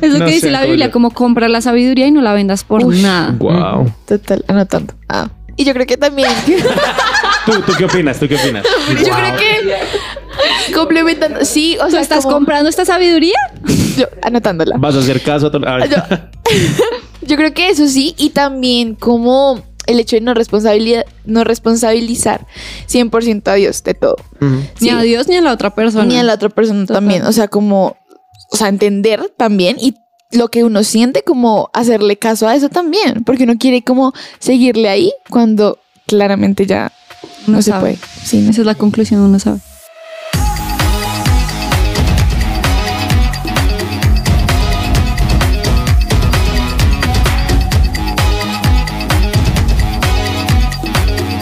Es 0.00 0.12
lo 0.12 0.18
No 0.18 0.26
que 0.26 0.32
dice 0.32 0.50
la 0.50 0.58
como 0.60 0.70
Biblia, 0.70 0.86
yo. 0.86 0.92
como 0.92 1.10
compra 1.12 1.48
la 1.48 1.60
sabiduría 1.60 2.06
y 2.06 2.10
no 2.10 2.20
la 2.20 2.34
vendas 2.34 2.64
por 2.64 2.84
nada. 2.86 3.34
Wow. 3.38 3.90
Total, 4.06 4.44
anotando. 4.48 4.92
Ah. 5.08 5.30
Y 5.56 5.64
yo 5.64 5.72
creo 5.72 5.86
que 5.86 5.96
también. 5.96 6.30
¿Tú, 7.46 7.52
¿Tú 7.66 7.72
qué 7.78 7.84
opinas? 7.84 8.18
¿Tú 8.18 8.28
qué 8.28 8.36
opinas? 8.36 8.64
yo 8.88 9.12
creo 9.12 9.36
que 9.38 10.72
complementando. 10.74 11.44
Sí, 11.44 11.76
o 11.80 11.84
¿Tú 11.86 11.90
sea, 11.92 12.00
estás 12.00 12.24
como- 12.24 12.36
comprando 12.36 12.68
esta 12.68 12.84
sabiduría? 12.84 13.36
yo, 13.96 14.06
anotándola. 14.22 14.76
¿Vas 14.78 14.94
a 14.96 14.98
hacer 14.98 15.22
caso 15.22 15.46
a 15.46 15.86
Yo, 15.86 15.96
yo 17.22 17.36
creo 17.36 17.54
que 17.54 17.68
eso 17.70 17.86
sí, 17.88 18.14
y 18.18 18.30
también 18.30 18.94
como 18.94 19.62
el 19.86 20.00
hecho 20.00 20.16
de 20.16 20.20
no 20.22 20.34
responsabilidad, 20.34 21.04
no 21.24 21.44
responsabilizar 21.44 22.46
100% 22.88 23.48
a 23.48 23.54
Dios 23.54 23.82
de 23.84 23.94
todo. 23.94 24.16
Ni 24.40 24.58
Sí. 24.78 24.88
a 24.90 25.00
Dios 25.02 25.28
ni 25.28 25.36
a 25.36 25.40
la 25.40 25.52
otra 25.52 25.74
persona. 25.74 26.04
Ni 26.04 26.16
a 26.16 26.22
la 26.22 26.34
otra 26.34 26.48
persona 26.48 26.82
Total. 26.86 26.96
también. 26.96 27.22
O 27.26 27.32
sea, 27.32 27.48
como, 27.48 27.96
o 28.50 28.56
sea, 28.56 28.68
entender 28.68 29.32
también 29.36 29.76
y 29.80 29.94
lo 30.32 30.48
que 30.48 30.64
uno 30.64 30.82
siente, 30.82 31.22
como 31.22 31.70
hacerle 31.72 32.16
caso 32.16 32.48
a 32.48 32.54
eso 32.56 32.68
también, 32.68 33.22
porque 33.24 33.44
uno 33.44 33.54
quiere 33.58 33.82
como 33.82 34.12
seguirle 34.38 34.88
ahí 34.88 35.12
cuando 35.30 35.78
claramente 36.06 36.66
ya 36.66 36.92
no, 37.46 37.54
No 37.56 37.62
se 37.62 37.70
sabe. 37.70 37.80
puede. 37.94 37.98
Sí. 38.24 38.46
Esa 38.48 38.62
es 38.62 38.66
la 38.66 38.74
conclusión, 38.74 39.20
uno 39.20 39.38
sabe. 39.38 39.60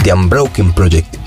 The 0.03 0.11
Unbroken 0.11 0.72
Project. 0.72 1.22